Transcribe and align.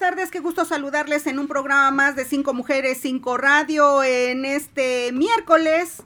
Tardes. 0.00 0.30
Qué 0.30 0.40
gusto 0.40 0.64
saludarles 0.64 1.26
en 1.26 1.38
un 1.38 1.46
programa 1.46 1.90
más 1.90 2.16
de 2.16 2.24
Cinco 2.24 2.54
Mujeres, 2.54 3.00
Cinco 3.02 3.36
Radio 3.36 4.02
en 4.02 4.46
este 4.46 5.12
miércoles 5.12 6.02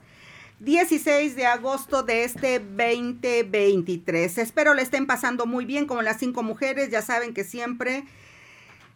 16 0.59 1.37
de 1.37 1.45
agosto 1.45 2.03
de 2.03 2.25
este 2.25 2.59
2023. 2.59 4.37
Espero 4.37 4.73
le 4.73 4.81
estén 4.81 5.07
pasando 5.07 5.45
muy 5.45 5.63
bien 5.63 5.87
como 5.87 6.01
las 6.01 6.17
cinco 6.19 6.43
mujeres. 6.43 6.89
Ya 6.91 7.01
saben 7.01 7.33
que 7.33 7.45
siempre 7.45 8.03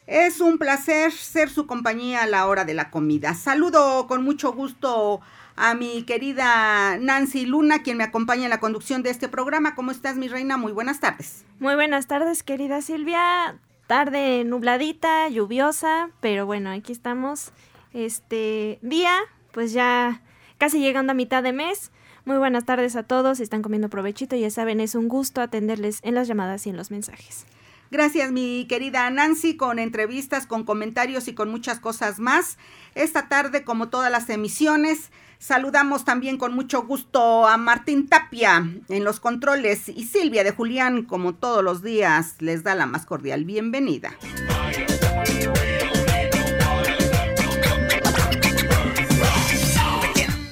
es 0.05 0.41
un 0.41 0.57
placer 0.57 1.13
ser 1.13 1.49
su 1.49 1.65
compañía 1.65 2.23
a 2.23 2.27
la 2.27 2.45
hora 2.45 2.65
de 2.65 2.73
la 2.73 2.91
comida. 2.91 3.35
Saludo 3.35 4.05
con 4.05 4.21
mucho 4.21 4.51
gusto 4.51 5.21
a 5.55 5.75
mi 5.75 6.03
querida 6.03 6.97
Nancy 6.97 7.45
Luna, 7.45 7.83
quien 7.83 7.95
me 7.95 8.03
acompaña 8.03 8.43
en 8.43 8.49
la 8.49 8.59
conducción 8.59 9.01
de 9.01 9.11
este 9.11 9.29
programa. 9.29 9.75
¿Cómo 9.75 9.91
estás, 9.91 10.17
mi 10.17 10.27
reina? 10.27 10.57
Muy 10.57 10.73
buenas 10.73 10.99
tardes. 10.99 11.45
Muy 11.59 11.75
buenas 11.75 12.07
tardes, 12.07 12.43
querida 12.43 12.81
Silvia. 12.81 13.57
Tarde 13.89 14.43
nubladita, 14.43 15.27
lluviosa, 15.29 16.11
pero 16.19 16.45
bueno, 16.45 16.69
aquí 16.69 16.91
estamos. 16.91 17.53
Este 17.91 18.77
día, 18.83 19.17
pues 19.51 19.73
ya 19.73 20.21
casi 20.59 20.79
llegando 20.79 21.09
a 21.09 21.15
mitad 21.15 21.41
de 21.41 21.53
mes. 21.53 21.91
Muy 22.23 22.37
buenas 22.37 22.65
tardes 22.65 22.95
a 22.95 23.01
todos, 23.01 23.39
están 23.39 23.63
comiendo 23.63 23.89
provechito, 23.89 24.35
ya 24.35 24.51
saben, 24.51 24.79
es 24.79 24.93
un 24.93 25.07
gusto 25.07 25.41
atenderles 25.41 26.01
en 26.03 26.13
las 26.13 26.27
llamadas 26.27 26.67
y 26.67 26.69
en 26.69 26.77
los 26.77 26.91
mensajes. 26.91 27.47
Gracias, 27.89 28.31
mi 28.31 28.67
querida 28.69 29.09
Nancy, 29.09 29.57
con 29.57 29.79
entrevistas, 29.79 30.45
con 30.45 30.65
comentarios 30.65 31.27
y 31.27 31.33
con 31.33 31.49
muchas 31.49 31.79
cosas 31.79 32.19
más. 32.19 32.59
Esta 32.93 33.27
tarde, 33.27 33.63
como 33.63 33.89
todas 33.89 34.11
las 34.11 34.29
emisiones, 34.29 35.09
saludamos 35.39 36.05
también 36.05 36.37
con 36.37 36.53
mucho 36.53 36.83
gusto 36.83 37.47
a 37.47 37.57
Martín 37.57 38.07
Tapia 38.07 38.69
en 38.89 39.03
los 39.03 39.19
controles 39.19 39.89
y 39.89 40.03
Silvia 40.03 40.43
de 40.43 40.51
Julián, 40.51 41.05
como 41.05 41.33
todos 41.33 41.63
los 41.63 41.81
días, 41.81 42.35
les 42.39 42.63
da 42.63 42.75
la 42.75 42.85
más 42.85 43.05
cordial 43.05 43.45
bienvenida. 43.45 44.11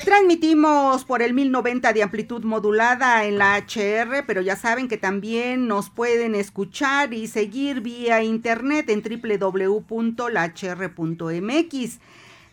Transmitimos 0.04 1.04
por 1.06 1.22
el 1.22 1.34
1090 1.34 1.94
de 1.94 2.02
amplitud 2.02 2.44
modulada 2.44 3.26
en 3.26 3.38
la 3.38 3.58
HR, 3.58 4.24
pero 4.26 4.42
ya 4.42 4.56
saben 4.56 4.88
que 4.88 4.98
también 4.98 5.68
nos 5.68 5.90
pueden 5.90 6.34
escuchar 6.34 7.14
y 7.14 7.28
seguir 7.28 7.82
vía 7.82 8.24
internet 8.24 8.90
en 8.90 9.04
www.lahr.mx. 9.04 9.90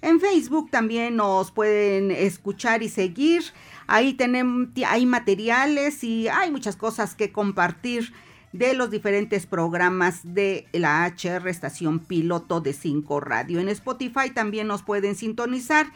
En 0.04 0.20
Facebook 0.20 0.70
también 0.70 1.16
nos 1.16 1.50
pueden 1.50 2.10
escuchar 2.10 2.82
y 2.82 2.90
seguir. 2.90 3.42
Ahí 3.86 4.12
tenemos, 4.12 4.68
hay 4.86 5.06
materiales 5.06 6.04
y 6.04 6.28
hay 6.28 6.50
muchas 6.50 6.76
cosas 6.76 7.14
que 7.14 7.32
compartir 7.32 8.12
de 8.52 8.74
los 8.74 8.90
diferentes 8.90 9.46
programas 9.46 10.20
de 10.22 10.66
la 10.72 11.06
HR 11.06 11.48
Estación 11.48 12.00
Piloto 12.00 12.60
de 12.60 12.74
5 12.74 13.18
Radio. 13.20 13.60
En 13.60 13.70
Spotify 13.70 14.28
también 14.34 14.66
nos 14.66 14.82
pueden 14.82 15.14
sintonizar 15.14 15.86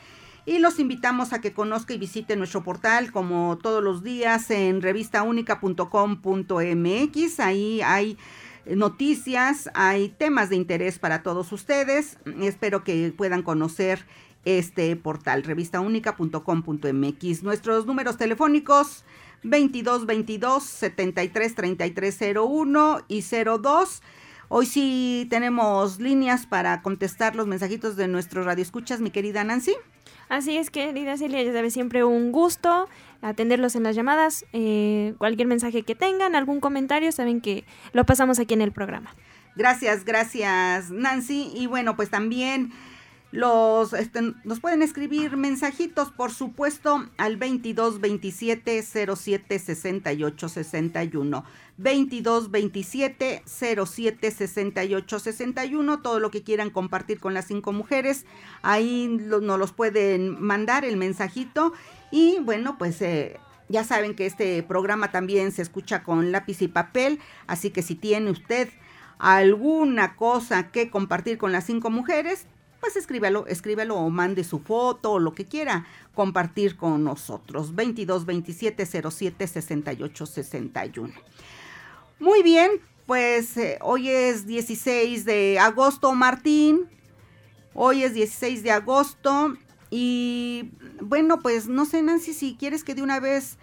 y 0.46 0.58
los 0.58 0.78
invitamos 0.78 1.34
a 1.34 1.42
que 1.42 1.52
conozca 1.52 1.92
y 1.92 1.98
visite 1.98 2.34
nuestro 2.34 2.64
portal 2.64 3.12
como 3.12 3.58
todos 3.62 3.84
los 3.84 4.02
días 4.02 4.50
en 4.50 4.80
revistaúnica.com.mx. 4.80 7.40
Ahí 7.40 7.82
hay 7.82 8.16
noticias, 8.76 9.70
hay 9.74 10.08
temas 10.08 10.50
de 10.50 10.56
interés 10.56 10.98
para 10.98 11.22
todos 11.22 11.52
ustedes. 11.52 12.18
Espero 12.40 12.84
que 12.84 13.12
puedan 13.16 13.42
conocer 13.42 14.06
este 14.44 14.94
portal 14.96 15.42
revistaúnica.com.mx. 15.42 17.42
Nuestros 17.42 17.86
números 17.86 18.16
telefónicos 18.16 19.04
22 19.42 20.06
22 20.06 20.62
73 20.62 21.54
33 21.54 22.18
01 22.36 23.00
y 23.08 23.22
02. 23.22 24.02
Hoy 24.50 24.64
sí 24.64 25.26
tenemos 25.28 26.00
líneas 26.00 26.46
para 26.46 26.80
contestar 26.80 27.36
los 27.36 27.46
mensajitos 27.46 27.96
de 27.96 28.08
nuestros 28.08 28.46
radioescuchas, 28.46 29.00
mi 29.00 29.10
querida 29.10 29.44
Nancy. 29.44 29.74
Así 30.28 30.56
es, 30.56 30.70
querida 30.70 31.16
Celia, 31.16 31.42
ya 31.42 31.52
sabes, 31.52 31.72
siempre 31.72 32.04
un 32.04 32.32
gusto 32.32 32.88
atenderlos 33.22 33.76
en 33.76 33.82
las 33.82 33.96
llamadas. 33.96 34.44
Eh, 34.52 35.14
cualquier 35.18 35.48
mensaje 35.48 35.82
que 35.82 35.94
tengan, 35.94 36.34
algún 36.34 36.60
comentario, 36.60 37.10
saben 37.12 37.40
que 37.40 37.64
lo 37.92 38.04
pasamos 38.04 38.38
aquí 38.38 38.54
en 38.54 38.62
el 38.62 38.72
programa. 38.72 39.14
Gracias, 39.56 40.04
gracias, 40.04 40.90
Nancy. 40.90 41.50
Y 41.54 41.66
bueno, 41.66 41.96
pues 41.96 42.10
también 42.10 42.70
los 43.30 43.92
este, 43.92 44.34
nos 44.44 44.60
pueden 44.60 44.80
escribir 44.80 45.36
mensajitos, 45.36 46.10
por 46.10 46.32
supuesto, 46.32 47.06
al 47.18 47.36
22 47.36 48.00
27 48.00 48.82
07 48.82 49.58
68 49.58 50.48
61. 50.48 51.44
22 51.76 52.50
27 52.50 53.42
07 53.44 54.30
68 54.30 55.18
61. 55.18 56.00
Todo 56.00 56.20
lo 56.20 56.30
que 56.30 56.42
quieran 56.42 56.70
compartir 56.70 57.20
con 57.20 57.34
las 57.34 57.46
cinco 57.46 57.72
mujeres, 57.72 58.24
ahí 58.62 59.08
nos 59.08 59.58
los 59.58 59.72
pueden 59.72 60.40
mandar 60.42 60.86
el 60.86 60.96
mensajito. 60.96 61.74
Y 62.10 62.38
bueno, 62.40 62.78
pues 62.78 63.02
eh, 63.02 63.38
ya 63.68 63.84
saben 63.84 64.14
que 64.14 64.24
este 64.24 64.62
programa 64.62 65.12
también 65.12 65.52
se 65.52 65.60
escucha 65.60 66.02
con 66.02 66.32
lápiz 66.32 66.62
y 66.62 66.68
papel, 66.68 67.20
así 67.46 67.70
que 67.70 67.82
si 67.82 67.94
tiene 67.94 68.30
usted 68.30 68.70
alguna 69.18 70.16
cosa 70.16 70.70
que 70.70 70.90
compartir 70.90 71.36
con 71.36 71.52
las 71.52 71.64
cinco 71.66 71.90
mujeres, 71.90 72.46
pues 72.80 72.96
escríbelo, 72.96 73.46
escríbelo 73.46 73.96
o 73.96 74.10
mande 74.10 74.44
su 74.44 74.60
foto 74.60 75.12
o 75.12 75.18
lo 75.18 75.34
que 75.34 75.46
quiera 75.46 75.86
compartir 76.14 76.76
con 76.76 77.04
nosotros. 77.04 77.74
22 77.74 78.26
27 78.26 78.86
07 78.86 79.46
68 79.46 80.26
61. 80.26 81.12
Muy 82.20 82.42
bien, 82.42 82.70
pues 83.06 83.56
eh, 83.56 83.78
hoy 83.80 84.10
es 84.10 84.46
16 84.46 85.24
de 85.24 85.58
agosto, 85.58 86.14
Martín. 86.14 86.86
Hoy 87.74 88.02
es 88.02 88.14
16 88.14 88.62
de 88.62 88.72
agosto 88.72 89.56
y 89.90 90.70
bueno, 91.00 91.38
pues 91.40 91.68
no 91.68 91.84
sé, 91.84 92.02
Nancy, 92.02 92.34
si 92.34 92.56
quieres 92.56 92.84
que 92.84 92.94
de 92.94 93.02
una 93.02 93.20
vez 93.20 93.56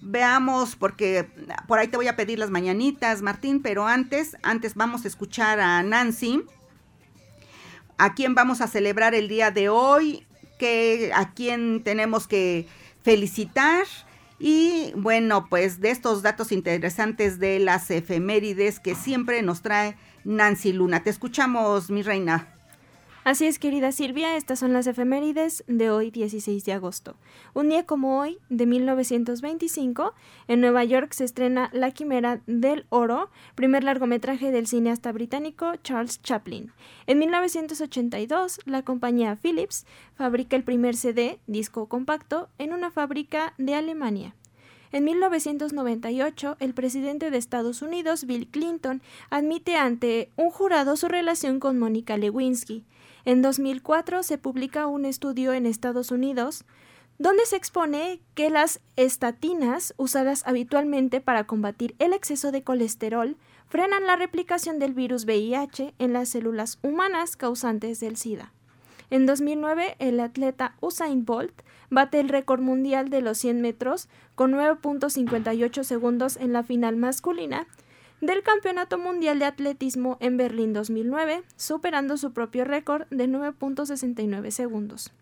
veamos, 0.00 0.76
porque 0.76 1.28
por 1.66 1.78
ahí 1.78 1.88
te 1.88 1.96
voy 1.96 2.06
a 2.06 2.16
pedir 2.16 2.38
las 2.38 2.50
mañanitas, 2.50 3.22
Martín, 3.22 3.60
pero 3.60 3.86
antes, 3.86 4.36
antes 4.42 4.74
vamos 4.74 5.04
a 5.04 5.08
escuchar 5.08 5.58
a 5.58 5.82
Nancy 5.82 6.44
a 7.98 8.14
quién 8.14 8.34
vamos 8.34 8.60
a 8.60 8.66
celebrar 8.66 9.14
el 9.14 9.28
día 9.28 9.50
de 9.50 9.68
hoy, 9.68 10.26
que, 10.58 11.10
a 11.14 11.32
quién 11.32 11.82
tenemos 11.82 12.26
que 12.26 12.66
felicitar. 13.02 13.86
Y 14.38 14.92
bueno, 14.96 15.46
pues 15.48 15.80
de 15.80 15.90
estos 15.90 16.22
datos 16.22 16.52
interesantes 16.52 17.38
de 17.38 17.58
las 17.58 17.90
efemérides 17.90 18.80
que 18.80 18.94
siempre 18.94 19.42
nos 19.42 19.62
trae 19.62 19.96
Nancy 20.24 20.72
Luna. 20.72 21.02
Te 21.02 21.10
escuchamos, 21.10 21.90
mi 21.90 22.02
reina. 22.02 22.55
Así 23.26 23.48
es, 23.48 23.58
querida 23.58 23.90
Silvia, 23.90 24.36
estas 24.36 24.60
son 24.60 24.72
las 24.72 24.86
efemérides 24.86 25.64
de 25.66 25.90
hoy 25.90 26.12
16 26.12 26.64
de 26.64 26.72
agosto. 26.72 27.16
Un 27.54 27.70
día 27.70 27.84
como 27.84 28.20
hoy, 28.20 28.38
de 28.50 28.66
1925, 28.66 30.14
en 30.46 30.60
Nueva 30.60 30.84
York 30.84 31.12
se 31.12 31.24
estrena 31.24 31.68
La 31.72 31.90
Quimera 31.90 32.40
del 32.46 32.86
Oro, 32.88 33.30
primer 33.56 33.82
largometraje 33.82 34.52
del 34.52 34.68
cineasta 34.68 35.10
británico 35.10 35.74
Charles 35.82 36.22
Chaplin. 36.22 36.70
En 37.08 37.18
1982, 37.18 38.60
la 38.64 38.82
compañía 38.82 39.34
Philips 39.34 39.86
fabrica 40.14 40.54
el 40.54 40.62
primer 40.62 40.94
CD, 40.94 41.40
disco 41.48 41.88
compacto, 41.88 42.48
en 42.58 42.72
una 42.72 42.92
fábrica 42.92 43.54
de 43.58 43.74
Alemania. 43.74 44.36
En 44.92 45.02
1998, 45.02 46.58
el 46.60 46.74
presidente 46.74 47.32
de 47.32 47.38
Estados 47.38 47.82
Unidos, 47.82 48.24
Bill 48.24 48.46
Clinton, 48.46 49.02
admite 49.30 49.74
ante 49.74 50.30
un 50.36 50.50
jurado 50.50 50.96
su 50.96 51.08
relación 51.08 51.58
con 51.58 51.76
Mónica 51.76 52.16
Lewinsky. 52.16 52.84
En 53.26 53.42
2004 53.42 54.22
se 54.22 54.38
publica 54.38 54.86
un 54.86 55.04
estudio 55.04 55.52
en 55.52 55.66
Estados 55.66 56.12
Unidos 56.12 56.64
donde 57.18 57.44
se 57.44 57.56
expone 57.56 58.20
que 58.34 58.50
las 58.50 58.80
estatinas 58.94 59.94
usadas 59.96 60.46
habitualmente 60.46 61.20
para 61.20 61.44
combatir 61.44 61.96
el 61.98 62.12
exceso 62.12 62.52
de 62.52 62.62
colesterol 62.62 63.36
frenan 63.66 64.06
la 64.06 64.14
replicación 64.14 64.78
del 64.78 64.94
virus 64.94 65.24
VIH 65.24 65.92
en 65.98 66.12
las 66.12 66.28
células 66.28 66.78
humanas 66.82 67.34
causantes 67.34 67.98
del 67.98 68.16
SIDA. 68.16 68.52
En 69.10 69.26
2009, 69.26 69.96
el 69.98 70.20
atleta 70.20 70.76
Usain 70.80 71.24
Bolt 71.24 71.62
bate 71.90 72.20
el 72.20 72.28
récord 72.28 72.60
mundial 72.60 73.08
de 73.10 73.22
los 73.22 73.38
100 73.38 73.60
metros 73.60 74.08
con 74.36 74.52
9.58 74.52 75.82
segundos 75.82 76.36
en 76.36 76.52
la 76.52 76.62
final 76.62 76.94
masculina 76.94 77.66
del 78.20 78.42
Campeonato 78.42 78.98
Mundial 78.98 79.38
de 79.38 79.44
Atletismo 79.44 80.16
en 80.20 80.36
Berlín 80.36 80.72
2009, 80.72 81.44
superando 81.56 82.16
su 82.16 82.32
propio 82.32 82.64
récord 82.64 83.06
de 83.10 83.28
9.69 83.28 84.50
segundos. 84.50 85.12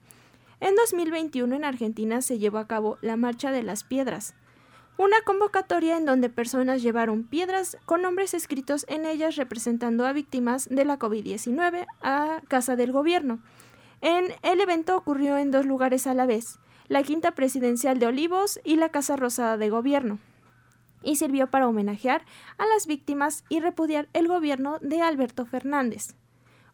En 0.61 0.77
2021 0.77 1.57
en 1.57 1.65
Argentina 1.65 2.23
se 2.23 2.39
llevó 2.39 2.59
a 2.59 2.69
cabo 2.69 2.99
la 3.03 3.17
Marcha 3.17 3.51
de 3.51 3.63
las 3.63 3.85
Piedras, 3.85 4.35
una 4.97 5.17
convocatoria 5.23 5.97
en 5.97 6.07
donde 6.07 6.31
personas 6.31 6.83
llevaron 6.83 7.25
piedras 7.25 7.77
con 7.85 8.03
nombres 8.03 8.33
escritos 8.33 8.87
en 8.89 9.07
ellas 9.07 9.35
representando 9.35 10.07
a 10.07 10.13
víctimas 10.13 10.69
de 10.71 10.85
la 10.85 10.99
COVID-19 10.99 11.87
a 12.01 12.41
casa 12.47 12.77
del 12.77 12.93
gobierno. 12.93 13.41
El 14.01 14.61
evento 14.61 14.97
ocurrió 14.97 15.37
en 15.37 15.51
dos 15.51 15.67
lugares 15.67 16.07
a 16.07 16.15
la 16.15 16.27
vez, 16.27 16.61
la 16.89 17.03
Quinta 17.03 17.33
Presidencial 17.33 17.99
de 17.99 18.07
Olivos 18.07 18.61
y 18.63 18.77
la 18.77 18.91
Casa 18.91 19.17
Rosada 19.17 19.57
de 19.57 19.71
Gobierno, 19.71 20.19
y 21.05 21.17
sirvió 21.17 21.51
para 21.51 21.69
homenajear 21.69 22.25
a 22.59 22.67
las 22.67 22.87
víctimas 22.87 23.45
y 23.49 23.61
repudiar 23.61 24.09
el 24.13 24.29
gobierno 24.29 24.79
de 24.81 25.03
Alberto 25.03 25.47
Fernández. 25.47 26.15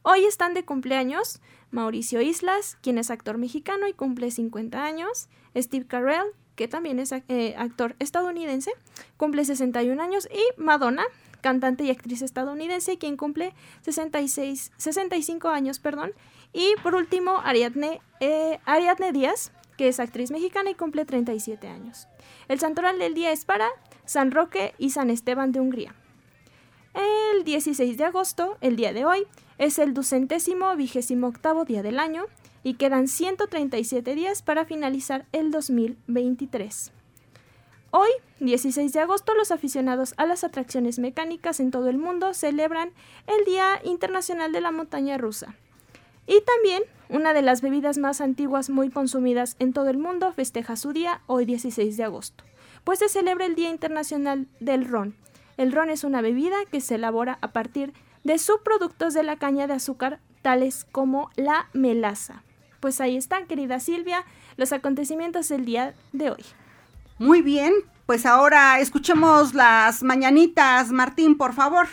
Hoy 0.02 0.24
están 0.24 0.54
de 0.54 0.64
cumpleaños 0.64 1.40
Mauricio 1.70 2.20
Islas, 2.20 2.78
quien 2.80 2.98
es 2.98 3.10
actor 3.10 3.38
mexicano 3.38 3.86
y 3.86 3.92
cumple 3.92 4.30
50 4.30 4.82
años, 4.82 5.28
Steve 5.54 5.86
Carell, 5.86 6.32
que 6.56 6.68
también 6.68 6.98
es 6.98 7.12
eh, 7.12 7.54
actor 7.56 7.96
estadounidense, 7.98 8.72
cumple 9.16 9.44
61 9.44 10.02
años, 10.02 10.28
y 10.32 10.60
Madonna, 10.60 11.04
cantante 11.40 11.84
y 11.84 11.90
actriz 11.90 12.22
estadounidense, 12.22 12.98
quien 12.98 13.16
cumple 13.16 13.54
66, 13.82 14.72
65 14.76 15.48
años, 15.48 15.78
perdón, 15.78 16.12
y 16.52 16.74
por 16.82 16.94
último 16.94 17.40
Ariadne, 17.44 18.00
eh, 18.20 18.58
Ariadne 18.64 19.12
Díaz, 19.12 19.52
que 19.76 19.88
es 19.88 20.00
actriz 20.00 20.30
mexicana 20.30 20.70
y 20.70 20.74
cumple 20.74 21.04
37 21.04 21.68
años. 21.68 22.08
El 22.50 22.58
santoral 22.58 22.98
del 22.98 23.14
día 23.14 23.30
es 23.30 23.44
para 23.44 23.68
San 24.04 24.32
Roque 24.32 24.74
y 24.76 24.90
San 24.90 25.08
Esteban 25.08 25.52
de 25.52 25.60
Hungría. 25.60 25.94
El 26.94 27.44
16 27.44 27.96
de 27.96 28.04
agosto, 28.04 28.58
el 28.60 28.74
día 28.74 28.92
de 28.92 29.04
hoy, 29.04 29.28
es 29.58 29.78
el 29.78 29.94
ducentésimo 29.94 30.74
vigésimo 30.74 31.28
octavo 31.28 31.64
día 31.64 31.84
del 31.84 32.00
año 32.00 32.24
y 32.64 32.74
quedan 32.74 33.06
137 33.06 34.16
días 34.16 34.42
para 34.42 34.64
finalizar 34.64 35.26
el 35.30 35.52
2023. 35.52 36.90
Hoy, 37.92 38.10
16 38.40 38.92
de 38.94 38.98
agosto, 38.98 39.32
los 39.34 39.52
aficionados 39.52 40.14
a 40.16 40.26
las 40.26 40.42
atracciones 40.42 40.98
mecánicas 40.98 41.60
en 41.60 41.70
todo 41.70 41.88
el 41.88 41.98
mundo 41.98 42.34
celebran 42.34 42.90
el 43.28 43.44
Día 43.44 43.80
Internacional 43.84 44.50
de 44.50 44.60
la 44.60 44.72
Montaña 44.72 45.18
Rusa. 45.18 45.54
Y 46.30 46.42
también 46.42 46.84
una 47.08 47.34
de 47.34 47.42
las 47.42 47.60
bebidas 47.60 47.98
más 47.98 48.20
antiguas 48.20 48.70
muy 48.70 48.88
consumidas 48.88 49.56
en 49.58 49.72
todo 49.72 49.90
el 49.90 49.98
mundo 49.98 50.32
festeja 50.32 50.76
su 50.76 50.92
día 50.92 51.22
hoy 51.26 51.44
16 51.44 51.96
de 51.96 52.04
agosto, 52.04 52.44
pues 52.84 53.00
se 53.00 53.08
celebra 53.08 53.46
el 53.46 53.56
Día 53.56 53.68
Internacional 53.68 54.46
del 54.60 54.84
Ron. 54.84 55.16
El 55.56 55.72
ron 55.72 55.90
es 55.90 56.04
una 56.04 56.22
bebida 56.22 56.54
que 56.70 56.80
se 56.80 56.94
elabora 56.94 57.38
a 57.40 57.48
partir 57.48 57.92
de 58.22 58.38
subproductos 58.38 59.12
de 59.12 59.24
la 59.24 59.38
caña 59.38 59.66
de 59.66 59.72
azúcar, 59.72 60.20
tales 60.40 60.86
como 60.92 61.30
la 61.34 61.68
melaza. 61.72 62.44
Pues 62.78 63.00
ahí 63.00 63.16
están, 63.16 63.48
querida 63.48 63.80
Silvia, 63.80 64.24
los 64.56 64.72
acontecimientos 64.72 65.48
del 65.48 65.64
día 65.64 65.94
de 66.12 66.30
hoy. 66.30 66.44
Muy 67.18 67.42
bien, 67.42 67.74
pues 68.06 68.24
ahora 68.24 68.78
escuchemos 68.78 69.52
las 69.52 70.04
mañanitas. 70.04 70.92
Martín, 70.92 71.36
por 71.36 71.54
favor. 71.54 71.88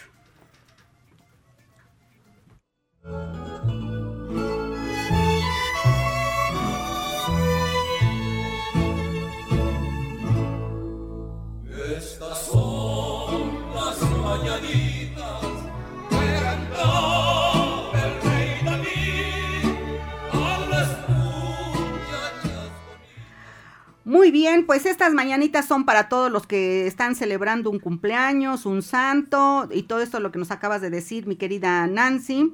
Muy 24.06 24.32
bien, 24.32 24.66
pues 24.66 24.86
estas 24.86 25.14
mañanitas 25.14 25.68
son 25.68 25.84
para 25.84 26.08
todos 26.08 26.32
los 26.32 26.48
que 26.48 26.88
están 26.88 27.16
celebrando 27.16 27.70
un 27.70 27.80
cumpleaños, 27.80 28.66
un 28.66 28.82
santo 28.82 29.68
y 29.70 29.84
todo 29.84 30.00
esto 30.00 30.22
lo 30.22 30.32
que 30.32 30.40
nos 30.40 30.52
acabas 30.52 30.82
de 30.82 30.90
decir, 30.90 31.28
mi 31.28 31.36
querida 31.36 31.86
Nancy. 31.88 32.54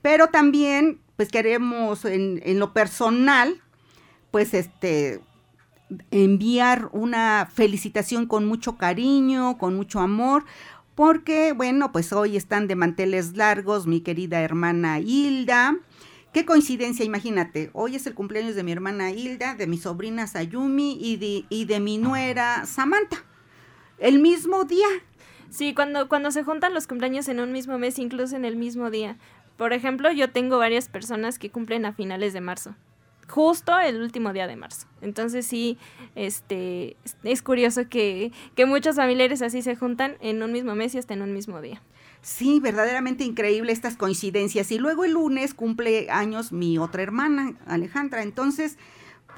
Pero 0.00 0.28
también, 0.28 0.98
pues 1.16 1.28
queremos 1.28 2.06
en 2.06 2.58
lo 2.58 2.72
personal, 2.72 3.60
pues 4.30 4.54
este, 4.54 5.20
enviar 6.10 6.88
una 6.92 7.48
felicitación 7.52 8.26
con 8.26 8.46
mucho 8.46 8.76
cariño, 8.76 9.58
con 9.58 9.76
mucho 9.76 10.00
amor, 10.00 10.44
porque, 10.94 11.52
bueno, 11.52 11.92
pues 11.92 12.12
hoy 12.12 12.36
están 12.36 12.66
de 12.66 12.74
manteles 12.74 13.36
largos 13.36 13.86
mi 13.86 14.00
querida 14.00 14.40
hermana 14.40 14.98
Hilda, 14.98 15.76
Qué 16.32 16.44
coincidencia, 16.44 17.06
imagínate. 17.06 17.70
Hoy 17.72 17.96
es 17.96 18.06
el 18.06 18.14
cumpleaños 18.14 18.54
de 18.54 18.62
mi 18.62 18.70
hermana 18.70 19.10
Hilda, 19.10 19.54
de 19.54 19.66
mi 19.66 19.78
sobrina 19.78 20.26
Sayumi 20.26 20.98
y 21.00 21.16
de, 21.16 21.46
y 21.48 21.64
de 21.64 21.80
mi 21.80 21.96
nuera 21.96 22.66
Samantha. 22.66 23.24
El 23.98 24.18
mismo 24.18 24.64
día. 24.64 24.86
Sí, 25.48 25.72
cuando, 25.74 26.08
cuando 26.08 26.30
se 26.30 26.44
juntan 26.44 26.74
los 26.74 26.86
cumpleaños 26.86 27.28
en 27.28 27.40
un 27.40 27.50
mismo 27.50 27.78
mes, 27.78 27.98
incluso 27.98 28.36
en 28.36 28.44
el 28.44 28.56
mismo 28.56 28.90
día. 28.90 29.16
Por 29.56 29.72
ejemplo, 29.72 30.12
yo 30.12 30.30
tengo 30.30 30.58
varias 30.58 30.88
personas 30.88 31.38
que 31.38 31.50
cumplen 31.50 31.86
a 31.86 31.94
finales 31.94 32.34
de 32.34 32.42
marzo. 32.42 32.76
Justo 33.28 33.78
el 33.78 34.00
último 34.00 34.32
día 34.32 34.46
de 34.46 34.56
marzo. 34.56 34.86
Entonces 35.00 35.46
sí, 35.46 35.78
este, 36.14 36.96
es 37.22 37.42
curioso 37.42 37.88
que, 37.88 38.32
que 38.54 38.66
muchos 38.66 38.96
familiares 38.96 39.42
así 39.42 39.62
se 39.62 39.76
juntan 39.76 40.16
en 40.20 40.42
un 40.42 40.52
mismo 40.52 40.74
mes 40.74 40.94
y 40.94 40.98
hasta 40.98 41.14
en 41.14 41.22
un 41.22 41.32
mismo 41.32 41.60
día. 41.60 41.82
Sí, 42.20 42.58
verdaderamente 42.58 43.24
increíble 43.24 43.72
estas 43.72 43.96
coincidencias. 43.96 44.72
Y 44.72 44.78
luego 44.78 45.04
el 45.04 45.12
lunes 45.12 45.54
cumple 45.54 46.10
años 46.10 46.52
mi 46.52 46.78
otra 46.78 47.02
hermana, 47.02 47.54
Alejandra. 47.66 48.22
Entonces, 48.22 48.76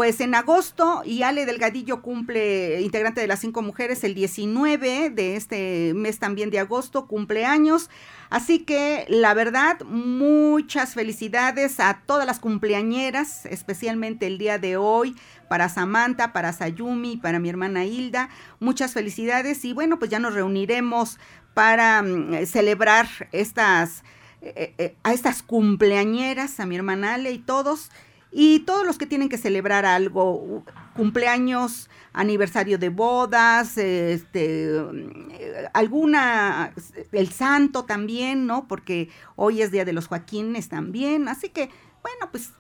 pues 0.01 0.23
en 0.23 0.35
agosto, 0.35 1.03
y 1.05 1.25
Ale 1.25 1.45
Delgadillo 1.45 2.01
cumple, 2.01 2.81
integrante 2.81 3.21
de 3.21 3.27
las 3.27 3.41
cinco 3.41 3.61
mujeres, 3.61 4.03
el 4.03 4.15
19 4.15 5.11
de 5.11 5.37
este 5.37 5.93
mes 5.95 6.19
también 6.19 6.49
de 6.49 6.59
agosto, 6.59 7.07
cumple 7.07 7.45
años. 7.45 7.91
Así 8.31 8.61
que 8.61 9.05
la 9.11 9.35
verdad, 9.35 9.79
muchas 9.83 10.95
felicidades 10.95 11.81
a 11.81 12.01
todas 12.07 12.27
las 12.27 12.41
cumpleañeras, 12.41 13.45
especialmente 13.45 14.27
el 14.27 14.39
día 14.39 14.57
de 14.57 14.79
hoy, 14.79 15.17
para 15.51 15.69
Samantha, 15.69 16.33
para 16.33 16.55
Sayumi, 16.55 17.19
para 17.19 17.39
mi 17.39 17.51
hermana 17.51 17.85
Hilda. 17.85 18.31
Muchas 18.59 18.95
felicidades 18.95 19.67
y 19.67 19.75
bueno, 19.75 19.99
pues 19.99 20.11
ya 20.11 20.19
nos 20.19 20.33
reuniremos 20.33 21.19
para 21.53 22.01
mm, 22.01 22.47
celebrar 22.47 23.07
estas, 23.33 24.03
eh, 24.41 24.73
eh, 24.79 24.97
a 25.03 25.13
estas 25.13 25.43
cumpleañeras, 25.43 26.59
a 26.59 26.65
mi 26.65 26.77
hermana 26.77 27.13
Ale 27.13 27.33
y 27.33 27.39
todos, 27.39 27.91
y 28.33 28.61
todos 28.61 28.87
los 28.87 28.97
que 28.97 29.07
tienen 29.07 29.29
que 29.29 29.39
celebrar 29.39 29.85
algo, 29.85 30.65
cumpleaños, 30.95 31.89
aniversario 32.13 32.79
de 32.79 32.89
bodas, 32.89 33.77
este, 33.77 34.81
mm, 34.81 35.31
alguna, 35.73 36.73
el 37.13 37.33
santo 37.33 37.85
también, 37.85 38.47
¿no? 38.47 38.69
Porque 38.69 39.09
hoy 39.37 39.63
es 39.63 39.71
Día 39.71 39.85
de 39.85 39.93
los 39.93 40.07
Joaquines 40.07 40.69
también, 40.69 41.29
así 41.29 41.49
que, 41.49 41.71
bueno, 42.03 42.31
pues 42.31 42.53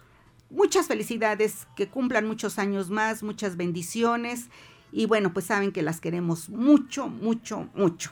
muchas 0.51 0.89
felicidades, 0.89 1.69
que 1.77 1.89
cumplan 1.89 2.27
muchos 2.27 2.59
años 2.59 2.91
más, 2.91 3.23
muchas 3.23 3.57
bendiciones, 3.57 4.49
y 4.93 5.07
bueno, 5.07 5.33
pues 5.33 5.47
saben 5.47 5.71
que 5.71 5.83
las 5.83 6.01
queremos 6.01 6.49
mucho, 6.49 7.09
mucho, 7.09 7.69
mucho. 7.75 8.11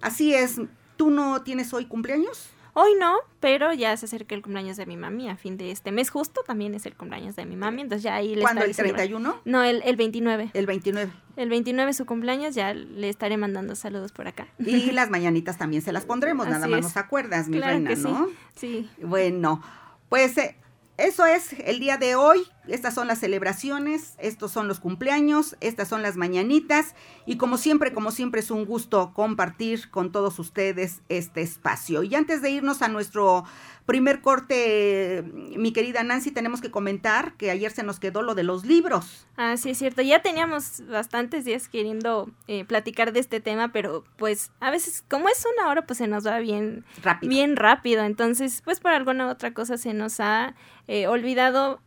Así 0.00 0.34
es, 0.34 0.60
¿tú 0.96 1.10
no 1.10 1.42
tienes 1.42 1.72
hoy 1.74 1.84
cumpleaños? 1.84 2.48
Hoy 2.74 2.92
no, 2.98 3.16
pero 3.40 3.74
ya 3.74 3.94
se 3.98 4.06
acerca 4.06 4.34
el 4.34 4.40
cumpleaños 4.40 4.78
de 4.78 4.86
mi 4.86 4.96
mami 4.96 5.28
a 5.28 5.36
fin 5.36 5.58
de 5.58 5.70
este 5.70 5.92
mes 5.92 6.08
justo, 6.08 6.40
también 6.46 6.74
es 6.74 6.86
el 6.86 6.94
cumpleaños 6.94 7.36
de 7.36 7.44
mi 7.44 7.54
mami, 7.54 7.82
entonces 7.82 8.02
ya 8.02 8.14
ahí 8.14 8.34
le 8.34 8.40
¿Cuándo, 8.40 8.62
el 8.62 8.74
31? 8.74 9.40
No, 9.44 9.62
el, 9.62 9.82
el 9.84 9.96
29. 9.96 10.50
El 10.54 10.66
29. 10.66 11.12
El 11.36 11.48
29 11.50 11.90
es 11.90 11.96
su 11.96 12.06
cumpleaños, 12.06 12.54
ya 12.54 12.72
le 12.72 13.10
estaré 13.10 13.36
mandando 13.36 13.74
saludos 13.74 14.12
por 14.12 14.26
acá. 14.26 14.46
Y 14.58 14.90
las 14.92 15.10
mañanitas 15.10 15.58
también 15.58 15.82
se 15.82 15.92
las 15.92 16.06
pondremos, 16.06 16.48
nada 16.48 16.66
más 16.66 16.82
nos 16.82 16.96
acuerdas, 16.96 17.48
mi 17.48 17.60
reina, 17.60 17.94
¿no? 17.94 18.28
Sí. 18.56 18.88
Bueno, 19.02 19.62
pues 20.08 20.38
eh, 20.38 20.56
eso 20.96 21.26
es 21.26 21.52
el 21.52 21.78
día 21.78 21.98
de 21.98 22.14
hoy. 22.14 22.46
Estas 22.68 22.94
son 22.94 23.08
las 23.08 23.18
celebraciones, 23.18 24.14
estos 24.18 24.52
son 24.52 24.68
los 24.68 24.78
cumpleaños, 24.78 25.56
estas 25.60 25.88
son 25.88 26.02
las 26.02 26.16
mañanitas 26.16 26.94
y 27.26 27.36
como 27.36 27.56
siempre, 27.56 27.92
como 27.92 28.12
siempre 28.12 28.40
es 28.40 28.50
un 28.50 28.64
gusto 28.64 29.12
compartir 29.14 29.90
con 29.90 30.12
todos 30.12 30.38
ustedes 30.38 31.00
este 31.08 31.42
espacio. 31.42 32.02
Y 32.04 32.14
antes 32.14 32.40
de 32.40 32.50
irnos 32.50 32.82
a 32.82 32.88
nuestro 32.88 33.44
primer 33.86 34.20
corte, 34.20 35.24
mi 35.34 35.72
querida 35.72 36.02
Nancy, 36.04 36.30
tenemos 36.30 36.60
que 36.60 36.70
comentar 36.70 37.34
que 37.34 37.50
ayer 37.50 37.72
se 37.72 37.82
nos 37.82 37.98
quedó 37.98 38.22
lo 38.22 38.34
de 38.34 38.44
los 38.44 38.64
libros. 38.64 39.26
Ah, 39.36 39.56
sí, 39.56 39.70
es 39.70 39.78
cierto. 39.78 40.02
Ya 40.02 40.22
teníamos 40.22 40.82
bastantes 40.88 41.44
días 41.44 41.68
queriendo 41.68 42.30
eh, 42.46 42.64
platicar 42.64 43.12
de 43.12 43.20
este 43.20 43.40
tema, 43.40 43.72
pero 43.72 44.04
pues 44.16 44.52
a 44.60 44.70
veces, 44.70 45.04
como 45.08 45.28
es 45.28 45.44
una 45.56 45.68
hora, 45.68 45.84
pues 45.84 45.98
se 45.98 46.06
nos 46.06 46.26
va 46.26 46.38
bien 46.38 46.84
rápido. 47.02 47.30
Bien 47.30 47.56
rápido. 47.56 48.04
Entonces, 48.04 48.62
pues 48.64 48.78
por 48.78 48.92
alguna 48.92 49.28
otra 49.28 49.52
cosa 49.52 49.76
se 49.76 49.94
nos 49.94 50.20
ha 50.20 50.54
eh, 50.86 51.06
olvidado 51.06 51.80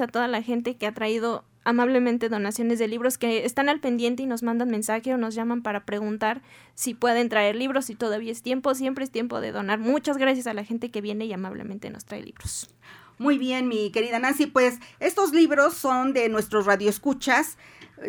a 0.00 0.06
toda 0.06 0.28
la 0.28 0.42
gente 0.42 0.76
que 0.76 0.86
ha 0.86 0.92
traído 0.92 1.44
amablemente 1.64 2.28
donaciones 2.28 2.78
de 2.78 2.88
libros 2.88 3.18
que 3.18 3.44
están 3.44 3.68
al 3.68 3.80
pendiente 3.80 4.22
y 4.22 4.26
nos 4.26 4.42
mandan 4.42 4.68
mensaje 4.68 5.12
o 5.14 5.18
nos 5.18 5.34
llaman 5.34 5.62
para 5.62 5.84
preguntar 5.84 6.42
si 6.74 6.94
pueden 6.94 7.28
traer 7.28 7.56
libros, 7.56 7.86
si 7.86 7.94
todavía 7.94 8.32
es 8.32 8.42
tiempo, 8.42 8.74
siempre 8.74 9.04
es 9.04 9.10
tiempo 9.10 9.40
de 9.40 9.52
donar. 9.52 9.78
Muchas 9.78 10.18
gracias 10.18 10.46
a 10.46 10.54
la 10.54 10.64
gente 10.64 10.90
que 10.90 11.00
viene 11.00 11.26
y 11.26 11.32
amablemente 11.32 11.90
nos 11.90 12.04
trae 12.04 12.22
libros. 12.22 12.70
Muy 13.18 13.38
bien, 13.38 13.68
mi 13.68 13.90
querida 13.92 14.18
Nancy, 14.18 14.46
pues 14.46 14.78
estos 14.98 15.32
libros 15.32 15.74
son 15.74 16.12
de 16.12 16.28
nuestros 16.28 16.66
radioescuchas. 16.66 17.58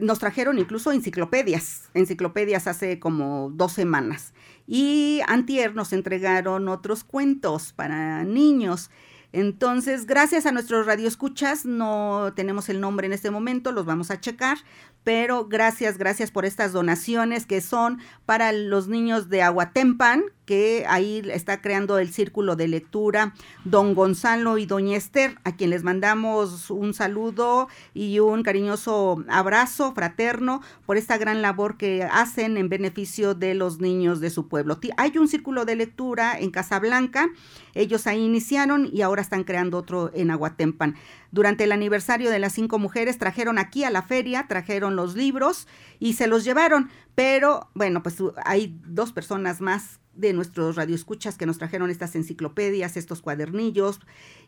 Nos 0.01 0.17
trajeron 0.17 0.57
incluso 0.57 0.91
enciclopedias, 0.91 1.89
enciclopedias 1.93 2.67
hace 2.67 2.99
como 2.99 3.51
dos 3.53 3.73
semanas. 3.73 4.33
Y 4.65 5.21
antier 5.27 5.75
nos 5.75 5.93
entregaron 5.93 6.67
otros 6.67 7.03
cuentos 7.03 7.73
para 7.73 8.23
niños. 8.23 8.89
Entonces, 9.33 10.05
gracias 10.05 10.45
a 10.45 10.51
nuestros 10.51 10.85
radioescuchas, 10.85 11.65
no 11.65 12.33
tenemos 12.35 12.69
el 12.69 12.79
nombre 12.79 13.07
en 13.07 13.13
este 13.13 13.31
momento, 13.31 13.71
los 13.71 13.83
vamos 13.83 14.11
a 14.11 14.21
checar, 14.21 14.59
pero 15.03 15.45
gracias, 15.47 15.97
gracias 15.97 16.31
por 16.31 16.45
estas 16.45 16.71
donaciones 16.71 17.45
que 17.45 17.61
son 17.61 17.99
para 18.25 18.51
los 18.51 18.87
niños 18.87 19.29
de 19.29 19.41
Aguatempan, 19.41 20.23
que 20.45 20.85
ahí 20.89 21.21
está 21.31 21.61
creando 21.61 21.97
el 21.97 22.11
círculo 22.11 22.55
de 22.55 22.67
lectura 22.67 23.33
don 23.63 23.93
Gonzalo 23.95 24.57
y 24.57 24.65
doña 24.65 24.97
Esther, 24.97 25.37
a 25.43 25.55
quien 25.55 25.69
les 25.69 25.83
mandamos 25.83 26.69
un 26.69 26.93
saludo 26.93 27.69
y 27.93 28.19
un 28.19 28.43
cariñoso 28.43 29.23
abrazo 29.29 29.93
fraterno 29.93 30.61
por 30.85 30.97
esta 30.97 31.17
gran 31.17 31.41
labor 31.41 31.77
que 31.77 32.03
hacen 32.03 32.57
en 32.57 32.69
beneficio 32.69 33.35
de 33.35 33.53
los 33.53 33.79
niños 33.79 34.19
de 34.19 34.29
su 34.29 34.47
pueblo. 34.47 34.79
Hay 34.97 35.17
un 35.17 35.27
círculo 35.27 35.65
de 35.65 35.75
lectura 35.75 36.37
en 36.37 36.51
Casablanca, 36.51 37.29
ellos 37.73 38.05
ahí 38.07 38.19
iniciaron 38.19 38.89
y 38.91 39.01
ahora 39.01 39.21
están 39.21 39.43
creando 39.43 39.77
otro 39.77 40.11
en 40.13 40.29
Aguatempan. 40.31 40.95
Durante 41.33 41.63
el 41.63 41.71
aniversario 41.71 42.29
de 42.29 42.37
las 42.37 42.53
cinco 42.53 42.77
mujeres 42.77 43.17
trajeron 43.17 43.57
aquí 43.57 43.83
a 43.83 43.89
la 43.89 44.03
feria, 44.03 44.45
trajeron 44.47 44.95
los 44.95 45.15
libros 45.15 45.67
y 45.97 46.13
se 46.13 46.27
los 46.27 46.43
llevaron, 46.43 46.91
pero 47.15 47.71
bueno, 47.73 48.03
pues 48.03 48.17
hay 48.45 48.79
dos 48.85 49.13
personas 49.13 49.59
más 49.59 49.99
de 50.13 50.31
nuestros 50.31 50.75
radioescuchas 50.75 51.35
que 51.35 51.47
nos 51.47 51.57
trajeron 51.57 51.89
estas 51.89 52.15
enciclopedias, 52.15 52.97
estos 52.97 53.23
cuadernillos 53.23 53.99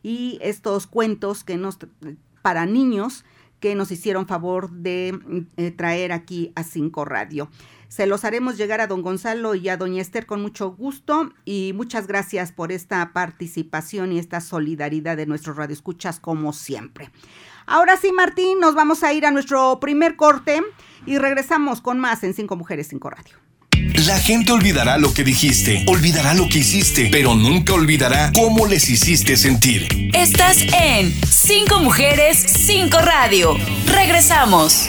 y 0.04 0.38
estos 0.40 0.86
cuentos 0.86 1.42
que 1.42 1.56
nos 1.56 1.76
para 2.40 2.66
niños 2.66 3.24
que 3.58 3.74
nos 3.74 3.90
hicieron 3.90 4.28
favor 4.28 4.70
de 4.70 5.18
eh, 5.56 5.72
traer 5.72 6.12
aquí 6.12 6.52
a 6.54 6.62
Cinco 6.62 7.04
Radio. 7.04 7.50
Se 7.88 8.06
los 8.06 8.24
haremos 8.24 8.56
llegar 8.56 8.80
a 8.80 8.86
don 8.86 9.02
Gonzalo 9.02 9.54
y 9.54 9.68
a 9.68 9.76
doña 9.76 10.02
Esther 10.02 10.26
con 10.26 10.42
mucho 10.42 10.70
gusto 10.70 11.32
y 11.44 11.72
muchas 11.74 12.06
gracias 12.06 12.52
por 12.52 12.72
esta 12.72 13.12
participación 13.12 14.12
y 14.12 14.18
esta 14.18 14.40
solidaridad 14.40 15.16
de 15.16 15.26
nuestros 15.26 15.56
radioescuchas 15.56 16.20
como 16.20 16.52
siempre. 16.52 17.10
Ahora 17.66 17.96
sí, 17.96 18.12
Martín, 18.12 18.60
nos 18.60 18.74
vamos 18.74 19.02
a 19.02 19.12
ir 19.12 19.26
a 19.26 19.30
nuestro 19.30 19.80
primer 19.80 20.16
corte 20.16 20.62
y 21.04 21.18
regresamos 21.18 21.80
con 21.80 21.98
más 21.98 22.22
en 22.24 22.34
Cinco 22.34 22.56
Mujeres, 22.56 22.88
Cinco 22.88 23.10
Radio. 23.10 23.36
La 24.06 24.18
gente 24.18 24.52
olvidará 24.52 24.98
lo 24.98 25.12
que 25.12 25.24
dijiste, 25.24 25.84
olvidará 25.86 26.34
lo 26.34 26.48
que 26.48 26.58
hiciste, 26.58 27.08
pero 27.10 27.34
nunca 27.34 27.74
olvidará 27.74 28.32
cómo 28.34 28.66
les 28.66 28.88
hiciste 28.88 29.36
sentir. 29.36 29.86
Estás 30.14 30.62
en 30.62 31.12
Cinco 31.26 31.80
Mujeres, 31.80 32.38
Cinco 32.38 32.98
Radio. 32.98 33.56
Regresamos. 33.86 34.88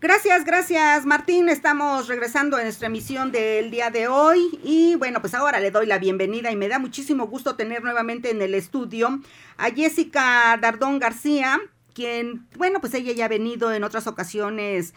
Gracias, 0.00 0.44
gracias 0.44 1.06
Martín. 1.06 1.48
Estamos 1.48 2.06
regresando 2.06 2.56
a 2.56 2.62
nuestra 2.62 2.86
emisión 2.86 3.32
del 3.32 3.72
día 3.72 3.90
de 3.90 4.06
hoy 4.06 4.60
y 4.62 4.94
bueno, 4.94 5.20
pues 5.20 5.34
ahora 5.34 5.58
le 5.58 5.72
doy 5.72 5.86
la 5.86 5.98
bienvenida 5.98 6.52
y 6.52 6.56
me 6.56 6.68
da 6.68 6.78
muchísimo 6.78 7.26
gusto 7.26 7.56
tener 7.56 7.82
nuevamente 7.82 8.30
en 8.30 8.40
el 8.40 8.54
estudio 8.54 9.20
a 9.56 9.70
Jessica 9.72 10.56
Dardón 10.60 11.00
García, 11.00 11.58
quien, 11.94 12.46
bueno, 12.56 12.80
pues 12.80 12.94
ella 12.94 13.12
ya 13.12 13.24
ha 13.24 13.28
venido 13.28 13.72
en 13.72 13.82
otras 13.82 14.06
ocasiones. 14.06 14.94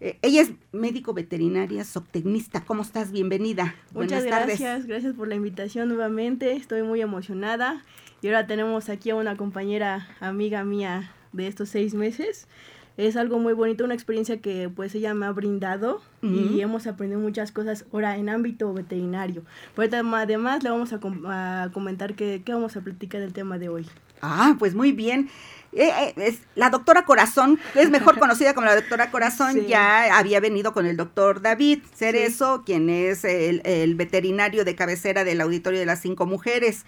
Eh, 0.00 0.18
ella 0.22 0.40
es 0.40 0.52
médico 0.72 1.12
veterinaria, 1.12 1.84
zootecnista. 1.84 2.64
¿Cómo 2.64 2.80
estás? 2.80 3.12
Bienvenida. 3.12 3.74
Muchas 3.92 4.22
Buenas 4.22 4.24
tardes. 4.24 4.58
gracias, 4.58 4.86
gracias 4.86 5.14
por 5.14 5.28
la 5.28 5.34
invitación 5.34 5.88
nuevamente. 5.88 6.54
Estoy 6.54 6.82
muy 6.82 7.02
emocionada. 7.02 7.84
Y 8.22 8.28
ahora 8.28 8.46
tenemos 8.46 8.88
aquí 8.88 9.10
a 9.10 9.16
una 9.16 9.36
compañera 9.36 10.08
amiga 10.18 10.64
mía 10.64 11.12
de 11.32 11.46
estos 11.46 11.68
seis 11.68 11.92
meses. 11.92 12.48
Es 12.96 13.16
algo 13.16 13.38
muy 13.38 13.54
bonito, 13.54 13.84
una 13.84 13.94
experiencia 13.94 14.40
que 14.40 14.68
pues 14.74 14.94
ella 14.94 15.14
me 15.14 15.24
ha 15.26 15.30
brindado 15.32 16.02
y 16.22 16.60
hemos 16.60 16.86
aprendido 16.86 17.18
muchas 17.20 17.50
cosas 17.50 17.86
ahora 17.92 18.16
en 18.18 18.28
ámbito 18.28 18.74
veterinario. 18.74 19.42
Pero 19.74 19.96
además 20.16 20.62
le 20.62 20.68
vamos 20.70 20.92
a, 20.92 21.00
com- 21.00 21.24
a 21.26 21.70
comentar 21.72 22.14
que, 22.14 22.42
que 22.44 22.52
vamos 22.52 22.76
a 22.76 22.80
platicar 22.82 23.20
del 23.22 23.32
tema 23.32 23.58
de 23.58 23.70
hoy. 23.70 23.86
Ah, 24.20 24.54
pues 24.58 24.74
muy 24.74 24.92
bien. 24.92 25.30
Eh, 25.72 25.88
eh, 25.88 26.14
es 26.16 26.40
la 26.56 26.68
doctora 26.68 27.06
Corazón, 27.06 27.58
que 27.72 27.80
es 27.80 27.88
mejor 27.90 28.18
conocida 28.18 28.52
como 28.54 28.66
la 28.66 28.74
doctora 28.76 29.10
Corazón, 29.10 29.52
Sí. 29.54 29.66
ya 29.66 30.18
había 30.18 30.40
venido 30.40 30.74
con 30.74 30.84
el 30.84 30.98
doctor 30.98 31.40
David 31.40 31.78
Cerezo, 31.94 32.64
quien 32.66 32.90
es 32.90 33.24
el, 33.24 33.62
el 33.64 33.94
veterinario 33.94 34.64
de 34.66 34.74
cabecera 34.74 35.24
del 35.24 35.40
Auditorio 35.40 35.78
de 35.80 35.86
las 35.86 36.02
Cinco 36.02 36.26
Mujeres. 36.26 36.84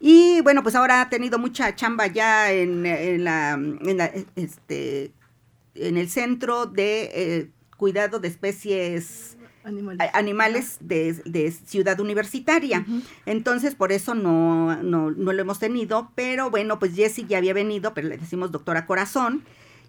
Y 0.00 0.40
bueno, 0.42 0.62
pues 0.62 0.74
ahora 0.74 1.02
ha 1.02 1.10
tenido 1.10 1.38
mucha 1.38 1.74
chamba 1.74 2.06
ya 2.06 2.50
en, 2.52 2.86
en 2.86 3.24
la, 3.24 3.52
en 3.52 3.96
la, 3.98 4.10
este, 4.36 5.12
en 5.74 5.96
el 5.96 6.08
centro 6.08 6.66
de 6.66 7.10
eh, 7.14 7.50
cuidado 7.76 8.20
de 8.20 8.28
especies 8.28 9.36
Animales. 10.12 10.76
de, 10.80 11.14
de 11.24 11.50
ciudad 11.50 11.98
universitaria. 11.98 12.84
Entonces, 13.24 13.74
por 13.74 13.92
eso 13.92 14.14
no, 14.14 14.82
no, 14.82 15.10
no 15.10 15.32
lo 15.32 15.40
hemos 15.40 15.58
tenido. 15.58 16.10
Pero 16.14 16.50
bueno, 16.50 16.78
pues 16.78 16.94
Jessie 16.94 17.24
ya 17.26 17.38
había 17.38 17.54
venido, 17.54 17.94
pero 17.94 18.08
le 18.08 18.18
decimos 18.18 18.52
doctora 18.52 18.84
Corazón. 18.84 19.42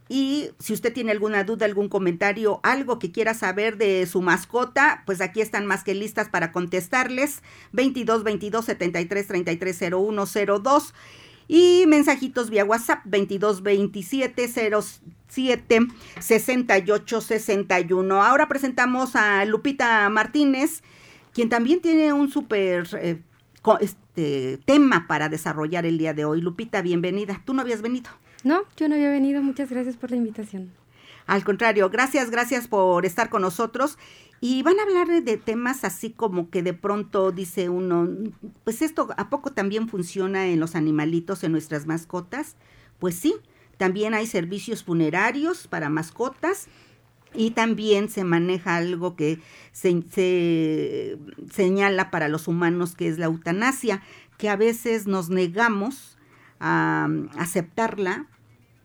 Y 0.08 0.52
si 0.60 0.72
usted 0.74 0.94
tiene 0.94 1.12
alguna 1.12 1.44
duda, 1.44 1.66
algún 1.66 1.90
comentario, 1.90 2.60
algo 2.64 3.00
que 3.00 3.12
quiera 3.12 3.34
saber 3.34 3.78
de 3.78 4.06
su 4.06 4.22
mascota, 4.22 5.04
pues 5.06 5.20
aquí 5.20 5.42
están 5.42 5.66
más 5.66 5.84
que 5.84 5.96
listas 5.96 6.30
para 6.30 6.52
contestarles. 6.52 7.42
22 7.74 8.24
22 8.24 8.64
73 8.66 9.28
33 9.28 9.82
01 9.92 10.26
02. 10.62 10.94
Y 11.48 11.86
mensajitos 11.88 12.50
vía 12.50 12.64
WhatsApp 12.64 13.02
22 13.06 13.62
27 13.62 14.48
07 15.28 15.88
68 16.20 17.22
61. 17.22 18.24
Ahora 18.24 18.48
presentamos 18.48 19.16
a 19.16 19.46
Lupita 19.46 20.10
Martínez, 20.10 20.82
quien 21.34 21.50
también 21.50 21.82
tiene 21.82 22.14
un 22.14 22.30
súper 22.30 22.88
eh, 23.02 23.22
este, 23.82 24.60
tema 24.66 25.08
para 25.08 25.30
desarrollar 25.30 25.86
el 25.86 25.98
día 25.98 26.14
de 26.14 26.26
hoy. 26.26 26.42
Lupita, 26.42 26.82
bienvenida. 26.82 27.42
¿Tú 27.46 27.54
no 27.54 27.62
habías 27.62 27.82
venido? 27.82 28.10
No, 28.44 28.62
yo 28.78 28.88
no 28.88 28.96
había 28.96 29.10
venido. 29.10 29.42
Muchas 29.42 29.70
gracias 29.70 29.98
por 29.98 30.12
la 30.12 30.18
invitación. 30.18 30.72
Al 31.26 31.44
contrario, 31.44 31.90
gracias, 31.90 32.30
gracias 32.30 32.68
por 32.68 33.06
estar 33.06 33.30
con 33.30 33.42
nosotros. 33.42 33.98
Y 34.42 34.62
van 34.64 34.80
a 34.80 34.84
hablar 34.84 35.24
de 35.24 35.38
temas 35.38 35.84
así 35.84 36.12
como 36.12 36.50
que 36.50 36.62
de 36.62 36.74
pronto 36.74 37.32
dice 37.32 37.70
uno, 37.70 38.08
pues 38.64 38.82
esto 38.82 39.10
a 39.18 39.30
poco 39.30 39.52
también 39.52 39.88
funciona 39.90 40.48
en 40.48 40.60
los 40.60 40.76
animalitos, 40.76 41.44
en 41.44 41.52
nuestras 41.52 41.88
mascotas. 41.88 42.56
Pues 43.00 43.16
sí, 43.16 43.34
también 43.78 44.14
hay 44.14 44.28
servicios 44.28 44.84
funerarios 44.84 45.68
para 45.68 45.90
mascotas 45.90 46.68
y 47.34 47.52
también 47.52 48.10
se 48.10 48.24
maneja 48.24 48.78
algo 48.78 49.16
que 49.16 49.40
se, 49.72 50.02
se 50.10 51.18
señala 51.52 52.12
para 52.12 52.30
los 52.30 52.48
humanos 52.48 52.96
que 52.96 53.08
es 53.08 53.18
la 53.18 53.26
eutanasia, 53.26 54.02
que 54.38 54.50
a 54.50 54.56
veces 54.56 55.08
nos 55.08 55.30
negamos 55.30 56.18
a 56.60 57.10
aceptarla 57.38 58.28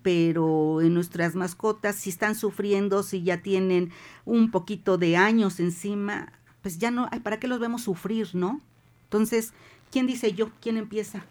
pero 0.03 0.81
en 0.81 0.95
nuestras 0.95 1.35
mascotas, 1.35 1.97
si 1.97 2.11
están 2.11 2.35
sufriendo, 2.35 3.03
si 3.03 3.23
ya 3.23 3.43
tienen 3.43 3.91
un 4.25 4.51
poquito 4.51 4.99
de 4.99 5.17
años 5.17 5.61
encima, 5.61 6.33
pues 6.63 6.79
ya 6.79 6.91
no, 6.91 7.09
¿para 7.23 7.39
qué 7.39 7.49
los 7.49 7.61
vemos 7.61 7.83
sufrir, 7.83 8.31
no? 8.35 8.61
Entonces, 9.05 9.53
¿quién 9.91 10.07
dice 10.07 10.33
yo? 10.33 10.51
¿Quién 10.61 10.77
empieza? 10.77 11.25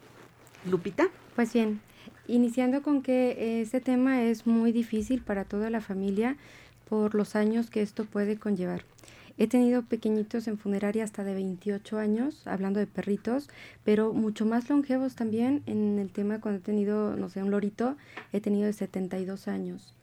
¿Lupita? 0.69 1.07
Pues 1.35 1.53
bien, 1.53 1.81
iniciando 2.29 2.81
con 2.81 3.01
que 3.01 3.31
eh, 3.31 3.61
este 3.61 3.81
tema 3.81 4.23
es 4.23 4.47
muy 4.47 4.71
difícil 4.71 5.21
para 5.21 5.45
toda 5.45 5.69
la 5.69 5.81
familia 5.81 6.37
por 6.87 7.15
los 7.15 7.35
años 7.35 7.69
que 7.69 7.81
esto 7.81 8.05
puede 8.05 8.37
conllevar. 8.37 8.83
He 9.37 9.47
tenido 9.47 9.83
pequeñitos 9.83 10.49
en 10.49 10.57
funeraria 10.57 11.05
hasta 11.05 11.23
de 11.23 11.33
28 11.33 11.97
años, 11.97 12.45
hablando 12.45 12.81
de 12.81 12.87
perritos, 12.87 13.49
pero 13.85 14.13
mucho 14.13 14.45
más 14.45 14.69
longevos 14.69 15.15
también 15.15 15.63
en 15.65 15.97
el 15.97 16.11
tema 16.11 16.41
cuando 16.41 16.59
he 16.59 16.63
tenido, 16.63 17.15
no 17.15 17.29
sé, 17.29 17.41
un 17.41 17.49
lorito, 17.49 17.95
he 18.33 18.41
tenido 18.41 18.65
de 18.65 18.73
72 18.73 19.47
años. 19.47 19.93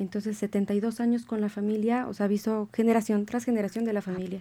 Entonces, 0.00 0.38
72 0.38 0.98
años 0.98 1.24
con 1.24 1.40
la 1.40 1.48
familia, 1.50 2.08
o 2.08 2.14
sea, 2.14 2.26
visto 2.26 2.68
generación 2.72 3.26
tras 3.26 3.44
generación 3.44 3.84
de 3.84 3.92
la 3.92 4.02
familia. 4.02 4.40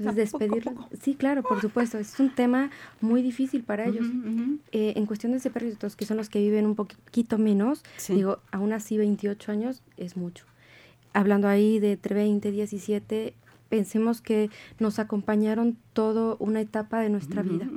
Entonces, 0.00 0.32
despedirlos. 0.32 0.74
Sí, 1.00 1.14
claro, 1.14 1.42
por 1.42 1.60
supuesto. 1.60 1.98
Es 1.98 2.18
un 2.18 2.34
tema 2.34 2.70
muy 3.00 3.22
difícil 3.22 3.62
para 3.62 3.86
ellos. 3.86 4.06
Eh, 4.72 4.94
en 4.96 5.06
cuestiones 5.06 5.42
de 5.42 5.50
perritos, 5.50 5.94
que 5.94 6.06
son 6.06 6.16
los 6.16 6.28
que 6.28 6.40
viven 6.40 6.66
un 6.66 6.74
poquito 6.74 7.38
menos, 7.38 7.82
digo, 8.08 8.38
aún 8.50 8.72
así 8.72 8.96
28 8.96 9.52
años 9.52 9.82
es 9.96 10.16
mucho. 10.16 10.46
Hablando 11.12 11.48
ahí 11.48 11.80
de 11.80 11.92
entre 11.92 12.14
20, 12.14 12.50
17, 12.50 13.34
pensemos 13.68 14.20
que 14.20 14.50
nos 14.78 14.98
acompañaron 14.98 15.76
toda 15.92 16.36
una 16.38 16.60
etapa 16.60 17.00
de 17.00 17.10
nuestra 17.10 17.42
vida. 17.42 17.68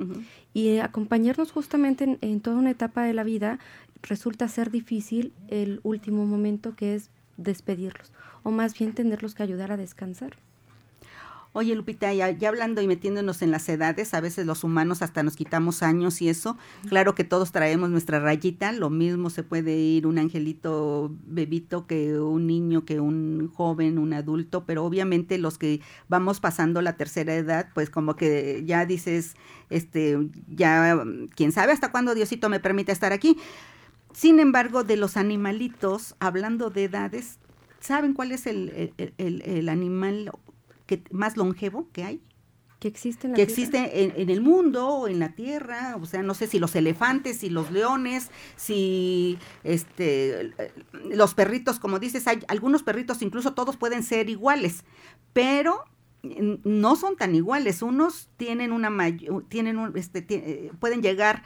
Y 0.54 0.78
acompañarnos 0.78 1.52
justamente 1.52 2.18
en, 2.22 2.42
toda 2.42 2.58
una 2.58 2.72
etapa 2.72 3.04
de 3.04 3.14
la 3.14 3.24
vida 3.24 3.60
resulta 4.02 4.48
ser 4.48 4.72
difícil 4.72 5.34
el 5.48 5.80
último 5.84 6.26
momento 6.26 6.76
que 6.76 6.96
es 6.96 7.10
despedirlos, 7.38 8.12
o 8.44 8.52
más 8.52 8.78
bien 8.78 8.94
tenerlos 8.94 9.36
que 9.36 9.44
ayudar 9.44 9.72
a 9.72 9.78
descansar. 9.78 10.38
Oye, 11.56 11.76
Lupita, 11.76 12.12
ya, 12.12 12.36
hablando 12.48 12.82
y 12.82 12.88
metiéndonos 12.88 13.44
en 13.44 13.52
las 13.52 13.70
edades, 13.70 14.16
a 14.16 14.22
veces 14.22 14.48
los 14.48 14.64
humanos 14.64 15.04
hasta 15.04 15.22
nos 15.22 15.36
quitamos 15.36 15.84
años 15.84 16.20
y 16.24 16.28
eso. 16.28 16.58
Claro 16.90 17.14
que 17.14 17.24
todos 17.24 17.52
traemos 17.52 17.92
nuestra 17.92 18.20
rayita, 18.20 18.72
lo 18.72 18.90
mismo 18.90 19.30
se 19.30 19.44
puede 19.44 19.78
ir 19.78 20.08
un 20.08 20.18
angelito 20.18 21.12
bebito 21.28 21.86
que 21.86 22.18
un 22.18 22.48
niño, 22.48 22.86
que 22.86 23.00
un 23.00 23.52
joven, 23.54 24.00
un 24.00 24.14
adulto, 24.14 24.66
pero 24.66 24.84
obviamente 24.84 25.38
los 25.38 25.60
que 25.60 25.80
vamos 26.10 26.40
pasando 26.40 26.82
la 26.82 26.98
tercera 26.98 27.36
edad, 27.36 27.70
pues 27.76 27.92
como 27.92 28.16
que 28.16 28.64
ya 28.66 28.88
dices, 28.88 29.36
este, 29.70 30.18
ya, 30.48 31.04
quién 31.36 31.52
sabe 31.52 31.72
hasta 31.72 31.92
cuándo 31.92 32.16
Diosito 32.16 32.50
me 32.50 32.60
permite 32.62 32.92
estar 32.92 33.14
aquí. 33.14 33.38
Sin 34.12 34.40
embargo, 34.40 34.84
de 34.84 34.98
los 34.98 35.18
animalitos, 35.18 36.16
hablando 36.20 36.72
de 36.72 36.86
edades, 36.86 37.38
¿saben 37.80 38.14
cuál 38.14 38.32
es 38.32 38.48
el, 38.48 38.92
el, 38.98 39.42
el 39.44 39.70
animal 39.70 40.32
que, 41.02 41.16
más 41.16 41.38
longevo 41.38 41.90
que 41.92 42.04
hay. 42.04 42.22
Que 42.80 42.90
existe 42.90 43.28
en 43.28 43.34
que 43.34 43.42
existe 43.42 44.04
en, 44.22 44.30
el 44.30 44.42
mundo 44.42 44.88
o 44.90 45.08
en 45.08 45.20
la 45.20 45.36
tierra, 45.36 45.96
o 46.02 46.06
sea, 46.06 46.22
no 46.22 46.34
sé 46.34 46.48
si 46.48 46.60
los 46.60 46.76
elefantes, 46.76 47.38
si 47.38 47.50
los 47.50 47.72
leones, 47.72 48.30
si 48.58 49.38
este 49.64 50.54
los 51.06 51.34
perritos, 51.34 51.80
como 51.80 52.00
dices, 52.00 52.28
hay 52.28 52.40
algunos 52.50 52.84
perritos, 52.84 53.22
incluso 53.22 53.54
todos 53.54 53.78
pueden 53.78 54.04
ser 54.04 54.30
iguales, 54.30 54.84
pero 55.32 55.86
no 56.24 56.96
son 56.96 57.16
tan 57.16 57.36
iguales. 57.36 57.82
Unos 57.82 58.30
tienen 58.38 58.74
una 58.74 58.92
tienen 59.48 59.78
un, 59.78 59.98
este, 59.98 60.26
eh, 60.30 60.72
pueden 60.80 61.02
llegar 61.02 61.44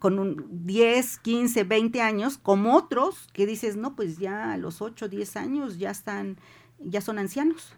con 0.00 0.18
un 0.18 0.66
10, 0.66 1.18
15, 1.18 1.64
20 1.64 2.02
años, 2.02 2.38
como 2.38 2.76
otros 2.76 3.28
que 3.32 3.46
dices, 3.46 3.76
no, 3.76 3.94
pues 3.94 4.18
ya 4.18 4.52
a 4.52 4.56
los 4.58 4.82
8, 4.82 5.08
10 5.08 5.36
años 5.36 5.78
ya 5.78 5.90
están, 5.90 6.36
ya 6.78 7.00
son 7.00 7.18
ancianos. 7.18 7.74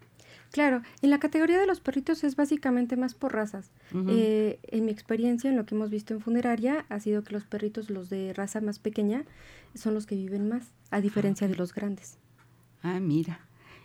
Claro, 0.52 0.82
en 1.00 1.08
la 1.08 1.18
categoría 1.18 1.58
de 1.58 1.66
los 1.66 1.80
perritos 1.80 2.22
es 2.24 2.36
básicamente 2.36 2.96
más 2.96 3.14
por 3.14 3.32
razas. 3.32 3.70
Eh, 4.06 4.58
en 4.64 4.84
mi 4.84 4.92
experiencia, 4.92 5.48
en 5.48 5.56
lo 5.56 5.64
que 5.64 5.74
hemos 5.74 5.88
visto 5.88 6.12
en 6.12 6.20
funeraria, 6.20 6.84
ha 6.90 7.00
sido 7.00 7.24
que 7.24 7.32
los 7.32 7.44
perritos, 7.44 7.88
los 7.88 8.10
de 8.10 8.34
raza 8.34 8.60
más 8.60 8.78
pequeña, 8.78 9.24
son 9.74 9.94
los 9.94 10.04
que 10.04 10.14
viven 10.14 10.50
más, 10.50 10.70
a 10.90 11.00
diferencia 11.00 11.48
de 11.48 11.56
los 11.56 11.72
grandes. 11.72 12.18
Ah, 12.82 13.00
mira. 13.00 13.40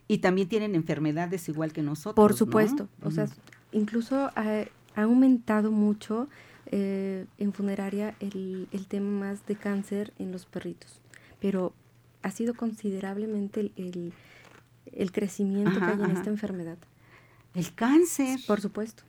Y 0.09 0.17
también 0.17 0.49
tienen 0.49 0.75
enfermedades 0.75 1.47
igual 1.47 1.71
que 1.71 1.81
nosotros. 1.81 2.15
Por 2.15 2.33
supuesto. 2.33 2.89
O 3.01 3.11
sea, 3.11 3.27
incluso 3.71 4.29
ha, 4.35 4.65
aumentado 4.95 5.71
mucho 5.71 6.27
eh, 6.65 7.27
en 7.37 7.53
funeraria 7.53 8.15
el, 8.19 8.67
el, 8.71 8.87
tema 8.87 9.09
más 9.09 9.45
de 9.45 9.55
cáncer 9.55 10.11
en 10.19 10.33
los 10.33 10.45
perritos. 10.45 10.99
Pero 11.39 11.73
ha 12.23 12.31
sido 12.31 12.55
considerablemente 12.55 13.61
el 13.61 13.71
el 13.77 14.13
crecimiento 15.11 15.79
que 15.79 15.85
hay 15.85 16.01
en 16.01 16.11
esta 16.11 16.29
enfermedad. 16.29 16.77
El 17.53 17.73
cáncer. 17.73 18.39
Por 18.47 18.61
supuesto. 18.61 19.03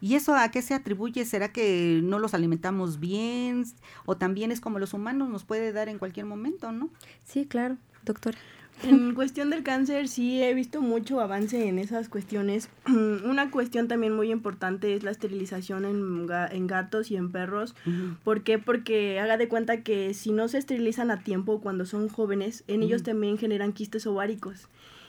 ¿Y 0.00 0.14
eso 0.14 0.34
a 0.34 0.50
qué 0.50 0.62
se 0.62 0.74
atribuye? 0.74 1.24
¿Será 1.24 1.52
que 1.52 2.00
no 2.02 2.18
los 2.18 2.34
alimentamos 2.34 3.00
bien? 3.00 3.64
¿O 4.06 4.16
también 4.16 4.52
es 4.52 4.60
como 4.60 4.78
los 4.78 4.94
humanos 4.94 5.28
nos 5.28 5.44
puede 5.44 5.72
dar 5.72 5.88
en 5.88 5.98
cualquier 5.98 6.26
momento, 6.26 6.70
no? 6.70 6.90
Sí, 7.24 7.46
claro, 7.46 7.76
doctora. 8.04 8.38
En 8.84 9.12
cuestión 9.14 9.50
del 9.50 9.64
cáncer, 9.64 10.06
sí 10.06 10.40
he 10.40 10.54
visto 10.54 10.80
mucho 10.80 11.20
avance 11.20 11.66
en 11.66 11.80
esas 11.80 12.08
cuestiones. 12.08 12.68
Una 12.86 13.50
cuestión 13.50 13.88
también 13.88 14.14
muy 14.14 14.30
importante 14.30 14.94
es 14.94 15.02
la 15.02 15.10
esterilización 15.10 15.84
en, 15.84 16.28
en 16.52 16.66
gatos 16.68 17.10
y 17.10 17.16
en 17.16 17.32
perros. 17.32 17.74
¿Por 18.22 18.42
qué? 18.42 18.58
Porque 18.58 19.18
haga 19.18 19.36
de 19.36 19.48
cuenta 19.48 19.82
que 19.82 20.14
si 20.14 20.30
no 20.30 20.46
se 20.46 20.58
esterilizan 20.58 21.10
a 21.10 21.24
tiempo 21.24 21.60
cuando 21.60 21.86
son 21.86 22.08
jóvenes, 22.08 22.62
en 22.68 22.84
ellos 22.84 23.02
también 23.02 23.36
generan 23.36 23.72
quistes 23.72 24.06
ováricos. 24.06 24.68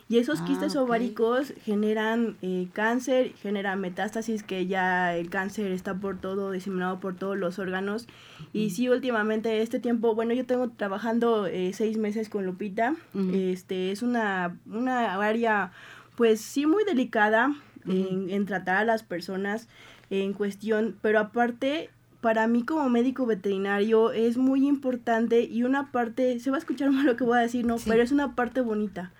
Y 0.09 0.17
esos 0.17 0.41
ah, 0.41 0.45
quistes 0.45 0.75
ováricos 0.75 1.53
generan 1.63 2.35
eh, 2.41 2.67
cáncer, 2.73 3.33
generan 3.43 3.79
metástasis, 3.79 4.41
que 4.41 4.65
ya 4.65 5.15
el 5.15 5.29
cáncer 5.29 5.71
está 5.71 5.93
por 5.93 6.17
todo, 6.19 6.49
diseminado 6.49 6.99
por 6.99 7.15
todos 7.15 7.37
los 7.37 7.59
órganos. 7.59 8.07
Y 8.51 8.71
sí, 8.71 8.89
últimamente, 8.89 9.61
este 9.61 9.79
tiempo, 9.79 10.15
bueno, 10.15 10.33
yo 10.33 10.47
tengo 10.47 10.69
trabajando 10.69 11.45
eh, 11.45 11.73
seis 11.73 11.99
meses 11.99 12.27
con 12.27 12.43
Lupita. 12.43 12.95
Este 13.31 13.91
es 13.91 14.01
una, 14.01 14.57
una 14.65 15.13
área, 15.13 15.73
pues 16.15 16.41
sí, 16.41 16.65
muy 16.65 16.83
delicada 16.85 17.53
en, 17.87 18.31
en 18.31 18.47
tratar 18.47 18.77
a 18.77 18.85
las 18.85 19.03
personas 19.03 19.67
en 20.09 20.33
cuestión, 20.33 20.97
pero 21.03 21.19
aparte 21.19 21.91
para 22.19 22.47
mí 22.47 22.63
como 22.63 22.89
médico 22.89 23.27
veterinario 23.27 24.11
es 24.11 24.37
muy 24.37 24.67
importante 24.67 25.43
y 25.43 25.63
una 25.63 25.91
parte, 25.91 26.39
se 26.39 26.49
va 26.49 26.57
a 26.57 26.59
escuchar 26.59 26.89
mal 26.91 27.05
lo 27.05 27.15
que 27.15 27.23
voy 27.23 27.37
a 27.37 27.41
decir, 27.41 27.63
no, 27.63 27.77
pero 27.85 28.01
es 28.01 28.11
una 28.11 28.35
parte 28.35 28.61
bonita. 28.61 29.11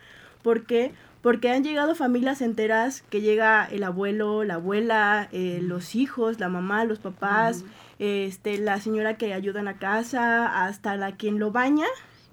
¿Por 0.49 0.65
qué? 0.65 0.93
Porque 1.21 1.51
han 1.51 1.63
llegado 1.63 1.93
familias 1.93 2.41
enteras 2.41 3.03
que 3.11 3.21
llega 3.21 3.65
el 3.65 3.83
abuelo, 3.83 4.43
la 4.43 4.55
abuela, 4.55 5.29
eh, 5.31 5.59
los 5.61 5.93
hijos, 5.93 6.39
la 6.39 6.49
mamá, 6.49 6.85
los 6.85 6.97
papás, 6.97 7.63
este, 7.99 8.57
la 8.57 8.81
señora 8.81 9.15
que 9.15 9.35
ayuda 9.35 9.59
en 9.59 9.65
la 9.65 9.77
casa, 9.77 10.65
hasta 10.65 10.95
la 10.95 11.11
quien 11.17 11.37
lo 11.37 11.51
baña, 11.51 11.85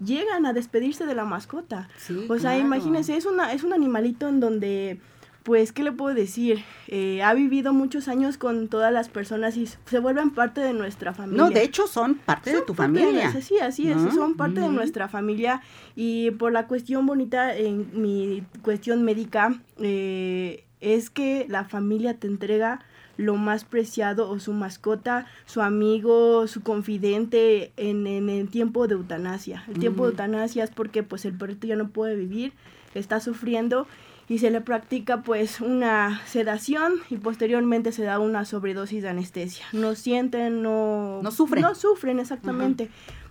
llegan 0.03 0.47
a 0.47 0.53
despedirse 0.53 1.05
de 1.05 1.13
la 1.13 1.25
mascota. 1.25 1.89
o 2.27 2.39
sea, 2.39 2.57
imagínense, 2.57 3.15
es, 3.15 3.27
una, 3.27 3.53
es 3.53 3.63
un 3.63 3.71
animalito 3.71 4.27
en 4.27 4.39
donde 4.39 4.99
pues, 5.47 5.71
¿qué 5.71 5.81
le 5.81 5.93
puedo 5.93 6.13
decir? 6.13 6.65
Eh, 6.89 7.23
ha 7.23 7.33
vivido 7.33 7.71
muchos 7.71 8.09
años 8.09 8.37
con 8.37 8.67
todas 8.67 8.91
las 8.91 9.07
personas 9.07 9.55
y 9.55 9.65
se 9.65 9.99
vuelven 9.99 10.31
parte 10.31 10.59
de 10.59 10.73
nuestra 10.73 11.13
familia. 11.13 11.41
No, 11.41 11.49
de 11.49 11.63
hecho 11.63 11.87
son 11.87 12.15
parte 12.15 12.53
de 12.53 12.61
tu 12.63 12.73
familia. 12.73 13.31
sí, 13.41 13.57
así 13.59 13.89
es, 13.89 13.95
son 14.13 14.35
parte 14.35 14.59
de 14.59 14.67
nuestra 14.67 15.07
familia 15.07 15.61
y 15.95 16.31
por 16.31 16.51
la 16.51 16.67
cuestión 16.67 17.05
bonita 17.05 17.55
en 17.55 17.87
mi 17.93 18.43
cuestión 18.61 19.03
médica 19.03 19.57
eh, 19.79 20.65
es 20.81 21.09
que 21.09 21.45
la 21.47 21.63
familia 21.63 22.15
te 22.15 22.27
entrega 22.27 22.81
lo 23.15 23.37
más 23.37 23.63
preciado 23.63 24.29
o 24.29 24.39
su 24.39 24.51
mascota, 24.51 25.27
su 25.45 25.61
amigo, 25.61 26.45
su 26.47 26.61
confidente 26.61 27.71
en, 27.77 28.05
en 28.05 28.29
el 28.29 28.49
tiempo 28.49 28.85
de 28.89 28.95
eutanasia. 28.95 29.63
El 29.69 29.79
tiempo 29.79 30.03
de 30.03 30.09
eutanasia 30.09 30.65
es 30.65 30.71
porque 30.71 31.03
pues 31.03 31.23
el 31.23 31.37
perrito 31.37 31.67
ya 31.67 31.77
no 31.77 31.87
puede 31.87 32.17
vivir, 32.17 32.51
está 32.95 33.21
sufriendo 33.21 33.87
y 34.29 34.39
se 34.39 34.51
le 34.51 34.61
practica 34.61 35.21
pues 35.21 35.61
una 35.61 36.21
sedación 36.25 36.95
y 37.09 37.17
posteriormente 37.17 37.91
se 37.91 38.03
da 38.03 38.19
una 38.19 38.43
sobredosis 38.45 39.01
de 39.01 39.09
anestesia. 39.09 39.65
No 39.71 39.95
sienten, 39.95 40.61
no... 40.61 41.21
No 41.23 41.31
sufren. 41.31 41.61
No 41.61 41.75
sufren, 41.75 42.19
exactamente. 42.19 42.89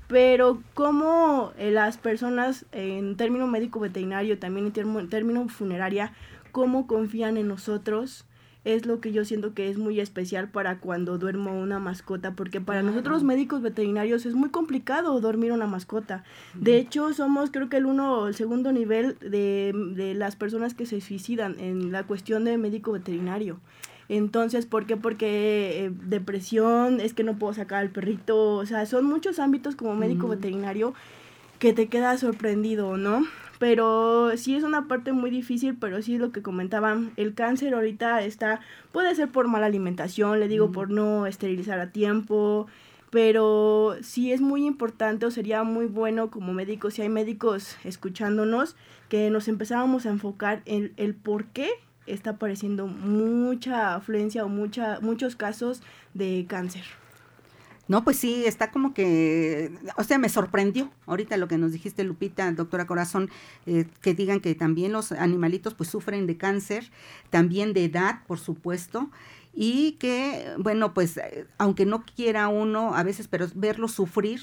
Pero 0.09 0.63
como 0.75 1.53
eh, 1.59 1.71
las 1.71 1.99
personas 1.99 2.65
en 2.73 3.17
término 3.17 3.47
médico 3.47 3.81
veterinario, 3.81 4.39
también 4.39 4.73
en 4.75 5.09
término 5.09 5.49
funeraria, 5.49 6.13
cómo 6.53 6.87
confían 6.87 7.37
en 7.37 7.49
nosotros, 7.49 8.25
es 8.67 8.85
lo 8.85 9.01
que 9.01 9.13
yo 9.13 9.25
siento 9.25 9.55
que 9.55 9.71
es 9.71 9.79
muy 9.79 10.01
especial 10.01 10.49
para 10.49 10.81
cuando 10.81 11.19
duermo 11.19 11.57
una 11.57 11.79
mascota, 11.79 12.33
porque 12.33 12.61
para 12.61 12.83
nosotros 12.83 13.23
médicos 13.23 13.63
veterinarios 13.63 14.27
es 14.27 14.35
muy 14.35 14.51
complicado 14.51 15.21
dormir 15.21 15.53
una 15.53 15.69
mascota. 15.69 16.25
De 16.55 16.77
hecho, 16.77 17.15
somos 17.15 17.53
creo 17.53 17.69
que 17.69 17.77
el 17.77 17.87
uno 17.87 18.19
o 18.19 18.27
el 18.27 18.35
segundo 18.35 18.73
nivel 18.73 19.17
de, 19.21 19.73
de 19.95 20.15
las 20.15 20.35
personas 20.35 20.75
que 20.75 20.85
se 20.85 21.01
suicidan 21.01 21.55
en 21.61 21.93
la 21.93 22.03
cuestión 22.03 22.45
de 22.45 22.59
médico 22.59 22.91
veterinario. 22.91 23.61
Entonces, 24.09 24.67
¿por 24.67 24.85
qué? 24.85 24.97
Porque 24.97 25.85
eh, 25.85 25.93
depresión, 26.05 27.01
es 27.01 27.15
que 27.15 27.23
no 27.23 27.39
puedo 27.39 27.55
sacar 27.55 27.79
al 27.79 27.91
perrito, 27.91 28.55
o 28.55 28.67
sea, 28.67 28.85
son 28.87 29.05
muchos 29.05 29.39
ámbitos 29.39 29.77
como 29.77 29.95
médico 29.95 30.27
veterinario 30.27 30.93
que 31.61 31.73
te 31.73 31.87
queda 31.87 32.19
sorprendido, 32.19 32.97
¿no? 32.97 33.25
Pero 33.59 34.37
sí 34.37 34.57
es 34.57 34.63
una 34.63 34.89
parte 34.89 35.13
muy 35.13 35.31
difícil, 35.31 35.77
pero 35.77 36.03
sí 36.03 36.15
es 36.15 36.21
lo 36.21 36.33
que 36.33 36.43
comentaban, 36.43 37.13
el 37.17 37.35
cáncer 37.35 37.75
ahorita 37.75 38.23
está, 38.23 38.61
puede 38.93 39.15
ser 39.15 39.29
por 39.29 39.49
mala 39.49 39.67
alimentación, 39.67 40.41
le 40.41 40.49
digo, 40.49 40.73
por 40.73 40.91
no 40.91 41.27
esterilizar 41.27 41.79
a 41.81 41.91
tiempo, 41.91 42.67
pero 43.11 43.97
sí 44.03 44.33
es 44.33 44.41
muy 44.41 44.67
importante 44.67 45.27
o 45.27 45.31
sería 45.31 45.63
muy 45.63 45.87
bueno 45.87 46.31
como 46.31 46.53
médicos, 46.53 46.95
si 46.95 47.03
hay 47.03 47.09
médicos 47.09 47.77
escuchándonos, 47.85 48.77
que 49.09 49.31
nos 49.31 49.49
empezábamos 49.49 50.05
a 50.07 50.11
enfocar 50.11 50.63
en 50.67 50.93
el 50.97 51.15
por 51.15 51.47
qué 51.47 51.71
está 52.07 52.31
apareciendo 52.31 52.87
mucha 52.87 53.95
afluencia 53.95 54.45
o 54.45 54.49
mucha, 54.49 55.01
muchos 55.01 55.37
casos 55.37 55.83
de 56.15 56.45
cáncer. 56.49 56.85
No, 57.89 58.03
pues 58.03 58.19
sí, 58.19 58.45
está 58.47 58.73
como 58.73 58.93
que, 58.95 59.71
o 59.97 60.03
sea, 60.03 60.19
me 60.19 60.29
sorprendió 60.29 60.91
ahorita 61.07 61.37
lo 61.37 61.47
que 61.47 61.57
nos 61.57 61.71
dijiste, 61.73 62.03
Lupita, 62.03 62.51
doctora 62.51 62.87
Corazón, 62.87 63.31
eh, 63.65 63.87
que 64.01 64.13
digan 64.13 64.41
que 64.41 64.55
también 64.57 64.93
los 64.93 65.13
animalitos 65.13 65.75
pues 65.75 65.89
sufren 65.91 66.27
de 66.27 66.37
cáncer, 66.37 66.91
también 67.31 67.73
de 67.75 67.85
edad, 67.85 68.25
por 68.27 68.41
supuesto, 68.41 69.11
y 69.55 69.93
que, 69.93 70.53
bueno, 70.59 70.95
pues 70.95 71.17
eh, 71.17 71.47
aunque 71.59 71.87
no 71.87 72.05
quiera 72.05 72.49
uno 72.49 72.95
a 72.95 73.05
veces, 73.05 73.29
pero 73.29 73.47
verlos 73.55 73.93
sufrir, 73.93 74.41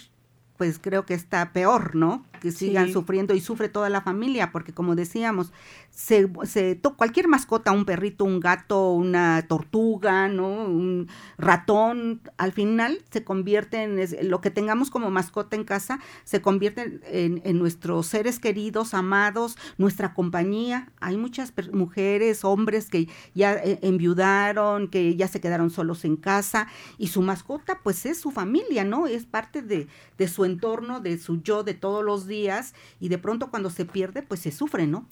pues 0.63 0.79
creo 0.79 1.05
que 1.05 1.13
está 1.13 1.51
peor, 1.51 1.93
¿no? 1.93 2.23
Que 2.39 2.49
sigan 2.53 2.91
sufriendo 2.93 3.33
y 3.33 3.41
sufre 3.41 3.67
toda 3.67 3.89
la 3.89 3.99
familia, 3.99 4.53
porque 4.53 4.73
como 4.73 4.95
decíamos, 4.95 5.51
se, 5.89 6.29
se 6.45 6.79
cualquier 6.95 7.27
mascota, 7.27 7.73
un 7.73 7.83
perrito, 7.83 8.23
un 8.23 8.39
gato, 8.39 8.91
una 8.93 9.45
tortuga, 9.47 10.29
¿no? 10.29 10.47
Un 10.47 11.09
ratón, 11.37 12.21
al 12.37 12.53
final 12.53 13.01
se 13.11 13.25
convierte 13.25 13.83
en 13.83 14.29
lo 14.29 14.39
que 14.39 14.51
tengamos 14.51 14.89
como 14.89 15.11
mascota 15.11 15.57
en 15.57 15.65
casa, 15.65 15.99
se 16.23 16.41
convierte 16.41 17.01
en, 17.07 17.41
en 17.43 17.59
nuestros 17.59 18.07
seres 18.07 18.39
queridos, 18.39 18.93
amados, 18.93 19.57
nuestra 19.77 20.13
compañía. 20.13 20.91
Hay 21.01 21.17
muchas 21.17 21.53
mujeres, 21.73 22.45
hombres 22.45 22.89
que 22.89 23.09
ya 23.35 23.53
eh, 23.53 23.79
enviudaron, 23.81 24.87
que 24.87 25.15
ya 25.17 25.27
se 25.27 25.41
quedaron 25.41 25.69
solos 25.69 26.05
en 26.05 26.15
casa 26.15 26.67
y 26.97 27.07
su 27.07 27.21
mascota 27.21 27.79
pues 27.83 28.05
es 28.05 28.17
su 28.17 28.31
familia, 28.31 28.85
¿no? 28.85 29.07
Es 29.07 29.25
parte 29.25 29.61
de, 29.61 29.87
de 30.17 30.27
su 30.29 30.45
entorno, 30.45 30.52
de 30.55 31.17
su 31.17 31.41
yo 31.41 31.63
de 31.63 31.73
todos 31.73 32.03
los 32.03 32.27
días 32.27 32.73
y 32.99 33.09
de 33.09 33.17
pronto 33.17 33.49
cuando 33.49 33.69
se 33.69 33.85
pierde 33.85 34.23
pues 34.23 34.41
se 34.41 34.51
sufre, 34.51 34.87
¿no? 34.87 35.07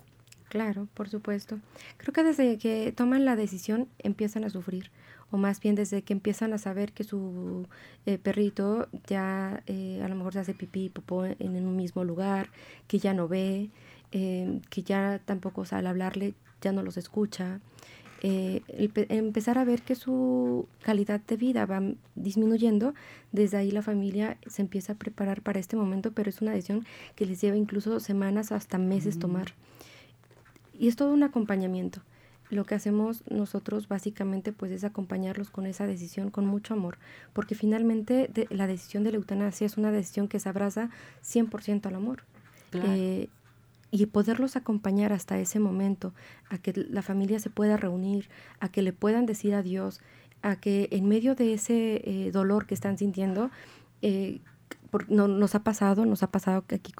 Claro, 0.49 0.87
por 0.93 1.07
supuesto. 1.07 1.59
Creo 1.97 2.13
que 2.13 2.23
desde 2.23 2.57
que 2.57 2.91
toman 2.91 3.23
la 3.23 3.37
decisión 3.37 3.87
empiezan 3.99 4.43
a 4.43 4.49
sufrir, 4.49 4.91
o 5.31 5.37
más 5.37 5.61
bien 5.61 5.75
desde 5.75 6.01
que 6.01 6.11
empiezan 6.11 6.51
a 6.51 6.57
saber 6.57 6.91
que 6.91 7.05
su 7.05 7.67
eh, 8.05 8.17
perrito 8.17 8.89
ya 9.07 9.63
eh, 9.65 10.01
a 10.03 10.09
lo 10.09 10.15
mejor 10.15 10.33
se 10.33 10.39
hace 10.39 10.53
pipí 10.53 10.85
y 10.85 10.89
popó 10.89 11.23
en, 11.23 11.65
un 11.65 11.77
mismo 11.77 12.03
lugar, 12.03 12.49
que 12.89 12.99
ya 12.99 13.13
no 13.13 13.29
ve, 13.29 13.69
eh, 14.11 14.59
que 14.69 14.83
ya 14.83 15.21
tampoco 15.23 15.63
sale 15.63 15.87
a 15.87 15.91
hablarle, 15.91 16.33
ya 16.59 16.73
no 16.73 16.83
los 16.83 16.97
escucha. 16.97 17.61
Empezar 18.21 19.57
a 19.57 19.65
ver 19.65 19.81
que 19.81 19.95
su 19.95 20.67
calidad 20.83 21.21
de 21.21 21.37
vida 21.37 21.65
va 21.65 21.81
disminuyendo, 22.15 22.93
desde 23.31 23.57
ahí 23.57 23.71
la 23.71 23.81
familia 23.81 24.37
se 24.45 24.61
empieza 24.61 24.93
a 24.93 24.95
preparar 24.95 25.41
para 25.41 25.59
este 25.59 25.75
momento, 25.75 26.11
pero 26.11 26.29
es 26.29 26.41
una 26.41 26.51
decisión 26.51 26.85
que 27.15 27.25
les 27.25 27.41
lleva 27.41 27.57
incluso 27.57 27.99
semanas 27.99 28.51
hasta 28.51 28.77
meses 28.77 29.17
tomar. 29.17 29.53
Y 30.77 30.87
es 30.87 30.95
todo 30.95 31.13
un 31.13 31.23
acompañamiento. 31.23 32.01
Lo 32.51 32.65
que 32.65 32.75
hacemos 32.75 33.23
nosotros 33.29 33.87
básicamente 33.87 34.51
pues 34.51 34.71
es 34.71 34.83
acompañarlos 34.83 35.49
con 35.49 35.65
esa 35.65 35.87
decisión 35.87 36.29
con 36.29 36.45
mucho 36.45 36.73
amor, 36.73 36.97
porque 37.33 37.55
finalmente 37.55 38.29
la 38.49 38.67
decisión 38.67 39.03
de 39.03 39.11
la 39.11 39.17
eutanasia 39.17 39.65
es 39.65 39.77
una 39.77 39.91
decisión 39.91 40.27
que 40.27 40.39
se 40.39 40.49
abraza 40.49 40.89
100% 41.23 41.85
al 41.85 41.95
amor. 41.95 42.23
Eh, 42.73 43.29
y 43.91 44.05
poderlos 44.05 44.55
acompañar 44.55 45.11
hasta 45.11 45.37
ese 45.37 45.59
momento, 45.59 46.13
a 46.49 46.57
que 46.57 46.73
la 46.73 47.01
familia 47.01 47.39
se 47.39 47.49
pueda 47.49 47.77
reunir, 47.77 48.29
a 48.59 48.69
que 48.69 48.81
le 48.81 48.93
puedan 48.93 49.25
decir 49.25 49.53
adiós, 49.53 49.99
a 50.41 50.55
que 50.55 50.87
en 50.91 51.07
medio 51.07 51.35
de 51.35 51.53
ese 51.53 52.01
eh, 52.03 52.31
dolor 52.31 52.65
que 52.65 52.73
están 52.73 52.97
sintiendo, 52.97 53.51
eh, 54.01 54.39
no, 55.09 55.27
nos 55.27 55.55
ha 55.55 55.63
pasado, 55.63 56.05
nos 56.05 56.23
ha 56.23 56.31
pasado 56.31 56.63
aquí 56.73 56.93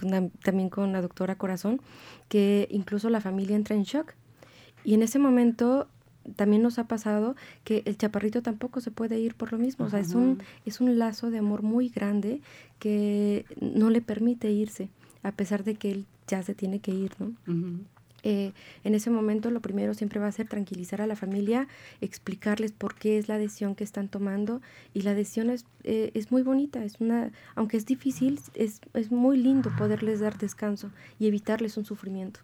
también 0.44 0.70
con 0.70 0.92
la 0.92 1.02
doctora 1.02 1.38
Corazón, 1.38 1.82
que 2.28 2.68
incluso 2.72 3.10
la 3.10 3.22
familia 3.22 3.56
entra 3.56 3.76
en 3.76 3.84
shock. 3.84 4.14
Y 4.84 4.94
en 4.94 5.04
ese 5.04 5.20
momento 5.20 5.88
también 6.36 6.62
nos 6.62 6.80
ha 6.80 6.88
pasado 6.88 7.36
que 7.64 7.84
el 7.86 7.98
chaparrito 7.98 8.42
tampoco 8.42 8.80
se 8.82 8.92
puede 8.92 9.20
ir 9.20 9.36
por 9.36 9.52
lo 9.52 9.58
mismo. 9.58 9.86
O 9.86 9.90
sea, 9.90 10.00
es 10.00 10.14
un, 10.14 10.42
es 10.66 10.80
un 10.80 11.00
lazo 11.00 11.32
de 11.32 11.40
amor 11.40 11.64
muy 11.64 11.90
grande 11.90 12.42
que 12.80 13.46
no 13.60 13.90
le 13.90 14.02
permite 14.02 14.52
irse, 14.52 14.90
a 15.24 15.32
pesar 15.32 15.64
de 15.64 15.76
que 15.76 15.92
él 15.92 16.06
ya 16.32 16.42
se 16.42 16.56
tiene 16.56 16.80
que 16.80 16.92
ir, 16.92 17.12
¿no? 17.20 17.34
Eh, 18.24 18.54
en 18.84 18.94
ese 18.94 19.10
momento 19.10 19.50
lo 19.50 19.62
primero 19.62 19.96
siempre 19.96 20.20
va 20.20 20.28
a 20.28 20.32
ser 20.32 20.48
tranquilizar 20.48 21.02
a 21.02 21.08
la 21.08 21.16
familia, 21.16 21.68
explicarles 22.02 22.72
por 22.72 22.94
qué 22.94 23.18
es 23.18 23.28
la 23.28 23.40
decisión 23.40 23.74
que 23.76 23.84
están 23.84 24.10
tomando 24.10 24.62
y 24.94 25.02
la 25.02 25.16
decisión 25.16 25.50
es, 25.50 25.66
eh, 25.84 26.12
es 26.14 26.32
muy 26.32 26.44
bonita, 26.44 26.84
es 26.84 27.00
una, 27.00 27.32
aunque 27.56 27.78
es 27.78 27.86
difícil, 27.86 28.40
es, 28.54 28.80
es 28.94 29.12
muy 29.12 29.38
lindo 29.38 29.72
poderles 29.76 30.20
dar 30.20 30.38
descanso 30.38 30.92
y 31.20 31.28
evitarles 31.28 31.78
un 31.78 31.86
sufrimiento. 31.86 32.40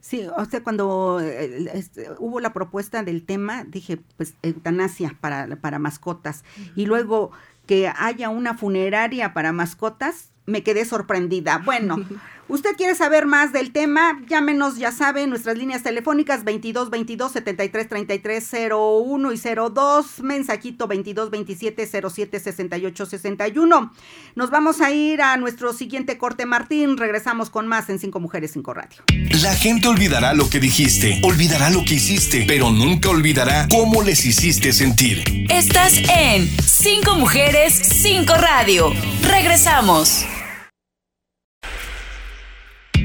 Sí, 0.00 0.26
o 0.36 0.44
sea, 0.44 0.62
cuando 0.62 1.18
eh, 1.20 1.70
este, 1.72 2.10
hubo 2.18 2.38
la 2.38 2.52
propuesta 2.52 3.02
del 3.02 3.24
tema, 3.24 3.64
dije, 3.64 3.98
pues 4.16 4.34
eutanasia 4.42 5.16
para, 5.20 5.56
para 5.56 5.78
mascotas. 5.78 6.44
Y 6.76 6.86
luego 6.86 7.32
que 7.66 7.88
haya 7.88 8.28
una 8.28 8.56
funeraria 8.56 9.34
para 9.34 9.52
mascotas, 9.52 10.30
me 10.46 10.62
quedé 10.62 10.84
sorprendida. 10.84 11.58
Bueno, 11.64 11.96
usted 12.48 12.76
quiere 12.76 12.94
saber 12.94 13.26
más 13.26 13.52
del 13.52 13.72
tema, 13.72 14.20
llámenos, 14.28 14.76
ya 14.76 14.92
sabe, 14.92 15.26
nuestras 15.26 15.56
líneas 15.56 15.82
telefónicas 15.82 16.44
22 16.44 16.90
22 16.90 17.32
73 17.32 17.88
33 17.88 18.50
01 18.70 19.32
y 19.32 19.38
02, 19.38 20.20
mensajito 20.22 20.86
22 20.86 21.30
27 21.30 21.86
07 21.86 22.40
68 22.40 23.06
61. 23.06 23.92
Nos 24.34 24.50
vamos 24.50 24.80
a 24.80 24.90
ir 24.90 25.22
a 25.22 25.36
nuestro 25.36 25.72
siguiente 25.72 26.18
corte, 26.18 26.46
Martín. 26.46 26.96
Regresamos 26.96 27.50
con 27.50 27.66
más 27.66 27.88
en 27.88 27.98
Cinco 27.98 28.20
Mujeres, 28.20 28.52
Cinco 28.52 28.74
Radio. 28.74 29.02
La 29.42 29.54
gente 29.54 29.88
olvidará 29.88 30.34
lo 30.34 30.48
que 30.48 30.60
dijiste, 30.60 31.20
olvidará 31.22 31.70
lo 31.70 31.84
que 31.84 31.94
hiciste, 31.94 32.44
pero 32.46 32.70
nunca 32.70 33.10
olvidará 33.10 33.68
cómo 33.68 34.02
les 34.02 34.24
hiciste 34.24 34.72
sentir. 34.72 35.24
Estás 35.50 35.98
en 35.98 36.48
Cinco 36.62 37.16
Mujeres, 37.16 37.74
Cinco 37.74 38.34
Radio. 38.34 38.92
Regresamos. 39.22 40.24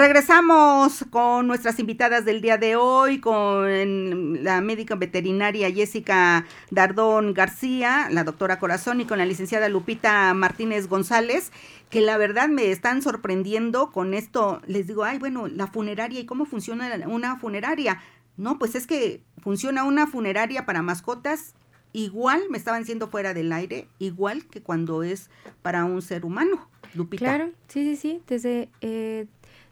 Regresamos 0.00 1.04
con 1.10 1.46
nuestras 1.46 1.78
invitadas 1.78 2.24
del 2.24 2.40
día 2.40 2.56
de 2.56 2.74
hoy, 2.74 3.20
con 3.20 4.42
la 4.42 4.62
médica 4.62 4.94
veterinaria 4.94 5.70
Jessica 5.70 6.46
Dardón 6.70 7.34
García, 7.34 8.08
la 8.10 8.24
doctora 8.24 8.58
Corazón 8.58 9.02
y 9.02 9.04
con 9.04 9.18
la 9.18 9.26
licenciada 9.26 9.68
Lupita 9.68 10.32
Martínez 10.32 10.88
González 10.88 11.52
que 11.90 12.00
la 12.00 12.16
verdad 12.16 12.48
me 12.48 12.70
están 12.70 13.02
sorprendiendo 13.02 13.92
con 13.92 14.14
esto. 14.14 14.62
Les 14.66 14.86
digo, 14.86 15.04
ay, 15.04 15.18
bueno, 15.18 15.48
la 15.48 15.66
funeraria 15.66 16.20
y 16.20 16.24
cómo 16.24 16.46
funciona 16.46 16.90
una 17.06 17.36
funeraria. 17.36 18.00
No, 18.38 18.58
pues 18.58 18.76
es 18.76 18.86
que 18.86 19.20
funciona 19.42 19.84
una 19.84 20.06
funeraria 20.06 20.64
para 20.64 20.80
mascotas 20.80 21.52
igual, 21.92 22.40
me 22.48 22.56
estaban 22.56 22.80
diciendo 22.80 23.08
fuera 23.08 23.34
del 23.34 23.52
aire, 23.52 23.86
igual 23.98 24.46
que 24.46 24.62
cuando 24.62 25.02
es 25.02 25.28
para 25.60 25.84
un 25.84 26.00
ser 26.00 26.24
humano. 26.24 26.70
Lupita. 26.94 27.24
Claro, 27.24 27.50
sí, 27.68 27.84
sí, 27.84 27.96
sí. 27.96 28.22
Desde, 28.26 28.68
eh, 28.80 29.26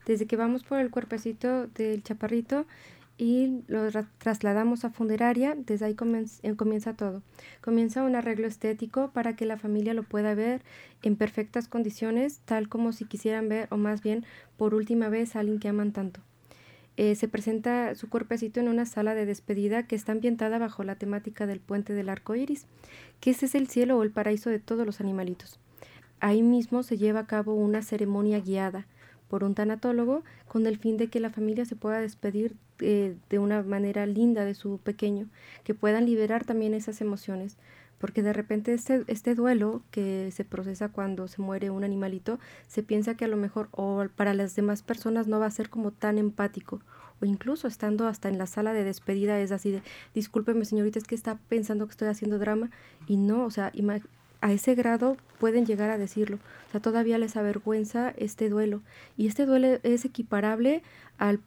desde 0.09 0.27
que 0.27 0.37
vamos 0.37 0.65
por 0.65 0.81
el 0.81 0.91
cuerpecito 0.91 1.69
del 1.69 2.03
chaparrito, 2.03 2.67
y 3.19 3.63
lo 3.67 3.81
trasladamos 4.19 4.85
a 4.85 4.91
funeraria, 4.91 5.57
desde 5.57 5.87
ahí 5.87 5.97
eh, 6.43 6.55
comienza, 6.55 6.95
todo. 6.95 7.23
Comienza 7.61 8.05
un 8.05 8.15
arreglo 8.15 8.47
estético 8.47 9.11
para 9.11 9.35
que 9.35 9.45
la 9.45 9.59
familia 9.59 9.93
lo 9.93 10.05
pueda 10.05 10.35
ver 10.35 10.63
en 11.03 11.17
perfectas 11.17 11.67
condiciones, 11.67 12.41
tal 12.45 12.69
como 12.69 12.93
si 12.93 13.05
quisieran 13.05 13.49
ver, 13.49 13.67
o 13.71 13.77
más 13.77 14.03
bien 14.03 14.25
por 14.57 14.73
última 14.73 15.09
vez, 15.09 15.35
a 15.35 15.41
alguien 15.41 15.59
que 15.59 15.69
aman 15.69 15.93
tanto. 15.93 16.21
Eh, 16.97 17.17
se 17.17 17.29
presenta 17.29 17.95
su 17.97 18.09
cuerpecito 18.09 18.61
en 18.61 18.69
una 18.69 18.87
sala 18.87 19.15
de 19.15 19.27
despedida 19.27 19.87
que 19.87 19.97
está 19.97 20.13
ambientada 20.13 20.59
bajo 20.59 20.85
la 20.85 20.95
temática 20.95 21.47
del 21.47 21.59
puente 21.59 21.95
del 21.95 22.09
arco 22.09 22.37
iris, 22.37 22.67
que 23.21 23.31
ese 23.31 23.47
es 23.47 23.57
el 23.57 23.69
cielo 23.69 23.99
o 23.99 24.05
el 24.05 24.13
paraíso 24.13 24.49
de 24.49 24.61
todos 24.61 24.87
los 24.87 25.01
animalitos. 25.01 25.59
Ahí 26.21 26.43
mismo 26.43 26.85
se 26.85 26.97
lleva 26.97 27.21
a 27.21 27.27
cabo 27.27 27.55
una 27.55 27.83
ceremonia 27.83 28.41
guiada 28.41 28.87
por 29.29 29.45
un 29.45 29.55
tanatólogo 29.55 30.25
con 30.47 30.67
el 30.67 30.79
fin 30.79 30.97
de 30.97 31.09
que 31.09 31.21
la 31.21 31.31
familia 31.31 31.65
se 31.65 31.77
pueda 31.77 32.01
despedir 32.01 32.57
eh, 32.81 33.17
de 33.29 33.39
una 33.39 33.63
manera 33.63 34.07
linda 34.07 34.45
de 34.45 34.55
su 34.55 34.79
pequeño, 34.79 35.29
que 35.65 35.75
puedan 35.75 36.07
liberar 36.07 36.45
también 36.45 36.75
esas 36.75 37.01
emociones, 37.01 37.57
porque 37.99 38.23
de 38.23 38.33
repente 38.33 38.73
este, 38.73 39.05
este 39.09 39.35
duelo 39.35 39.83
que 39.91 40.31
se 40.33 40.45
procesa 40.45 40.89
cuando 40.89 41.29
se 41.29 41.43
muere 41.43 41.71
un 41.71 41.85
animalito, 41.85 42.39
se 42.67 42.83
piensa 42.83 43.17
que 43.17 43.25
a 43.25 43.29
lo 43.29 43.37
mejor 43.37 43.69
o 43.73 44.07
para 44.17 44.35
las 44.35 44.55
demás 44.55 44.83
personas 44.83 45.27
no 45.27 45.41
va 45.41 45.47
a 45.47 45.51
ser 45.51 45.69
como 45.69 45.91
tan 45.91 46.19
empático, 46.19 46.81
o 47.21 47.25
incluso 47.25 47.67
estando 47.67 48.07
hasta 48.07 48.29
en 48.29 48.39
la 48.39 48.47
sala 48.47 48.73
de 48.73 48.85
despedida 48.85 49.41
es 49.41 49.51
así 49.51 49.73
de, 49.73 49.83
discúlpeme 50.15 50.65
señorita, 50.65 50.99
es 50.99 51.05
que 51.05 51.17
está 51.17 51.39
pensando 51.49 51.87
que 51.87 51.93
estoy 51.93 52.09
haciendo 52.09 52.39
drama, 52.39 52.71
y 53.07 53.17
no, 53.17 53.45
o 53.45 53.51
sea, 53.51 53.73
a 54.41 54.53
ese 54.53 54.75
grado 54.75 55.17
pueden 55.39 55.67
llegar 55.67 55.91
a 55.91 55.99
decirlo. 55.99 56.39
O 56.69 56.71
sea, 56.71 56.81
todavía 56.81 57.19
les 57.19 57.37
avergüenza 57.37 58.13
este 58.17 58.49
duelo. 58.49 58.83
Y 59.17 59.27
este 59.27 59.47
duelo 59.47 59.79
es 59.83 60.05
equiparable 60.05 60.83
al 61.19 61.41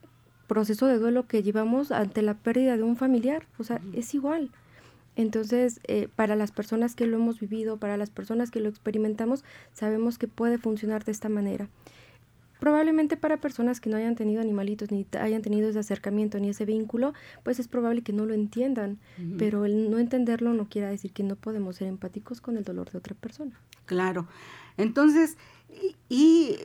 proceso 0.47 0.87
de 0.87 0.99
duelo 0.99 1.27
que 1.27 1.43
llevamos 1.43 1.91
ante 1.91 2.21
la 2.21 2.33
pérdida 2.33 2.75
de 2.75 2.83
un 2.83 2.97
familiar, 2.97 3.45
o 3.57 3.63
sea, 3.63 3.79
es 3.93 4.13
igual. 4.13 4.49
Entonces, 5.15 5.79
eh, 5.85 6.07
para 6.15 6.35
las 6.35 6.51
personas 6.51 6.95
que 6.95 7.05
lo 7.05 7.17
hemos 7.17 7.39
vivido, 7.39 7.77
para 7.77 7.97
las 7.97 8.09
personas 8.09 8.51
que 8.51 8.59
lo 8.59 8.69
experimentamos, 8.69 9.43
sabemos 9.73 10.17
que 10.17 10.27
puede 10.27 10.57
funcionar 10.57 11.03
de 11.03 11.11
esta 11.11 11.29
manera. 11.29 11.69
Probablemente 12.61 13.17
para 13.17 13.37
personas 13.37 13.81
que 13.81 13.89
no 13.89 13.97
hayan 13.97 14.13
tenido 14.13 14.39
animalitos, 14.39 14.91
ni 14.91 15.07
hayan 15.19 15.41
tenido 15.41 15.67
ese 15.67 15.79
acercamiento, 15.79 16.37
ni 16.39 16.49
ese 16.49 16.63
vínculo, 16.63 17.15
pues 17.41 17.59
es 17.59 17.67
probable 17.67 18.03
que 18.03 18.13
no 18.13 18.27
lo 18.27 18.35
entiendan. 18.35 18.99
Pero 19.39 19.65
el 19.65 19.89
no 19.89 19.97
entenderlo 19.97 20.53
no 20.53 20.69
quiere 20.69 20.87
decir 20.87 21.11
que 21.11 21.23
no 21.23 21.35
podemos 21.35 21.77
ser 21.77 21.87
empáticos 21.87 22.39
con 22.39 22.57
el 22.57 22.63
dolor 22.63 22.91
de 22.91 22.99
otra 22.99 23.15
persona. 23.15 23.59
Claro. 23.87 24.27
Entonces, 24.77 25.37
y, 25.69 25.95
y 26.07 26.57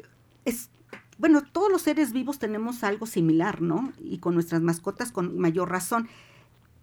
es, 0.44 0.68
bueno, 1.16 1.42
todos 1.50 1.72
los 1.72 1.80
seres 1.80 2.12
vivos 2.12 2.38
tenemos 2.38 2.84
algo 2.84 3.06
similar, 3.06 3.62
¿no? 3.62 3.94
Y 3.98 4.18
con 4.18 4.34
nuestras 4.34 4.60
mascotas 4.60 5.12
con 5.12 5.38
mayor 5.38 5.70
razón. 5.70 6.10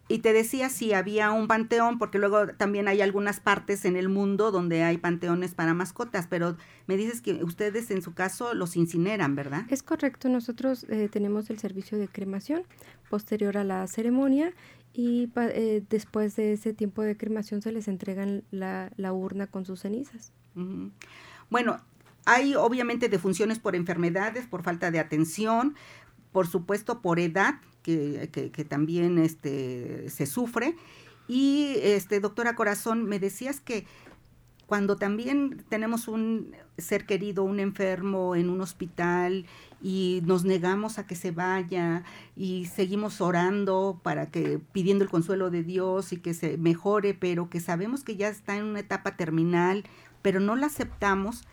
Y 0.09 0.19
te 0.19 0.33
decía 0.33 0.69
si 0.69 0.93
había 0.93 1.31
un 1.31 1.47
panteón, 1.47 1.97
porque 1.97 2.19
luego 2.19 2.47
también 2.47 2.87
hay 2.87 3.01
algunas 3.01 3.39
partes 3.39 3.85
en 3.85 3.95
el 3.95 4.09
mundo 4.09 4.51
donde 4.51 4.83
hay 4.83 4.97
panteones 4.97 5.53
para 5.53 5.73
mascotas, 5.73 6.27
pero 6.27 6.57
me 6.87 6.97
dices 6.97 7.21
que 7.21 7.43
ustedes 7.43 7.89
en 7.89 8.01
su 8.01 8.13
caso 8.13 8.53
los 8.53 8.75
incineran, 8.75 9.35
¿verdad? 9.35 9.65
Es 9.69 9.81
correcto, 9.81 10.27
nosotros 10.27 10.85
eh, 10.89 11.07
tenemos 11.09 11.49
el 11.49 11.57
servicio 11.57 11.97
de 11.97 12.09
cremación 12.09 12.63
posterior 13.09 13.57
a 13.57 13.63
la 13.63 13.87
ceremonia 13.87 14.53
y 14.93 15.31
eh, 15.35 15.83
después 15.89 16.35
de 16.35 16.53
ese 16.53 16.73
tiempo 16.73 17.01
de 17.01 17.17
cremación 17.17 17.61
se 17.61 17.71
les 17.71 17.87
entregan 17.87 18.43
la, 18.51 18.91
la 18.97 19.13
urna 19.13 19.47
con 19.47 19.65
sus 19.65 19.79
cenizas. 19.79 20.33
Bueno, 21.49 21.79
hay 22.25 22.55
obviamente 22.55 23.09
defunciones 23.09 23.59
por 23.59 23.75
enfermedades, 23.75 24.47
por 24.47 24.63
falta 24.63 24.91
de 24.91 24.99
atención, 24.99 25.75
por 26.31 26.47
supuesto 26.47 27.01
por 27.01 27.19
edad, 27.19 27.55
que, 27.83 28.65
también 28.67 29.17
este, 29.19 30.09
se 30.09 30.25
sufre. 30.25 30.75
Y, 31.27 31.75
este, 31.81 32.19
doctora 32.19 32.55
Corazón, 32.55 33.03
me 33.05 33.19
decías 33.19 33.61
que 33.61 33.85
cuando 34.65 34.95
también 34.95 35.63
tenemos 35.69 36.07
un 36.07 36.55
ser 36.77 37.05
querido, 37.05 37.43
un 37.43 37.59
enfermo 37.59 38.35
en 38.35 38.49
un 38.49 38.61
hospital 38.61 39.45
y 39.81 40.21
nos 40.25 40.45
negamos 40.45 40.97
a 40.97 41.05
que 41.05 41.15
se 41.15 41.31
vaya 41.31 42.03
y 42.35 42.65
seguimos 42.65 43.21
orando 43.21 43.99
para 44.01 44.31
que 44.31 44.59
pidiendo 44.71 45.03
el 45.03 45.11
consuelo 45.11 45.51
de 45.51 45.63
Dios 45.63 46.13
y 46.13 46.17
que 46.17 46.33
se 46.33 46.57
mejore, 46.57 47.13
pero 47.13 47.49
que 47.49 47.59
sabemos 47.59 48.03
que 48.03 48.15
ya 48.15 48.29
está 48.29 48.57
en 48.57 48.63
una 48.63 48.79
etapa 48.79 49.15
terminal, 49.17 49.83
pero 50.21 50.39
no 50.39 50.55
la 50.55 50.67
aceptamos, 50.67 51.43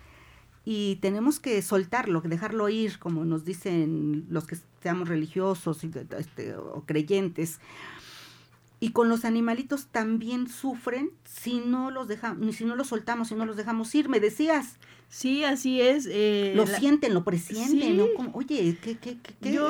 y 0.64 0.96
tenemos 0.96 1.40
que 1.40 1.60
soltarlo, 1.62 2.20
dejarlo 2.20 2.68
ir, 2.68 2.98
como 2.98 3.24
nos 3.24 3.44
dicen 3.44 4.26
los 4.28 4.46
que 4.46 4.56
seamos 4.82 5.08
religiosos 5.08 5.82
este, 5.84 6.56
o 6.56 6.82
creyentes. 6.86 7.60
Y 8.82 8.92
con 8.92 9.10
los 9.10 9.26
animalitos 9.26 9.86
también 9.86 10.48
sufren 10.48 11.10
si 11.24 11.60
no 11.60 11.90
los 11.90 12.08
dejamos, 12.08 12.56
si 12.56 12.64
no 12.64 12.76
los 12.76 12.88
soltamos, 12.88 13.28
si 13.28 13.34
no 13.34 13.44
los 13.44 13.56
dejamos 13.56 13.94
ir, 13.94 14.08
me 14.08 14.20
decías. 14.20 14.78
Sí, 15.10 15.44
así 15.44 15.80
es. 15.82 16.08
Eh, 16.08 16.52
lo 16.54 16.66
sienten, 16.66 17.12
lo 17.12 17.24
presienten, 17.24 17.96
¿no? 17.96 18.06
oye, 18.32 18.78
qué, 18.80 18.96
qué, 18.96 19.18
qué, 19.42 19.60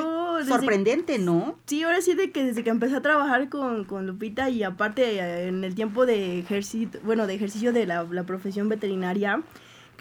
sorprendente, 0.47 1.17
¿no? 1.17 1.57
Sí, 1.65 1.81
ahora 1.83 1.99
sí 2.01 2.13
de 2.13 2.31
que 2.31 2.45
desde 2.45 2.63
que 2.63 2.69
empecé 2.69 2.95
a 2.95 3.01
trabajar 3.01 3.49
con, 3.49 3.83
con 3.85 4.05
Lupita 4.05 4.49
y 4.49 4.63
aparte 4.63 5.19
eh, 5.19 5.47
en 5.47 5.63
el 5.63 5.73
tiempo 5.73 6.05
de 6.05 6.39
ejercicio, 6.39 6.99
bueno, 7.03 7.25
de 7.25 7.33
ejercicio 7.33 7.73
de 7.73 7.87
la, 7.87 8.03
la 8.03 8.23
profesión 8.23 8.69
veterinaria, 8.69 9.41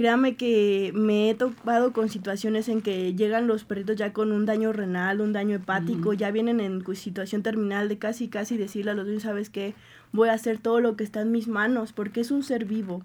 Créame 0.00 0.34
que 0.34 0.92
me 0.94 1.28
he 1.28 1.34
topado 1.34 1.92
con 1.92 2.08
situaciones 2.08 2.70
en 2.70 2.80
que 2.80 3.14
llegan 3.14 3.46
los 3.46 3.64
perritos 3.64 3.96
ya 3.96 4.14
con 4.14 4.32
un 4.32 4.46
daño 4.46 4.72
renal, 4.72 5.20
un 5.20 5.34
daño 5.34 5.56
hepático, 5.56 6.14
ya 6.14 6.30
vienen 6.30 6.58
en 6.58 6.82
situación 6.96 7.42
terminal 7.42 7.90
de 7.90 7.98
casi, 7.98 8.28
casi 8.28 8.56
decirle 8.56 8.92
a 8.92 8.94
los 8.94 9.06
niños, 9.06 9.24
¿sabes 9.24 9.50
qué? 9.50 9.74
Voy 10.10 10.30
a 10.30 10.32
hacer 10.32 10.56
todo 10.56 10.80
lo 10.80 10.96
que 10.96 11.04
está 11.04 11.20
en 11.20 11.32
mis 11.32 11.48
manos, 11.48 11.92
porque 11.92 12.22
es 12.22 12.30
un 12.30 12.42
ser 12.42 12.64
vivo. 12.64 13.04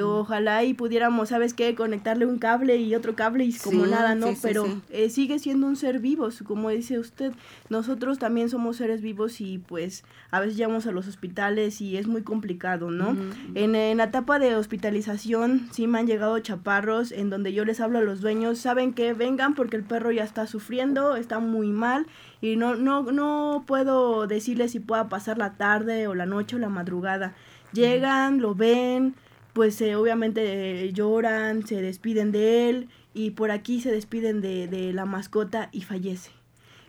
Ojalá 0.00 0.64
y 0.64 0.74
pudiéramos, 0.74 1.30
¿sabes 1.30 1.54
qué? 1.54 1.74
Conectarle 1.74 2.26
un 2.26 2.38
cable 2.38 2.76
y 2.76 2.94
otro 2.94 3.14
cable 3.14 3.44
y 3.44 3.52
como 3.52 3.86
nada, 3.86 4.14
¿no? 4.14 4.34
Pero 4.42 4.66
eh, 4.90 5.10
sigue 5.10 5.38
siendo 5.38 5.66
un 5.66 5.76
ser 5.76 5.98
vivo, 5.98 6.28
como 6.44 6.70
dice 6.70 6.98
usted. 6.98 7.32
Nosotros 7.68 8.18
también 8.18 8.48
somos 8.48 8.76
seres 8.76 9.00
vivos 9.00 9.40
y 9.40 9.58
pues 9.58 10.04
a 10.30 10.40
veces 10.40 10.56
llegamos 10.56 10.86
a 10.86 10.92
los 10.92 11.08
hospitales 11.08 11.80
y 11.80 11.96
es 11.96 12.06
muy 12.06 12.22
complicado, 12.22 12.90
¿no? 12.90 13.16
en, 13.54 13.74
en, 13.74 13.98
la 13.98 14.04
etapa 14.04 14.38
de 14.38 14.56
hospitalización 14.56 15.68
sí 15.72 15.86
me 15.86 15.98
han 15.98 16.06
llegado 16.06 16.38
chaparros 16.38 17.12
en 17.12 17.30
donde 17.30 17.52
yo 17.52 17.64
les 17.64 17.80
hablo 17.80 17.98
a 17.98 18.02
los 18.02 18.20
dueños, 18.20 18.58
saben 18.58 18.92
que 18.92 19.12
vengan 19.12 19.54
porque 19.54 19.76
el 19.76 19.84
perro 19.84 20.10
ya 20.10 20.24
está 20.24 20.46
sufriendo, 20.46 21.16
está 21.16 21.38
muy 21.38 21.68
mal 21.68 22.06
y 22.40 22.56
no, 22.56 22.74
no, 22.74 23.02
no 23.10 23.64
puedo 23.66 24.26
decirles 24.26 24.72
si 24.72 24.80
pueda 24.80 25.08
pasar 25.08 25.38
la 25.38 25.54
tarde 25.54 26.08
o 26.08 26.14
la 26.14 26.26
noche 26.26 26.56
o 26.56 26.58
la 26.58 26.68
madrugada. 26.68 27.34
Llegan, 27.72 28.40
lo 28.40 28.54
ven, 28.54 29.14
pues 29.54 29.80
eh, 29.80 29.94
obviamente 29.94 30.92
lloran, 30.92 31.66
se 31.66 31.80
despiden 31.80 32.32
de 32.32 32.68
él 32.68 32.88
y 33.14 33.30
por 33.30 33.52
aquí 33.52 33.80
se 33.80 33.90
despiden 33.90 34.40
de, 34.40 34.66
de, 34.66 34.92
la 34.92 35.06
mascota 35.06 35.70
y 35.72 35.82
fallece. 35.82 36.32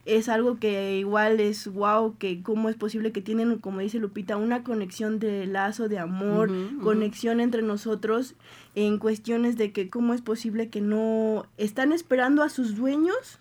Es 0.06 0.30
algo 0.30 0.60
que 0.60 0.98
igual 0.98 1.40
es 1.40 1.68
wow, 1.72 2.18
que 2.18 2.42
cómo 2.44 2.70
es 2.70 2.76
posible 2.76 3.12
que 3.12 3.22
tienen, 3.22 3.58
como 3.60 3.80
dice 3.80 4.00
Lupita, 4.00 4.36
una 4.36 4.64
conexión 4.64 5.20
de 5.20 5.46
lazo, 5.46 5.88
de 5.88 6.00
amor, 6.00 6.52
conexión 6.84 7.40
entre 7.40 7.62
nosotros 7.62 8.36
en 8.76 9.00
cuestiones 9.00 9.58
de 9.58 9.72
que 9.72 9.90
cómo 9.90 10.14
es 10.14 10.22
posible 10.22 10.70
que 10.70 10.82
no 10.82 11.48
están 11.58 11.92
esperando 11.92 12.44
a 12.44 12.50
sus 12.50 12.76
dueños 12.76 13.40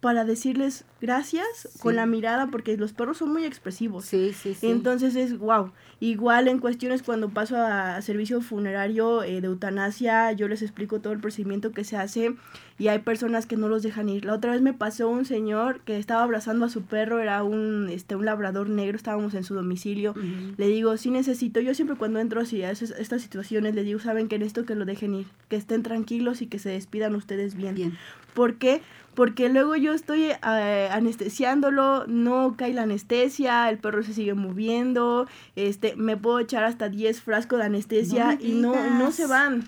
para 0.00 0.24
decirles 0.24 0.84
gracias 1.00 1.68
con 1.80 1.96
la 1.96 2.06
mirada, 2.06 2.48
porque 2.48 2.76
los 2.76 2.92
perros 2.92 3.18
son 3.18 3.32
muy 3.32 3.44
expresivos. 3.44 4.04
Sí, 4.04 4.32
sí, 4.32 4.54
sí. 4.54 4.66
Entonces 4.68 5.16
es 5.16 5.38
wow. 5.38 5.72
Igual 5.98 6.46
en 6.48 6.58
cuestiones 6.58 7.02
cuando 7.02 7.30
paso 7.30 7.56
a, 7.56 8.02
servicio 8.02 8.42
funerario 8.42 9.22
eh, 9.22 9.40
de 9.40 9.46
eutanasia, 9.46 10.32
yo 10.32 10.46
les 10.46 10.60
explico 10.60 11.00
todo 11.00 11.14
el 11.14 11.20
procedimiento 11.20 11.72
que 11.72 11.84
se 11.84 11.96
hace 11.96 12.34
y 12.78 12.88
hay 12.88 12.98
personas 12.98 13.46
que 13.46 13.56
no 13.56 13.68
los 13.68 13.82
dejan 13.82 14.10
ir. 14.10 14.26
La 14.26 14.34
otra 14.34 14.52
vez 14.52 14.60
me 14.60 14.74
pasó 14.74 15.08
un 15.08 15.24
señor 15.24 15.80
que 15.80 15.96
estaba 15.96 16.22
abrazando 16.22 16.66
a 16.66 16.68
su 16.68 16.82
perro, 16.82 17.20
era 17.20 17.42
un, 17.42 17.88
este, 17.90 18.14
un 18.14 18.26
labrador 18.26 18.68
negro, 18.68 18.96
estábamos 18.96 19.32
en 19.32 19.44
su 19.44 19.54
domicilio. 19.54 20.14
Le 20.58 20.66
digo, 20.66 20.96
sí 20.98 21.10
necesito, 21.10 21.60
yo 21.60 21.74
siempre 21.74 21.96
cuando 21.96 22.18
entro 22.20 22.42
así 22.42 22.62
a 22.62 22.72
estas 22.72 23.22
situaciones, 23.22 23.74
le 23.74 23.82
digo, 23.82 23.98
saben 23.98 24.28
que 24.28 24.36
en 24.36 24.42
esto 24.42 24.66
que 24.66 24.74
lo 24.74 24.84
dejen 24.84 25.14
ir, 25.14 25.26
que 25.48 25.56
estén 25.56 25.82
tranquilos 25.82 26.42
y 26.42 26.46
que 26.46 26.58
se 26.58 26.68
despidan 26.68 27.14
ustedes 27.14 27.54
bien. 27.54 27.74
bien. 27.74 27.98
¿Por 28.34 28.56
qué? 28.56 28.82
porque 29.16 29.48
luego 29.48 29.74
yo 29.76 29.94
estoy 29.94 30.24
eh, 30.24 30.85
anestesiándolo, 30.90 32.06
no 32.06 32.54
cae 32.56 32.72
la 32.72 32.82
anestesia, 32.82 33.68
el 33.68 33.78
perro 33.78 34.02
se 34.02 34.14
sigue 34.14 34.34
moviendo, 34.34 35.26
este, 35.54 35.96
me 35.96 36.16
puedo 36.16 36.38
echar 36.38 36.64
hasta 36.64 36.88
10 36.88 37.20
frascos 37.20 37.58
de 37.58 37.64
anestesia 37.66 38.38
y 38.40 38.52
no, 38.52 38.74
no 38.90 39.12
se 39.12 39.26
van. 39.26 39.64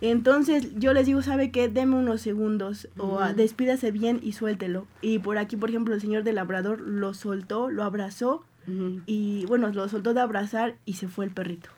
Entonces 0.00 0.74
yo 0.76 0.92
les 0.92 1.06
digo, 1.06 1.22
¿sabe 1.22 1.50
qué? 1.50 1.68
Deme 1.68 1.96
unos 1.96 2.20
segundos 2.20 2.88
o 2.98 3.18
ah, 3.18 3.32
despídase 3.32 3.90
bien 3.90 4.20
y 4.22 4.32
suéltelo. 4.32 4.86
Y 5.00 5.18
por 5.20 5.38
aquí, 5.38 5.56
por 5.56 5.70
ejemplo, 5.70 5.94
el 5.94 6.00
señor 6.00 6.22
del 6.22 6.36
labrador 6.36 6.80
lo 6.80 7.14
soltó, 7.14 7.70
lo 7.70 7.82
abrazó 7.82 8.44
y 9.06 9.46
bueno, 9.46 9.68
lo 9.68 9.88
soltó 9.88 10.12
de 10.12 10.20
abrazar 10.20 10.74
y 10.84 10.94
se 10.94 11.08
fue 11.08 11.24
el 11.24 11.30
perrito. 11.30 11.70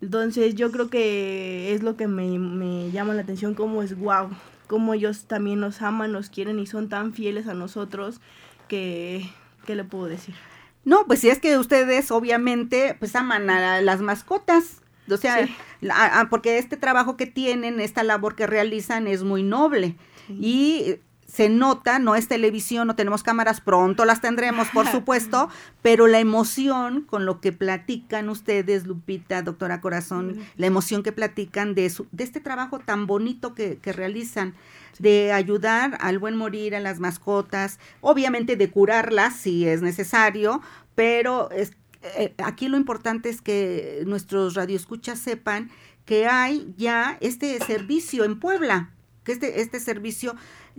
Entonces 0.00 0.54
yo 0.54 0.70
creo 0.70 0.88
que 0.88 1.72
es 1.74 1.82
lo 1.82 1.96
que 1.96 2.06
me, 2.06 2.38
me 2.38 2.90
llama 2.90 3.14
la 3.14 3.22
atención, 3.22 3.54
como 3.54 3.82
es 3.82 3.98
wow 3.98 4.28
como 4.68 4.94
ellos 4.94 5.24
también 5.26 5.58
nos 5.58 5.82
aman, 5.82 6.12
nos 6.12 6.30
quieren 6.30 6.60
y 6.60 6.66
son 6.66 6.88
tan 6.88 7.12
fieles 7.12 7.48
a 7.48 7.54
nosotros 7.54 8.20
que, 8.68 9.28
¿qué 9.66 9.74
le 9.74 9.82
puedo 9.82 10.06
decir? 10.06 10.34
No, 10.84 11.06
pues 11.06 11.20
si 11.20 11.28
es 11.28 11.40
que 11.40 11.58
ustedes 11.58 12.10
obviamente 12.10 12.94
pues 12.98 13.16
aman 13.16 13.50
a 13.50 13.80
las 13.80 14.00
mascotas, 14.00 14.82
o 15.10 15.16
sea, 15.16 15.48
porque 16.30 16.58
este 16.58 16.76
trabajo 16.76 17.16
que 17.16 17.26
tienen, 17.26 17.80
esta 17.80 18.02
labor 18.02 18.36
que 18.36 18.46
realizan 18.46 19.06
es 19.06 19.24
muy 19.24 19.42
noble. 19.42 19.96
Y 20.28 20.96
se 21.28 21.50
nota, 21.50 21.98
no 21.98 22.14
es 22.14 22.26
televisión, 22.26 22.86
no 22.86 22.96
tenemos 22.96 23.22
cámaras, 23.22 23.60
pronto 23.60 24.06
las 24.06 24.22
tendremos, 24.22 24.68
por 24.68 24.86
supuesto, 24.86 25.50
pero 25.82 26.06
la 26.06 26.20
emoción 26.20 27.02
con 27.02 27.26
lo 27.26 27.40
que 27.40 27.52
platican 27.52 28.30
ustedes, 28.30 28.86
Lupita, 28.86 29.42
doctora 29.42 29.82
Corazón, 29.82 30.38
la 30.56 30.66
emoción 30.66 31.02
que 31.02 31.12
platican 31.12 31.74
de, 31.74 31.90
su, 31.90 32.06
de 32.12 32.24
este 32.24 32.40
trabajo 32.40 32.78
tan 32.78 33.06
bonito 33.06 33.54
que, 33.54 33.76
que 33.76 33.92
realizan, 33.92 34.54
de 34.98 35.32
ayudar 35.32 35.98
al 36.00 36.18
buen 36.18 36.34
morir, 36.34 36.74
a 36.74 36.80
las 36.80 36.98
mascotas, 36.98 37.78
obviamente 38.00 38.56
de 38.56 38.70
curarlas 38.70 39.36
si 39.36 39.68
es 39.68 39.82
necesario, 39.82 40.62
pero 40.94 41.50
es, 41.50 41.76
eh, 42.02 42.34
aquí 42.42 42.68
lo 42.68 42.78
importante 42.78 43.28
es 43.28 43.42
que 43.42 44.02
nuestros 44.06 44.54
radioescuchas 44.54 45.18
sepan 45.18 45.70
que 46.06 46.26
hay 46.26 46.72
ya 46.78 47.18
este 47.20 47.58
servicio 47.60 48.24
en 48.24 48.40
Puebla, 48.40 48.94
que 49.24 49.32
este, 49.32 49.60
este 49.60 49.78
servicio 49.78 50.34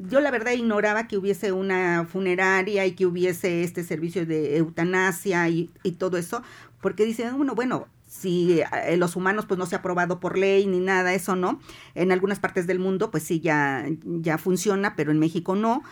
yo 0.08 0.20
la 0.22 0.32
verdad 0.32 0.54
ignoraba 0.54 1.08
que 1.08 1.18
hubiese 1.18 1.52
una 1.52 2.06
funeraria 2.06 2.86
y 2.86 2.94
que 2.94 3.06
hubiese 3.06 3.64
este 3.64 3.84
servicio 3.84 4.26
de 4.26 4.58
eutanasia 4.58 5.50
y, 5.50 5.70
todo 5.98 6.18
eso, 6.18 6.44
porque 6.82 7.06
dicen, 7.06 7.36
bueno, 7.36 7.56
bueno, 7.56 7.88
si 8.08 8.62
eh, 8.62 8.98
los 8.98 9.16
humanos 9.16 9.46
pues 9.46 9.58
no 9.58 9.66
se 9.66 9.76
ha 9.76 9.80
aprobado 9.80 10.20
por 10.20 10.38
ley 10.38 10.66
ni 10.66 10.80
nada, 10.80 11.14
eso 11.14 11.36
no. 11.36 11.60
En 11.96 12.12
algunas 12.12 12.40
partes 12.40 12.68
del 12.68 12.80
mundo 12.80 13.12
pues 13.12 13.24
sí 13.24 13.40
ya, 13.40 13.86
ya 14.04 14.38
funciona, 14.38 14.96
pero 14.96 15.12
en 15.12 15.20
México 15.20 15.56
no. 15.56 15.84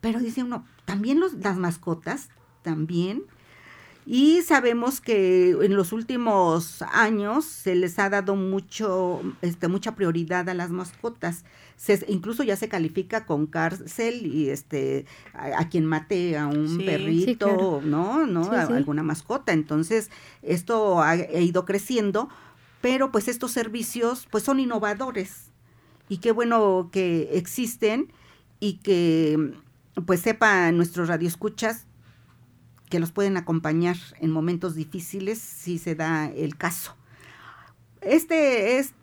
Pero 0.00 0.20
dice 0.20 0.42
uno, 0.42 0.64
también 0.84 1.18
los, 1.18 1.34
las 1.34 1.56
mascotas, 1.56 2.28
también. 2.62 3.24
Y 4.10 4.40
sabemos 4.40 5.02
que 5.02 5.50
en 5.50 5.76
los 5.76 5.92
últimos 5.92 6.80
años 6.80 7.44
se 7.44 7.74
les 7.74 7.98
ha 7.98 8.08
dado 8.08 8.36
mucho, 8.36 9.20
este, 9.42 9.68
mucha 9.68 9.94
prioridad 9.96 10.48
a 10.48 10.54
las 10.54 10.70
mascotas. 10.70 11.44
Se, 11.78 12.04
incluso 12.08 12.42
ya 12.42 12.56
se 12.56 12.68
califica 12.68 13.24
con 13.24 13.46
cárcel 13.46 14.26
y 14.26 14.50
este 14.50 15.06
a, 15.32 15.68
quien 15.70 15.86
mate 15.86 16.36
a 16.36 16.46
un 16.46 16.78
perrito, 16.84 17.80
¿no? 17.82 18.26
¿no? 18.26 18.50
alguna 18.50 19.02
mascota. 19.02 19.52
Entonces, 19.52 20.10
esto 20.42 21.00
ha, 21.00 21.12
ha 21.12 21.40
ido 21.40 21.64
creciendo, 21.64 22.28
pero 22.80 23.10
pues 23.10 23.28
estos 23.28 23.52
servicios 23.52 24.26
pues 24.30 24.44
son 24.44 24.60
innovadores. 24.60 25.52
Y 26.08 26.18
qué 26.18 26.32
bueno 26.32 26.90
que 26.92 27.30
existen 27.32 28.12
y 28.60 28.78
que 28.78 29.54
pues 30.04 30.20
sepa 30.20 30.70
nuestros 30.72 31.08
radioescuchas 31.08 31.86
que 32.88 32.98
los 32.98 33.12
pueden 33.12 33.36
acompañar 33.36 33.96
en 34.20 34.30
momentos 34.30 34.74
difíciles 34.74 35.38
si 35.38 35.78
se 35.78 35.94
da 35.94 36.26
el 36.26 36.56
caso. 36.56 36.96
Este 38.00 38.78
es 38.78 38.94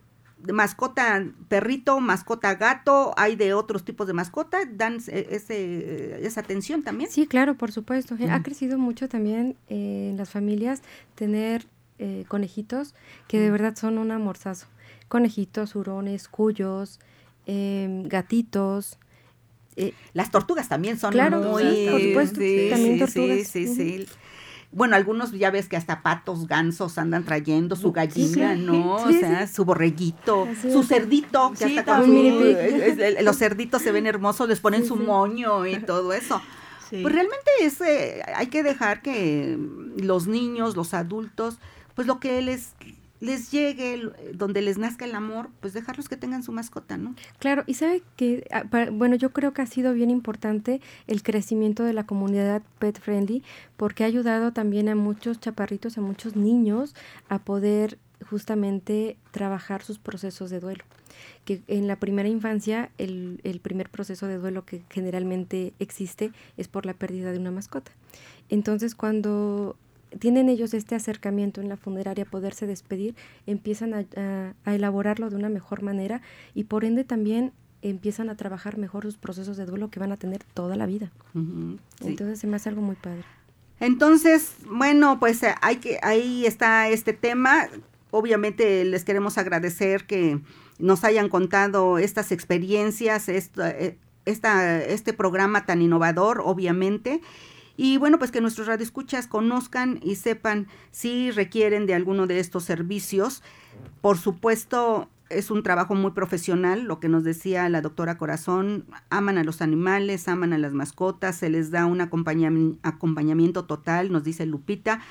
mascota 0.54 1.26
perrito, 1.48 2.00
mascota 2.00 2.56
gato, 2.56 3.14
hay 3.18 3.36
de 3.36 3.54
otros 3.54 3.84
tipos 3.84 4.08
de 4.08 4.14
mascota, 4.14 4.60
dan 4.70 4.98
ese, 5.08 6.26
esa 6.26 6.42
atención 6.42 6.84
también. 6.84 7.10
Sí, 7.10 7.28
claro, 7.28 7.56
por 7.56 7.72
supuesto. 7.72 8.16
Ha 8.30 8.44
crecido 8.44 8.78
mucho 8.78 9.08
también 9.08 9.58
eh, 9.70 10.10
en 10.12 10.18
las 10.18 10.30
familias 10.30 10.82
tener 11.16 11.66
eh, 11.98 12.26
conejitos 12.28 12.94
que 13.28 13.40
de 13.40 13.52
verdad 13.52 13.76
son 13.76 13.98
un 13.98 14.12
amorzazo. 14.12 14.68
Conejitos, 15.08 15.76
hurones, 15.76 16.28
cuyos, 16.28 17.00
em, 17.46 18.08
gatitos, 18.08 18.98
eh, 19.78 19.94
las 20.14 20.32
tortugas 20.32 20.70
también 20.70 20.98
son 20.98 21.14
muy... 21.14 21.88
por 21.90 22.02
supuesto, 22.02 22.40
también 22.70 23.00
tortugas. 23.00 23.48
Sí, 23.48 23.68
sí, 23.68 24.08
Bueno, 24.76 24.98
algunos 24.98 25.32
ya 25.32 25.52
ves 25.52 25.70
que 25.70 25.78
hasta 25.78 26.02
patos, 26.02 26.48
gansos 26.48 26.98
andan 26.98 27.24
trayendo 27.24 27.78
su 27.78 27.94
gallina, 27.94 28.56
¿no? 28.56 28.96
o 28.96 29.10
sea, 29.10 29.48
su 29.48 29.64
borreguito, 29.64 30.50
su 30.62 30.84
cerdito, 30.84 31.54
que 31.58 31.64
hasta 31.64 32.02
los 33.22 33.38
cerditos 33.38 33.82
se 33.82 33.94
ven 33.94 34.06
hermosos, 34.06 34.50
les 34.50 34.60
ponen 34.60 34.86
su 34.86 34.98
moño 34.98 35.66
y 35.66 35.78
todo 35.86 36.12
eso. 36.12 36.42
Pues 36.90 37.14
realmente 37.14 37.50
es, 37.62 37.80
eh, 37.80 38.22
hay 38.36 38.48
que 38.48 38.64
dejar 38.64 39.02
que 39.02 39.58
los 39.98 40.28
niños, 40.28 40.76
los 40.76 40.94
adultos, 40.94 41.58
pues 41.96 42.06
lo 42.06 42.20
que 42.20 42.42
les 42.42 42.74
les 43.20 43.52
llegue, 43.52 44.12
donde 44.34 44.62
les 44.62 44.78
nazca 44.78 45.06
el 45.06 45.16
amor, 45.16 45.50
pues 45.62 45.74
dejarlos 45.74 46.10
que 46.10 46.18
tengan 46.18 46.44
su 46.44 46.52
mascota, 46.52 46.98
¿no? 46.98 47.16
Claro, 47.40 47.64
y 47.66 47.76
sabe 47.76 48.04
que, 48.16 48.48
ah, 48.52 48.66
bueno, 48.92 49.16
yo 49.16 49.32
creo 49.32 49.54
que 49.54 49.62
ha 49.62 49.66
sido 49.66 49.94
bien 49.94 50.10
importante 50.10 50.82
el 51.08 51.24
crecimiento 51.24 51.84
de 51.84 51.94
la 51.94 52.06
comunidad 52.06 52.62
pet 52.80 53.00
friendly, 53.00 53.44
porque 53.78 54.04
ha 54.04 54.08
ayudado 54.08 54.52
también 54.52 54.90
a 54.90 54.96
muchos 54.96 55.40
chaparritos, 55.40 55.98
a 55.98 56.02
muchos 56.02 56.36
niños 56.36 56.96
a 57.30 57.40
poder 57.40 57.98
justamente 58.30 59.18
trabajar 59.32 59.84
sus 59.84 60.00
procesos 60.00 60.50
de 60.50 60.60
duelo. 60.60 60.84
Que 61.46 61.62
en 61.68 61.88
la 61.88 61.98
primera 61.98 62.28
infancia 62.28 62.90
el, 62.98 63.40
el 63.44 63.60
primer 63.60 63.90
proceso 63.90 64.28
de 64.28 64.38
duelo 64.38 64.66
que 64.66 64.84
generalmente 64.90 65.74
existe 65.80 66.32
es 66.58 66.68
por 66.68 66.86
la 66.86 66.94
pérdida 66.94 67.32
de 67.32 67.40
una 67.40 67.52
mascota. 67.52 67.92
Entonces, 68.50 68.96
cuando 68.96 69.78
tienen 70.20 70.50
ellos 70.50 70.74
este 70.74 70.96
acercamiento 70.96 71.62
en 71.62 71.70
la 71.70 71.78
funeraria, 71.78 72.26
poderse 72.26 72.68
despedir, 72.68 73.16
empiezan 73.46 73.94
a, 73.94 74.54
elaborarlo 74.66 75.30
de 75.30 75.36
una 75.36 75.50
mejor 75.50 75.82
manera 75.82 76.22
y 76.54 76.66
por 76.66 76.86
ende 76.86 77.04
también 77.04 77.52
empiezan 77.82 78.30
a 78.30 78.36
trabajar 78.36 78.78
mejor 78.78 79.04
sus 79.04 79.18
procesos 79.18 79.58
de 79.58 79.66
duelo 79.66 79.90
que 79.90 80.00
van 80.00 80.12
a 80.12 80.18
tener 80.18 80.44
toda 80.54 80.76
la 80.76 80.86
vida. 80.86 81.12
Entonces 82.02 82.40
se 82.40 82.48
me 82.48 82.56
hace 82.56 82.70
algo 82.70 82.82
muy 82.82 82.96
padre. 82.96 83.24
Entonces, 83.80 84.56
bueno, 84.68 85.20
pues 85.20 85.44
eh, 85.44 85.54
hay 85.62 85.78
que, 85.78 86.00
ahí 86.02 86.46
está 86.46 86.88
este 86.88 87.14
tema. 87.14 87.68
Obviamente 88.10 88.86
les 88.86 89.04
queremos 89.04 89.38
agradecer 89.38 90.06
que 90.06 90.40
nos 90.80 91.04
hayan 91.04 91.30
contado 91.30 91.98
estas 91.98 92.32
experiencias, 92.32 93.28
eh, 93.30 93.98
esta, 94.26 94.84
este 94.84 95.14
programa 95.14 95.66
tan 95.66 95.82
innovador, 95.82 96.42
obviamente. 96.44 97.22
Y 97.78 97.98
bueno, 97.98 98.18
pues 98.20 98.32
que 98.32 98.42
nuestros 98.42 98.68
radioescuchas 98.68 99.28
conozcan 99.28 100.00
y 100.02 100.16
sepan 100.16 100.68
si 100.92 101.32
requieren 101.32 101.86
de 101.86 101.94
alguno 101.94 102.28
de 102.28 102.40
estos 102.40 102.64
servicios. 102.64 103.44
Por 104.02 104.18
supuesto, 104.18 105.10
es 105.30 105.52
un 105.52 105.64
trabajo 105.64 105.96
muy 105.96 106.12
profesional, 106.12 106.84
lo 106.84 107.00
que 107.00 107.10
nos 107.10 107.24
decía 107.24 107.68
la 107.70 107.82
doctora 107.82 108.18
Corazón, 108.18 108.86
aman 109.10 109.38
a 109.38 109.44
los 109.44 109.62
animales, 109.62 110.28
aman 110.28 110.54
a 110.54 110.58
las 110.58 110.74
mascotas, 110.74 111.36
se 111.36 111.50
les 111.50 111.72
da 111.72 111.86
un 111.86 112.00
acompañamiento 112.02 113.66
total, 113.66 114.12
nos 114.12 114.24
dice 114.24 114.46
Lupita. 114.46 115.02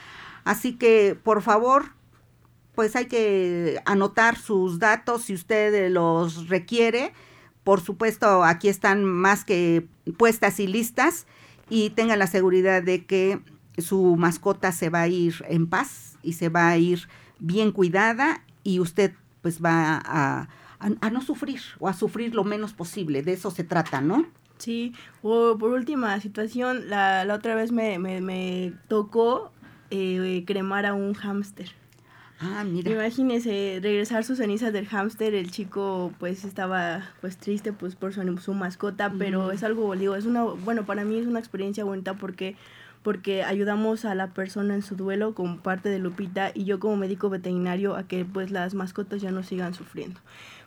Así 0.45 0.75
que, 0.75 1.19
por 1.23 1.43
favor, 1.43 1.87
pues 2.75 2.97
hay 2.97 3.07
que 3.07 3.81
anotar 3.85 4.37
sus 4.37 4.79
datos 4.79 5.25
si 5.25 5.35
usted 5.35 5.91
los 5.91 6.49
requiere. 6.49 7.13
Por 7.65 7.81
supuesto, 7.81 8.45
aquí 8.45 8.69
están 8.69 9.05
más 9.05 9.45
que 9.45 9.87
puestas 10.17 10.61
y 10.61 10.67
listas 10.67 11.27
y 11.69 11.91
tenga 11.91 12.17
la 12.17 12.27
seguridad 12.27 12.83
de 12.83 13.05
que 13.05 13.41
su 13.79 14.17
mascota 14.17 14.73
se 14.73 14.91
va 14.91 15.03
a 15.03 15.09
ir 15.09 15.45
en 15.49 15.67
paz 15.67 16.19
y 16.23 16.35
se 16.35 16.49
va 16.49 16.69
a 16.69 16.79
ir 16.79 17.09
bien 17.39 17.73
cuidada 17.73 18.43
y 18.63 18.81
usted 18.81 19.13
pues 19.43 19.63
va 19.63 20.01
a, 20.05 20.49
a, 20.79 21.11
no 21.11 21.21
sufrir 21.21 21.61
o 21.79 21.89
a 21.89 21.93
sufrir 21.93 22.35
lo 22.35 22.45
menos 22.45 22.73
posible. 22.73 23.23
De 23.23 23.33
eso 23.33 23.51
se 23.51 23.65
trata, 23.65 24.01
¿no? 24.01 24.27
Sí, 24.59 24.95
o 25.23 25.59
por 25.59 25.71
última 25.71 26.19
situación, 26.21 26.89
la, 26.89 27.25
la 27.25 27.35
otra 27.35 27.55
vez 27.55 27.73
me, 27.73 27.99
me, 27.99 28.21
me 28.21 28.73
tocó 28.89 29.53
eh, 29.91 30.45
cremar 30.47 30.87
a 30.87 30.95
un 30.95 31.15
hámster. 31.15 31.73
Ah, 32.45 32.65
mira. 32.65 32.91
Imagínese 32.91 33.81
regresar 33.83 34.25
sus 34.25 34.39
cenizas 34.39 34.73
del 34.73 34.87
hámster, 34.87 35.35
el 35.35 35.51
chico 35.51 36.13
pues 36.19 36.45
estaba 36.45 37.11
pues 37.21 37.39
triste 37.39 37.73
pues 37.73 37.97
por 37.97 38.13
su, 38.13 38.39
su 38.39 38.55
mascota, 38.55 39.13
pero 39.19 39.51
es 39.51 39.63
algo, 39.63 39.95
digo, 39.97 40.15
es 40.15 40.27
una, 40.27 40.43
bueno, 40.43 40.85
para 40.85 41.05
mí 41.05 41.19
es 41.19 41.27
una 41.27 41.39
experiencia 41.39 41.85
bonita 41.85 42.15
porque 42.15 42.57
porque 43.03 43.45
ayudamos 43.45 44.07
a 44.07 44.15
la 44.15 44.29
persona 44.29 44.75
en 44.75 44.81
su 44.81 44.97
duelo 44.97 45.35
como 45.35 45.59
parte 45.59 45.91
de 45.91 45.99
Lupita 45.99 46.53
y 46.55 46.65
yo 46.65 46.81
como 46.81 46.97
médico 46.97 47.29
veterinario 47.29 47.97
a 47.97 48.09
que 48.09 48.25
pues 48.25 48.51
las 48.51 48.73
mascotas 48.73 49.21
ya 49.21 49.31
no 49.31 49.43
sigan 49.43 49.75
sufriendo. 49.75 50.21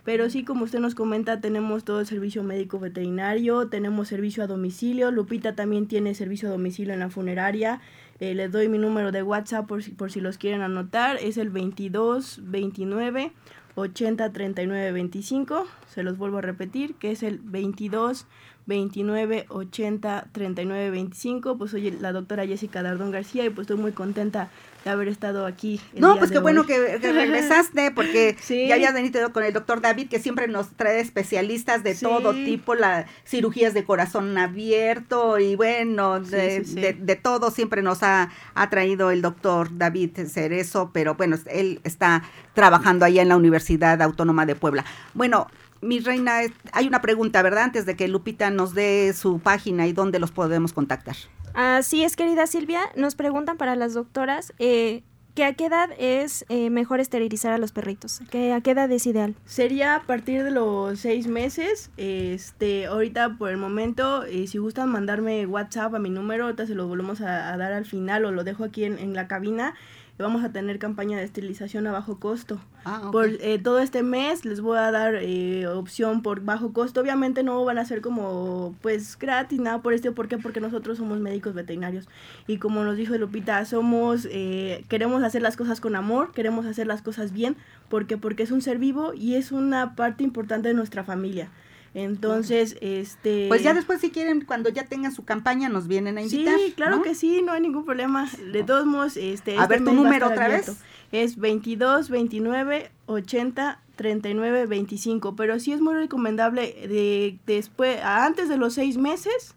Pero 0.08 0.30
sí, 0.30 0.46
como 0.46 0.64
usted 0.64 0.80
nos 0.80 0.94
comenta, 0.94 1.42
tenemos 1.42 1.84
todo 1.84 2.00
el 2.00 2.06
servicio 2.06 2.44
médico 2.44 2.80
veterinario, 2.80 3.68
tenemos 3.68 4.08
servicio 4.08 4.44
a 4.44 4.48
domicilio, 4.48 5.12
Lupita 5.12 5.56
también 5.56 5.88
tiene 5.88 6.14
servicio 6.14 6.48
a 6.48 6.52
domicilio 6.52 6.94
en 6.94 7.00
la 7.00 7.10
funeraria. 7.10 7.82
Eh, 8.20 8.34
les 8.34 8.52
doy 8.52 8.68
mi 8.68 8.78
número 8.78 9.12
de 9.12 9.24
WhatsApp 9.24 9.68
por 9.68 9.84
si, 9.84 9.92
por 9.92 10.12
si 10.12 10.22
los 10.22 10.38
quieren 10.38 10.62
anotar. 10.62 11.18
Es 11.18 11.38
el 11.38 11.50
22 11.50 12.40
29 12.44 13.32
80 13.76 14.34
39 14.34 14.92
25. 14.92 15.68
Se 15.88 16.04
los 16.04 16.18
vuelvo 16.18 16.40
a 16.40 16.42
repetir, 16.42 16.96
que 16.96 17.12
es 17.12 17.22
el 17.24 17.40
22 17.40 18.26
29 18.68 19.46
80 19.50 20.28
39 20.32 20.92
25. 20.92 21.58
Pues 21.58 21.72
soy 21.72 21.92
la 21.92 22.12
doctora 22.12 22.46
Jessica 22.46 22.84
Dardón 22.84 23.12
García 23.12 23.46
y 23.46 23.50
pues 23.50 23.64
estoy 23.64 23.78
muy 23.78 23.94
contenta 23.94 24.50
de 24.84 24.92
haber 24.92 25.08
estado 25.08 25.46
aquí. 25.46 25.82
no, 25.96 26.18
pues 26.18 26.32
qué 26.32 26.40
bueno 26.40 26.66
que, 26.66 26.98
regresaste 26.98 27.92
porque 27.92 28.38
ya 28.68 28.76
habías 28.76 28.94
venido 28.94 29.34
con 29.34 29.44
el 29.44 29.54
doctor 29.54 29.82
David 29.82 30.10
que 30.10 30.20
siempre 30.20 30.48
nos 30.48 30.70
trae 30.72 31.00
especialistas 31.00 31.84
de 31.84 31.96
todo 31.96 32.34
tipo, 32.34 32.76
las 32.76 33.06
cirugías 33.26 33.74
de 33.74 33.84
corazón 33.84 34.38
abierto 34.38 35.40
y 35.40 35.56
bueno, 35.56 36.20
de, 36.20 36.62
de, 37.00 37.16
todo 37.16 37.52
siempre 37.52 37.82
nos 37.82 38.04
ha, 38.04 38.30
ha 38.54 38.70
traído 38.70 39.12
el 39.12 39.22
doctor 39.22 39.70
David 39.78 40.12
Cerezo, 40.28 40.92
pero 40.94 41.16
bueno, 41.16 41.38
él 41.48 41.80
está 41.84 42.24
trabajando 42.54 43.06
allá 43.06 43.22
en 43.22 43.30
la 43.30 43.38
Universidad 43.38 44.02
Autónoma 44.02 44.46
de 44.46 44.56
Puebla. 44.56 44.86
Bueno, 45.14 45.48
mi 45.82 46.00
reina, 46.00 46.40
hay 46.72 46.88
una 46.88 47.02
pregunta, 47.02 47.42
¿verdad? 47.42 47.64
Antes 47.64 47.86
de 47.86 47.96
que 47.96 48.08
Lupita 48.08 48.50
nos 48.50 48.74
dé 48.74 49.14
su 49.14 49.40
página 49.40 49.88
y 49.88 49.94
dónde 49.94 50.20
los 50.20 50.32
podemos 50.32 50.74
contactar. 50.74 51.16
Así 51.54 52.04
es, 52.04 52.16
querida 52.16 52.48
Silvia. 52.48 52.82
Nos 52.96 53.16
preguntan 53.16 53.58
para 53.58 53.76
las 53.76 53.94
doctoras 53.94 54.54
eh, 54.60 55.04
que 55.38 55.44
a 55.44 55.54
qué 55.54 55.68
edad 55.68 55.90
es 56.00 56.46
eh, 56.50 56.72
mejor 56.72 57.00
esterilizar 57.00 57.54
a 57.54 57.60
los 57.60 57.72
perritos. 57.72 58.22
¿Que 58.32 58.54
¿A 58.54 58.62
qué 58.62 58.72
edad 58.72 58.92
es 58.92 59.06
ideal? 59.06 59.36
Sería 59.46 59.96
a 59.96 60.02
partir 60.02 60.44
de 60.44 60.50
los 60.52 61.00
seis 61.00 61.28
meses. 61.28 61.92
Este, 61.98 62.88
ahorita 62.88 63.38
por 63.38 63.50
el 63.50 63.58
momento, 63.58 64.24
eh, 64.24 64.48
si 64.48 64.58
gustan 64.58 64.90
mandarme 64.90 65.46
WhatsApp 65.46 65.94
a 65.94 66.00
mi 66.00 66.10
número, 66.10 66.46
ahorita 66.46 66.66
se 66.66 66.74
lo 66.74 66.88
volvemos 66.88 67.22
a, 67.22 67.56
dar 67.56 67.72
al 67.74 67.86
final 67.86 68.26
o 68.26 68.32
lo 68.32 68.44
dejo 68.44 68.64
aquí 68.64 68.84
en, 68.84 68.98
en 68.98 69.14
la 69.14 69.28
cabina 69.28 69.76
vamos 70.24 70.44
a 70.44 70.52
tener 70.52 70.80
campaña 70.80 71.18
de 71.18 71.24
esterilización 71.24 71.86
a 71.88 71.92
bajo 71.92 72.20
costo. 72.20 72.60
Ah, 72.86 73.10
por 73.12 73.28
eh, 73.28 73.60
todo 73.60 73.80
este 73.80 74.02
mes 74.02 74.46
les 74.46 74.62
voy 74.62 74.78
a 74.78 74.92
dar 74.92 75.16
eh, 75.16 75.68
opción 75.68 76.22
por 76.22 76.42
bajo 76.42 76.74
costo. 76.74 77.02
Obviamente 77.02 77.44
no 77.44 77.64
van 77.66 77.78
a 77.78 77.86
ser 77.86 78.02
como 78.02 78.76
pues 78.82 79.18
gratis, 79.20 79.60
nada 79.60 79.82
por 79.82 79.94
esto. 79.94 80.14
¿Por 80.14 80.28
qué? 80.28 80.38
Porque 80.38 80.60
nosotros 80.60 80.98
somos 80.98 81.20
médicos 81.20 81.54
veterinarios. 81.54 82.08
Y 82.48 82.58
como 82.58 82.84
nos 82.84 82.98
dijo 82.98 83.16
Lupita, 83.18 83.64
somos, 83.66 84.28
eh, 84.32 84.84
queremos 84.90 85.24
hacer 85.24 85.42
las 85.42 85.56
cosas 85.56 85.82
con 85.82 85.96
amor, 85.96 86.32
queremos 86.34 86.66
hacer 86.66 86.88
las 86.88 87.02
cosas 87.02 87.32
bien. 87.32 87.56
porque 87.90 88.18
Porque 88.18 88.44
es 88.44 88.52
un 88.52 88.62
ser 88.62 88.80
vivo 88.80 89.14
y 89.14 89.36
es 89.36 89.52
una 89.52 89.96
parte 89.96 90.24
importante 90.24 90.70
de 90.70 90.74
nuestra 90.74 91.04
familia. 91.04 91.50
Entonces, 91.98 92.78
este... 92.80 93.48
Pues 93.48 93.64
ya 93.64 93.74
después 93.74 94.00
si 94.02 94.12
quieren, 94.12 94.42
cuando 94.46 94.70
ya 94.70 94.86
tengan 94.86 95.12
su 95.12 95.26
campaña, 95.26 95.68
nos 95.68 95.88
vienen 95.88 96.18
a 96.20 96.22
invitar. 96.22 96.56
Sí, 96.60 96.74
claro 96.76 96.98
¿no? 96.98 97.02
que 97.02 97.16
sí, 97.16 97.42
no 97.42 97.54
hay 97.54 97.62
ningún 97.62 97.86
problema. 97.86 98.30
De 98.54 98.64
todos 98.64 98.86
modos, 98.86 99.18
este... 99.18 99.58
A 99.58 99.64
este 99.64 99.68
ver, 99.68 99.84
tu 99.84 99.94
número 99.94 100.28
otra 100.28 100.46
abierto. 100.46 100.74
vez. 100.74 100.82
Es 101.12 101.38
22, 101.38 102.10
29, 102.12 102.92
80, 103.08 103.80
39, 103.96 104.66
25. 104.68 105.36
Pero 105.36 105.60
sí 105.60 105.72
es 105.74 105.82
muy 105.82 105.96
recomendable 105.96 106.62
de 106.88 107.40
después, 107.48 108.00
antes 108.04 108.48
de 108.48 108.58
los 108.58 108.76
seis 108.76 108.98
meses 108.98 109.56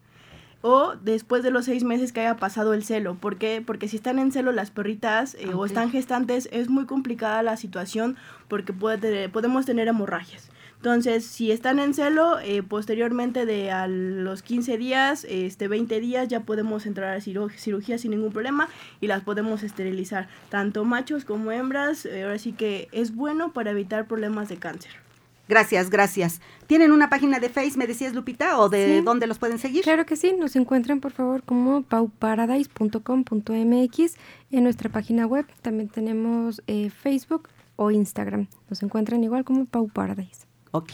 o 0.63 0.95
después 1.03 1.43
de 1.43 1.51
los 1.51 1.65
seis 1.67 1.85
meses 1.85 2.13
que 2.13 2.21
haya 2.21 2.37
pasado 2.37 2.73
el 2.73 2.85
celo. 2.85 3.17
¿Por 3.17 3.37
qué? 3.37 3.63
Porque 3.65 3.87
si 3.89 3.97
están 3.97 4.19
en 4.19 4.31
celo 4.33 4.53
las 4.53 4.71
perritas 4.71 5.35
eh, 5.41 5.53
o 5.55 5.65
están 5.67 5.91
gestantes, 5.91 6.49
es 6.53 6.69
muy 6.69 6.87
complicada 6.87 7.43
la 7.43 7.57
situación 7.57 8.17
porque 8.49 8.73
puede 8.73 8.99
tener- 8.99 9.31
podemos 9.33 9.67
tener 9.67 9.89
hemorragias. 9.89 10.51
Entonces, 10.81 11.27
si 11.27 11.53
están 11.53 11.79
en 11.79 11.93
celo, 11.93 12.39
eh, 12.41 12.63
posteriormente 12.63 13.45
de 13.45 13.71
a 13.71 13.87
los 13.87 14.41
15 14.43 14.79
días, 14.79 15.27
este 15.29 15.69
20 15.69 16.01
días, 16.01 16.29
ya 16.29 16.41
podemos 16.41 16.87
entrar 16.87 17.15
a 17.15 17.19
ciru- 17.19 17.53
cirugía 17.55 17.99
sin 17.99 18.13
ningún 18.13 18.33
problema 18.33 18.67
y 18.99 19.07
las 19.07 19.23
podemos 19.23 19.63
esterilizar, 19.63 20.29
tanto 20.49 20.87
machos 20.87 21.27
como 21.27 21.53
hembras. 21.53 22.07
eh, 22.07 22.23
ahora 22.23 22.39
sí 22.39 22.53
que 22.53 22.89
es 22.93 23.15
bueno 23.15 23.53
para 23.53 23.73
evitar 23.73 24.07
problemas 24.07 24.49
de 24.49 24.57
cáncer. 24.57 24.93
Gracias, 25.51 25.91
gracias. 25.91 26.41
¿Tienen 26.67 26.93
una 26.93 27.11
página 27.11 27.41
de 27.41 27.51
Face, 27.51 27.77
me 27.77 27.87
decías 27.87 28.15
Lupita, 28.15 28.59
o 28.59 28.71
de 28.71 29.01
Sí. 29.01 29.05
dónde 29.05 29.27
los 29.27 29.39
pueden 29.39 29.59
seguir? 29.59 29.83
Claro 29.83 30.07
que 30.07 30.17
sí, 30.17 30.33
nos 30.33 30.57
encuentran 30.57 31.01
por 31.01 31.13
favor 31.13 31.43
como 31.43 31.83
pauparadise.com.mx 31.83 34.15
en 34.53 34.63
nuestra 34.65 34.89
página 34.91 35.27
web. 35.27 35.45
También 35.61 35.91
tenemos 35.91 36.63
eh, 36.69 36.89
Facebook 36.89 37.51
o 37.77 37.91
Instagram. 37.91 38.47
Nos 38.71 38.83
encuentran 38.83 39.23
igual 39.25 39.45
como 39.45 39.67
Pau 39.67 39.89
Paradise. 39.89 40.47
Ok. 40.73 40.91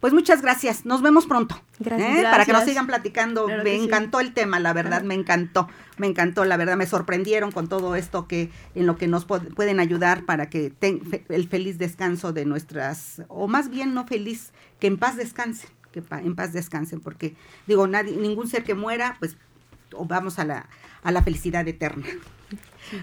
Pues 0.00 0.14
muchas 0.14 0.40
gracias. 0.40 0.86
Nos 0.86 1.02
vemos 1.02 1.26
pronto. 1.26 1.60
Gracias. 1.78 2.18
¿eh? 2.20 2.22
Para 2.22 2.46
que 2.46 2.52
nos 2.54 2.64
sigan 2.64 2.86
platicando. 2.86 3.44
Claro 3.44 3.62
me 3.64 3.76
sí. 3.76 3.84
encantó 3.84 4.20
el 4.20 4.32
tema, 4.32 4.58
la 4.58 4.72
verdad, 4.72 4.90
Claro. 5.00 5.06
me 5.06 5.14
encantó. 5.14 5.68
Me 5.98 6.06
encantó, 6.06 6.46
la 6.46 6.56
verdad, 6.56 6.78
me 6.78 6.86
sorprendieron 6.86 7.52
con 7.52 7.68
todo 7.68 7.94
esto 7.96 8.26
que 8.26 8.50
en 8.74 8.86
lo 8.86 8.96
que 8.96 9.08
nos 9.08 9.26
pueden 9.26 9.78
ayudar 9.78 10.24
para 10.24 10.48
que 10.48 10.70
ten- 10.70 11.02
fe- 11.04 11.26
el 11.28 11.48
feliz 11.48 11.76
descanso 11.76 12.32
de 12.32 12.46
nuestras, 12.46 13.22
o 13.28 13.46
más 13.46 13.68
bien 13.68 13.92
no 13.92 14.06
feliz, 14.06 14.52
que 14.78 14.86
en 14.86 14.96
paz 14.96 15.16
descansen, 15.18 15.68
que 15.92 16.00
pa- 16.00 16.20
en 16.22 16.34
paz 16.34 16.54
descansen, 16.54 17.00
porque 17.00 17.34
digo, 17.66 17.86
nadie, 17.86 18.16
ningún 18.16 18.48
ser 18.48 18.64
que 18.64 18.74
muera, 18.74 19.16
pues 19.18 19.36
vamos 20.06 20.38
a 20.38 20.46
la, 20.46 20.66
a 21.02 21.12
la 21.12 21.22
felicidad 21.22 21.68
eterna. 21.68 22.06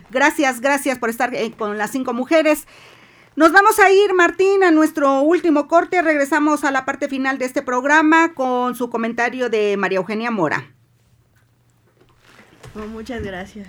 Gracias, 0.09 0.61
gracias 0.61 0.97
por 0.97 1.09
estar 1.11 1.33
eh, 1.35 1.51
con 1.57 1.77
las 1.77 1.91
cinco 1.91 2.13
mujeres. 2.13 2.65
Nos 3.37 3.51
vamos 3.51 3.77
a 3.77 3.91
ir, 3.91 4.15
Martín, 4.15 4.63
a 4.63 4.71
nuestro 4.71 5.21
último 5.21 5.67
corte. 5.67 6.01
Regresamos 6.01 6.63
a 6.63 6.71
la 6.71 6.85
parte 6.85 7.07
final 7.07 7.37
de 7.37 7.45
este 7.45 7.61
programa 7.61 8.33
con 8.33 8.73
su 8.73 8.89
comentario 8.89 9.47
de 9.51 9.77
María 9.77 9.97
Eugenia 9.97 10.31
Mora. 10.31 10.73
Oh, 12.75 12.87
muchas 12.87 13.21
gracias. 13.21 13.67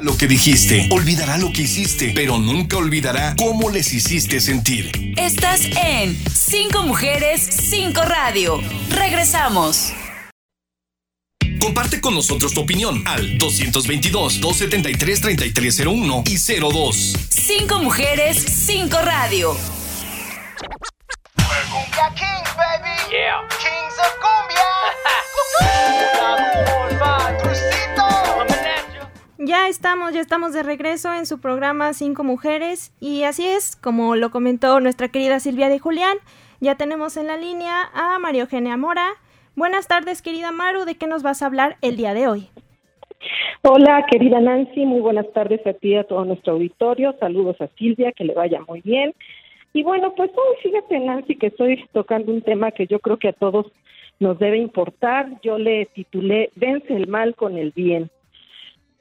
Lo 0.00 0.16
que 0.16 0.28
dijiste, 0.28 0.88
olvidará 0.92 1.38
lo 1.38 1.52
que 1.52 1.62
hiciste, 1.62 2.12
pero 2.14 2.38
nunca 2.38 2.76
olvidará 2.76 3.34
cómo 3.36 3.68
les 3.68 3.92
hiciste 3.92 4.40
sentir. 4.40 4.92
Estás 5.16 5.64
en 5.64 6.16
Cinco 6.32 6.84
Mujeres, 6.84 7.42
Cinco 7.42 8.00
Radio. 8.02 8.60
Regresamos. 8.90 9.92
Comparte 11.64 11.98
con 11.98 12.14
nosotros 12.14 12.52
tu 12.52 12.60
opinión 12.60 13.02
al 13.06 13.38
222-273-3301 13.38 16.28
y 16.28 16.36
02. 16.60 17.16
Cinco 17.30 17.78
Mujeres, 17.78 18.36
Cinco 18.36 18.98
Radio. 19.02 19.56
Cumbia 21.38 22.12
Kings, 22.14 22.54
baby. 22.54 22.90
Yeah. 23.10 23.48
Kings 23.48 23.98
of 23.98 24.14
Cumbia. 24.20 24.60
La 27.00 27.34
Crucito. 27.38 28.04
Ya 29.38 29.68
estamos, 29.68 30.12
ya 30.12 30.20
estamos 30.20 30.52
de 30.52 30.62
regreso 30.62 31.14
en 31.14 31.24
su 31.24 31.40
programa 31.40 31.94
Cinco 31.94 32.24
Mujeres 32.24 32.92
y 33.00 33.24
así 33.24 33.46
es, 33.46 33.76
como 33.76 34.16
lo 34.16 34.30
comentó 34.30 34.80
nuestra 34.80 35.08
querida 35.08 35.40
Silvia 35.40 35.70
de 35.70 35.78
Julián, 35.78 36.18
ya 36.60 36.74
tenemos 36.74 37.16
en 37.16 37.26
la 37.26 37.38
línea 37.38 37.88
a 37.94 38.18
María 38.18 38.42
Eugenia 38.42 38.76
Mora. 38.76 39.14
Buenas 39.56 39.86
tardes, 39.86 40.20
querida 40.20 40.50
Maru, 40.50 40.84
¿de 40.84 40.96
qué 40.96 41.06
nos 41.06 41.22
vas 41.22 41.40
a 41.40 41.46
hablar 41.46 41.76
el 41.80 41.96
día 41.96 42.12
de 42.12 42.26
hoy? 42.26 42.48
Hola, 43.62 44.04
querida 44.10 44.40
Nancy, 44.40 44.84
muy 44.84 45.00
buenas 45.00 45.32
tardes 45.32 45.64
a 45.64 45.72
ti 45.72 45.90
y 45.90 45.94
a 45.94 46.02
todo 46.02 46.24
nuestro 46.24 46.54
auditorio. 46.54 47.14
Saludos 47.20 47.60
a 47.60 47.68
Silvia, 47.78 48.10
que 48.10 48.24
le 48.24 48.34
vaya 48.34 48.60
muy 48.66 48.80
bien. 48.80 49.14
Y 49.72 49.84
bueno, 49.84 50.12
pues 50.16 50.30
hoy 50.30 50.56
fíjate, 50.60 50.98
Nancy, 50.98 51.36
que 51.36 51.46
estoy 51.46 51.84
tocando 51.92 52.32
un 52.32 52.42
tema 52.42 52.72
que 52.72 52.88
yo 52.88 52.98
creo 52.98 53.16
que 53.16 53.28
a 53.28 53.32
todos 53.32 53.66
nos 54.18 54.40
debe 54.40 54.58
importar. 54.58 55.40
Yo 55.42 55.56
le 55.56 55.86
titulé 55.86 56.50
Vence 56.56 56.92
el 56.92 57.06
mal 57.06 57.36
con 57.36 57.56
el 57.56 57.70
bien. 57.70 58.10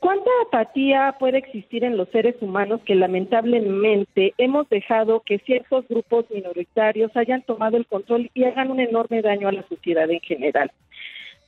¿Cuánta 0.04 0.30
apatía 0.46 1.16
puede 1.18 1.38
existir 1.38 1.86
en 1.86 1.96
los 1.96 2.10
seres 2.10 2.36
humanos 2.42 2.82
que 2.84 2.94
lamentablemente 2.94 4.34
hemos 4.38 4.68
dejado 4.68 5.22
que 5.22 5.40
ciertos 5.40 5.88
grupos 5.88 6.26
minoritarios 6.30 7.16
hayan 7.16 7.42
tomado 7.44 7.78
el 7.78 7.86
control 7.88 8.30
y 8.34 8.44
hagan 8.44 8.70
un 8.70 8.82
enorme 8.82 9.22
daño 9.22 9.48
a 9.48 9.54
la 9.54 9.66
sociedad 9.70 10.12
en 10.12 10.20
general? 10.20 10.72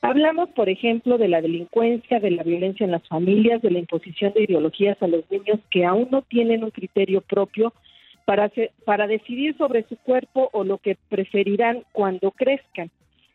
Hablamos, 0.02 0.52
por 0.52 0.70
ejemplo, 0.70 1.18
de 1.18 1.28
la 1.28 1.42
delincuencia, 1.42 2.22
de 2.22 2.32
la 2.32 2.44
violencia 2.44 2.86
en 2.86 2.92
las 2.92 3.06
familias, 3.10 3.62
de 3.62 3.72
la 3.72 3.80
imposición 3.80 4.32
de 4.32 4.44
ideologías 4.44 5.04
a 5.04 5.08
los 5.08 5.30
niños 5.30 5.60
que 5.70 5.84
aún 5.84 6.08
no 6.10 6.22
tienen 6.22 6.64
un 6.64 6.72
criterio 6.72 7.20
propio 7.20 7.74
para, 8.24 8.46
hacer- 8.46 8.72
para 8.86 9.06
decidir 9.06 9.58
sobre 9.58 9.84
su 9.90 9.98
cuerpo 9.98 10.50
o 10.54 10.64
lo 10.64 10.78
que 10.78 10.96
preferirán 11.10 11.84
cuando 11.92 12.32
crezcan. 12.32 12.90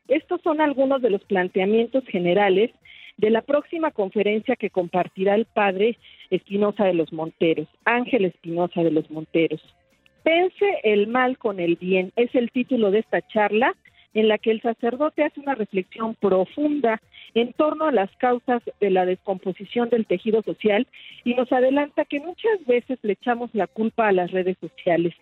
Estos 0.09 0.41
son 0.41 0.63
algunos 0.63 1.03
de 1.03 1.11
los 1.11 1.23
planteamientos 1.25 2.05
generales 2.07 2.71
de 3.21 3.29
la 3.29 3.43
próxima 3.43 3.91
conferencia 3.91 4.57
que 4.57 4.71
compartirá 4.71 5.35
el 5.35 5.45
padre 5.45 5.99
Espinosa 6.31 6.85
de 6.85 6.95
los 6.95 7.13
Monteros, 7.13 7.69
Ángel 7.85 8.25
Espinosa 8.25 8.83
de 8.83 8.91
los 8.91 9.11
Monteros. 9.11 9.61
Pense 10.23 10.81
el 10.85 11.07
mal 11.07 11.37
con 11.37 11.61
el 11.61 11.77
bien 11.77 12.13
es 12.17 12.35
el 12.35 12.51
título 12.51 12.91
de 12.91 13.01
esta 13.01 13.21
charla 13.29 13.77
en 14.15 14.29
la 14.29 14.39
que 14.39 14.51
el 14.51 14.63
sacerdote 14.63 15.23
hace 15.23 15.39
una 15.39 15.55
reflexión 15.55 16.15
profunda 16.15 17.01
en 17.35 17.53
torno 17.53 17.89
a 17.89 17.93
las 17.93 18.11
causas 18.17 18.63
de 18.81 18.91
la 18.91 19.05
descomposición 19.05 19.91
del 19.91 20.07
tejido 20.07 20.43
social 20.43 20.87
y 21.23 21.35
nos 21.35 21.53
adelanta 21.53 22.07
que 22.07 22.21
muchas 22.21 22.65
veces 22.67 22.99
le 23.03 23.13
echamos 23.13 23.51
la 23.53 23.67
culpa 23.67 24.09
a 24.09 24.13
las 24.13 24.31
redes 24.31 24.57
sociales. 24.61 25.15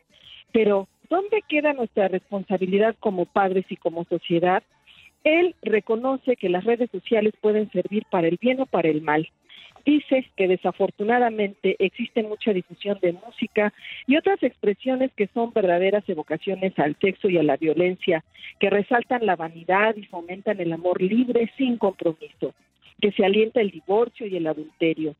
Pero, 0.52 0.86
¿dónde 1.10 1.42
queda 1.48 1.72
nuestra 1.72 2.06
responsabilidad 2.06 2.94
como 3.00 3.26
padres 3.26 3.66
y 3.68 3.76
como 3.76 4.04
sociedad? 4.04 4.62
Él 5.24 5.54
reconoce 5.62 6.36
que 6.36 6.48
las 6.48 6.64
redes 6.64 6.90
sociales 6.90 7.34
pueden 7.40 7.70
servir 7.70 8.04
para 8.10 8.28
el 8.28 8.38
bien 8.40 8.60
o 8.60 8.66
para 8.66 8.88
el 8.88 9.02
mal. 9.02 9.28
Dice 9.84 10.26
que 10.36 10.48
desafortunadamente 10.48 11.76
existe 11.78 12.22
mucha 12.22 12.52
difusión 12.52 12.98
de 13.00 13.12
música 13.12 13.72
y 14.06 14.16
otras 14.16 14.42
expresiones 14.42 15.10
que 15.14 15.28
son 15.28 15.52
verdaderas 15.52 16.06
evocaciones 16.08 16.78
al 16.78 16.96
sexo 17.00 17.28
y 17.28 17.38
a 17.38 17.42
la 17.42 17.56
violencia, 17.56 18.24
que 18.60 18.70
resaltan 18.70 19.24
la 19.24 19.36
vanidad 19.36 19.96
y 19.96 20.04
fomentan 20.04 20.60
el 20.60 20.72
amor 20.72 21.00
libre 21.00 21.50
sin 21.56 21.78
compromiso, 21.78 22.54
que 23.00 23.12
se 23.12 23.24
alienta 23.24 23.60
el 23.60 23.70
divorcio 23.70 24.26
y 24.26 24.36
el 24.36 24.46
adulterio. 24.46 25.14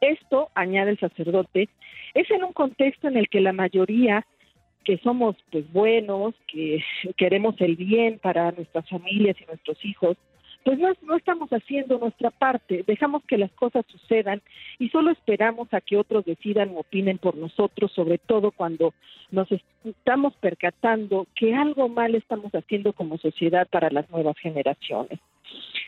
Esto, 0.00 0.48
añade 0.54 0.92
el 0.92 0.98
sacerdote, 0.98 1.68
es 2.14 2.30
en 2.30 2.44
un 2.44 2.52
contexto 2.52 3.08
en 3.08 3.16
el 3.16 3.28
que 3.28 3.40
la 3.40 3.52
mayoría 3.52 4.24
que 4.88 4.96
somos 5.04 5.36
pues 5.52 5.70
buenos, 5.70 6.34
que 6.50 6.82
queremos 7.18 7.54
el 7.60 7.76
bien 7.76 8.18
para 8.18 8.52
nuestras 8.52 8.88
familias 8.88 9.36
y 9.38 9.44
nuestros 9.44 9.84
hijos, 9.84 10.16
pues 10.64 10.78
no, 10.78 10.88
no 11.02 11.14
estamos 11.14 11.50
haciendo 11.50 11.98
nuestra 11.98 12.30
parte, 12.30 12.84
dejamos 12.86 13.22
que 13.24 13.36
las 13.36 13.50
cosas 13.50 13.84
sucedan 13.86 14.40
y 14.78 14.88
solo 14.88 15.10
esperamos 15.10 15.68
a 15.74 15.82
que 15.82 15.98
otros 15.98 16.24
decidan 16.24 16.70
o 16.70 16.80
opinen 16.80 17.18
por 17.18 17.36
nosotros, 17.36 17.92
sobre 17.92 18.16
todo 18.16 18.50
cuando 18.50 18.94
nos 19.30 19.48
estamos 19.84 20.34
percatando 20.36 21.26
que 21.34 21.54
algo 21.54 21.90
mal 21.90 22.14
estamos 22.14 22.50
haciendo 22.54 22.94
como 22.94 23.18
sociedad 23.18 23.68
para 23.70 23.90
las 23.90 24.08
nuevas 24.08 24.38
generaciones. 24.38 25.20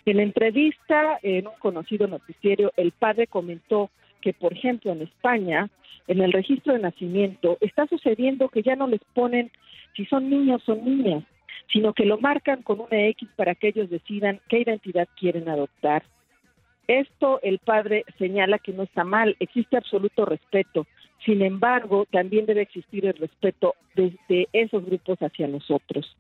En 0.04 0.18
la 0.18 0.24
entrevista 0.24 1.18
en 1.22 1.46
un 1.46 1.58
conocido 1.58 2.06
noticiero, 2.06 2.70
el 2.76 2.92
padre 2.92 3.28
comentó 3.28 3.88
que, 4.20 4.32
por 4.32 4.52
ejemplo, 4.52 4.92
en 4.92 5.02
España, 5.02 5.68
en 6.06 6.20
el 6.20 6.32
registro 6.32 6.72
de 6.72 6.80
nacimiento, 6.80 7.58
está 7.60 7.86
sucediendo 7.86 8.48
que 8.48 8.62
ya 8.62 8.76
no 8.76 8.86
les 8.86 9.00
ponen 9.14 9.50
si 9.96 10.04
son 10.06 10.30
niños 10.30 10.68
o 10.68 10.74
niñas, 10.74 11.24
sino 11.72 11.92
que 11.92 12.04
lo 12.04 12.18
marcan 12.18 12.62
con 12.62 12.80
una 12.80 13.06
X 13.08 13.28
para 13.36 13.54
que 13.54 13.68
ellos 13.68 13.90
decidan 13.90 14.40
qué 14.48 14.60
identidad 14.60 15.08
quieren 15.18 15.48
adoptar. 15.48 16.02
Esto 16.88 17.40
el 17.42 17.58
padre 17.60 18.04
señala 18.18 18.58
que 18.58 18.72
no 18.72 18.82
está 18.82 19.04
mal, 19.04 19.36
existe 19.38 19.76
absoluto 19.76 20.24
respeto. 20.24 20.86
Sin 21.24 21.42
embargo, 21.42 22.06
también 22.10 22.46
debe 22.46 22.62
existir 22.62 23.06
el 23.06 23.14
respeto 23.14 23.74
desde 23.94 24.48
esos 24.52 24.84
grupos 24.84 25.18
hacia 25.20 25.46
nosotros. 25.46 26.16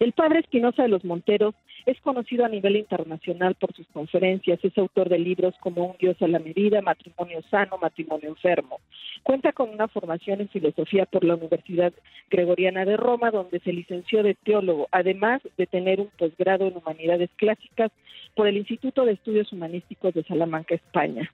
El 0.00 0.12
padre 0.12 0.40
Espinosa 0.40 0.82
de 0.82 0.88
los 0.88 1.04
Monteros 1.04 1.54
es 1.86 2.00
conocido 2.00 2.44
a 2.44 2.48
nivel 2.48 2.76
internacional 2.76 3.54
por 3.54 3.74
sus 3.74 3.86
conferencias, 3.88 4.60
es 4.62 4.76
autor 4.78 5.08
de 5.08 5.18
libros 5.18 5.54
como 5.60 5.86
Un 5.86 5.96
Dios 5.98 6.20
a 6.20 6.28
la 6.28 6.38
medida, 6.38 6.80
Matrimonio 6.82 7.42
sano, 7.50 7.78
Matrimonio 7.80 8.28
enfermo. 8.28 8.80
Cuenta 9.22 9.52
con 9.52 9.70
una 9.70 9.88
formación 9.88 10.40
en 10.40 10.48
filosofía 10.48 11.06
por 11.06 11.24
la 11.24 11.34
Universidad 11.34 11.92
Gregoriana 12.30 12.84
de 12.84 12.96
Roma, 12.96 13.30
donde 13.30 13.60
se 13.60 13.72
licenció 13.72 14.22
de 14.22 14.34
teólogo, 14.34 14.88
además 14.90 15.42
de 15.56 15.66
tener 15.66 16.00
un 16.00 16.10
posgrado 16.18 16.66
en 16.66 16.76
humanidades 16.76 17.30
clásicas 17.36 17.90
por 18.34 18.46
el 18.46 18.56
Instituto 18.56 19.04
de 19.04 19.12
Estudios 19.12 19.52
Humanísticos 19.52 20.14
de 20.14 20.24
Salamanca, 20.24 20.74
España. 20.74 21.32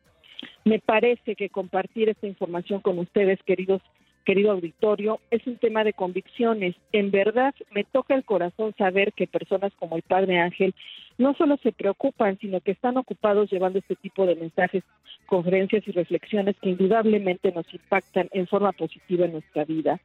Me 0.64 0.78
parece 0.78 1.34
que 1.34 1.48
compartir 1.48 2.08
esta 2.08 2.26
información 2.26 2.80
con 2.80 2.98
ustedes, 2.98 3.42
queridos 3.44 3.82
querido 4.28 4.52
auditorio, 4.52 5.20
es 5.30 5.46
un 5.46 5.56
tema 5.56 5.84
de 5.84 5.94
convicciones. 5.94 6.76
En 6.92 7.10
verdad, 7.10 7.54
me 7.70 7.84
toca 7.84 8.14
el 8.14 8.26
corazón 8.26 8.74
saber 8.76 9.14
que 9.14 9.26
personas 9.26 9.72
como 9.78 9.96
el 9.96 10.02
Padre 10.02 10.38
Ángel 10.38 10.74
no 11.16 11.32
solo 11.32 11.56
se 11.62 11.72
preocupan, 11.72 12.36
sino 12.38 12.60
que 12.60 12.72
están 12.72 12.98
ocupados 12.98 13.50
llevando 13.50 13.78
este 13.78 13.96
tipo 13.96 14.26
de 14.26 14.36
mensajes, 14.36 14.84
conferencias 15.24 15.82
y 15.88 15.92
reflexiones 15.92 16.56
que 16.60 16.68
indudablemente 16.68 17.52
nos 17.52 17.72
impactan 17.72 18.28
en 18.32 18.46
forma 18.46 18.72
positiva 18.72 19.24
en 19.24 19.32
nuestra 19.32 19.64
vida. 19.64 19.98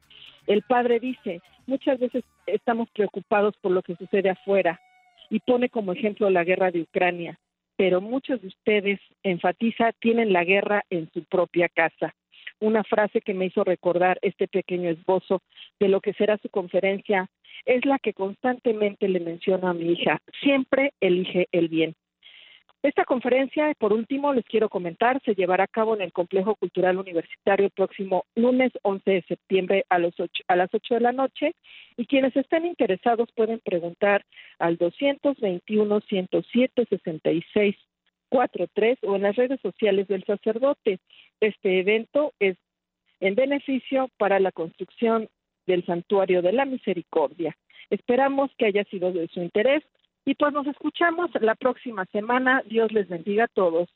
El 0.46 0.62
Padre 0.62 1.00
dice, 1.00 1.42
muchas 1.66 2.00
veces 2.00 2.24
estamos 2.46 2.88
preocupados 2.94 3.54
por 3.60 3.72
lo 3.72 3.82
que 3.82 3.94
sucede 3.96 4.30
afuera 4.30 4.80
y 5.28 5.40
pone 5.40 5.68
como 5.68 5.92
ejemplo 5.92 6.30
la 6.30 6.44
guerra 6.44 6.70
de 6.70 6.80
Ucrania, 6.80 7.38
pero 7.76 8.00
muchos 8.00 8.40
de 8.40 8.48
ustedes, 8.48 9.00
enfatiza, 9.22 9.92
tienen 10.00 10.32
la 10.32 10.44
guerra 10.44 10.82
en 10.88 11.10
su 11.12 11.24
propia 11.24 11.68
casa 11.68 12.14
una 12.60 12.84
frase 12.84 13.20
que 13.20 13.34
me 13.34 13.46
hizo 13.46 13.64
recordar 13.64 14.18
este 14.22 14.48
pequeño 14.48 14.90
esbozo 14.90 15.42
de 15.80 15.88
lo 15.88 16.00
que 16.00 16.12
será 16.14 16.38
su 16.38 16.48
conferencia, 16.48 17.28
es 17.64 17.84
la 17.84 17.98
que 17.98 18.12
constantemente 18.12 19.08
le 19.08 19.20
menciono 19.20 19.68
a 19.68 19.74
mi 19.74 19.92
hija, 19.92 20.20
siempre 20.40 20.92
elige 21.00 21.48
el 21.52 21.68
bien. 21.68 21.94
Esta 22.84 23.06
conferencia, 23.06 23.72
por 23.78 23.94
último, 23.94 24.34
les 24.34 24.44
quiero 24.44 24.68
comentar, 24.68 25.18
se 25.24 25.34
llevará 25.34 25.64
a 25.64 25.68
cabo 25.68 25.94
en 25.94 26.02
el 26.02 26.12
Complejo 26.12 26.54
Cultural 26.54 26.98
Universitario 26.98 27.64
el 27.64 27.72
próximo 27.72 28.26
lunes 28.34 28.72
11 28.82 29.10
de 29.10 29.22
septiembre 29.22 29.86
a, 29.88 29.98
los 29.98 30.12
a 30.48 30.54
las 30.54 30.68
8 30.70 30.96
de 30.96 31.00
la 31.00 31.12
noche 31.12 31.54
y 31.96 32.04
quienes 32.04 32.36
estén 32.36 32.66
interesados 32.66 33.30
pueden 33.34 33.60
preguntar 33.60 34.26
al 34.58 34.76
221 34.76 36.02
107 38.34 38.68
66 38.68 38.70
tres 38.74 38.98
o 39.02 39.16
en 39.16 39.22
las 39.22 39.36
redes 39.36 39.60
sociales 39.60 40.08
del 40.08 40.24
sacerdote. 40.24 40.98
Este 41.40 41.80
evento 41.80 42.32
es 42.40 42.56
en 43.20 43.34
beneficio 43.34 44.10
para 44.18 44.40
la 44.40 44.50
construcción 44.50 45.28
del 45.66 45.86
Santuario 45.86 46.42
de 46.42 46.52
la 46.52 46.64
Misericordia. 46.64 47.56
Esperamos 47.90 48.50
que 48.58 48.66
haya 48.66 48.84
sido 48.84 49.12
de 49.12 49.28
su 49.28 49.40
interés 49.40 49.84
y 50.24 50.34
pues 50.34 50.52
nos 50.52 50.66
escuchamos 50.66 51.30
la 51.40 51.54
próxima 51.54 52.06
semana. 52.06 52.62
Dios 52.66 52.90
les 52.92 53.08
bendiga 53.08 53.44
a 53.44 53.48
todos. 53.48 53.88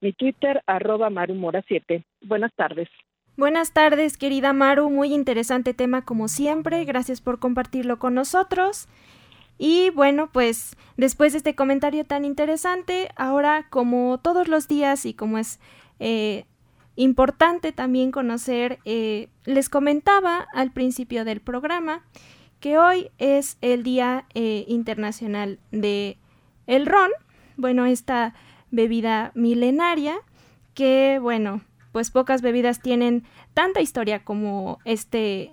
Mi 0.00 0.12
Twitter, 0.12 0.62
arroba 0.66 1.10
marumora7. 1.10 2.04
Buenas 2.22 2.52
tardes. 2.54 2.88
Buenas 3.36 3.72
tardes, 3.72 4.18
querida 4.18 4.52
Maru. 4.52 4.90
Muy 4.90 5.14
interesante 5.14 5.72
tema 5.72 6.04
como 6.04 6.28
siempre. 6.28 6.84
Gracias 6.84 7.20
por 7.20 7.38
compartirlo 7.38 7.98
con 7.98 8.14
nosotros. 8.14 8.88
Y 9.62 9.90
bueno, 9.90 10.30
pues 10.32 10.74
después 10.96 11.32
de 11.32 11.36
este 11.36 11.54
comentario 11.54 12.06
tan 12.06 12.24
interesante, 12.24 13.10
ahora 13.14 13.66
como 13.68 14.18
todos 14.18 14.48
los 14.48 14.68
días 14.68 15.04
y 15.04 15.12
como 15.12 15.36
es 15.36 15.60
eh, 15.98 16.46
importante 16.96 17.70
también 17.70 18.10
conocer, 18.10 18.78
eh, 18.86 19.28
les 19.44 19.68
comentaba 19.68 20.46
al 20.54 20.72
principio 20.72 21.26
del 21.26 21.42
programa 21.42 22.02
que 22.58 22.78
hoy 22.78 23.10
es 23.18 23.58
el 23.60 23.82
Día 23.82 24.24
eh, 24.32 24.64
Internacional 24.66 25.58
de 25.72 26.16
el 26.66 26.86
Ron, 26.86 27.10
bueno, 27.58 27.84
esta 27.84 28.32
bebida 28.70 29.30
milenaria 29.34 30.16
que, 30.72 31.18
bueno, 31.20 31.60
pues 31.92 32.10
pocas 32.10 32.40
bebidas 32.40 32.80
tienen 32.80 33.24
tanta 33.52 33.82
historia 33.82 34.24
como 34.24 34.78
este 34.86 35.52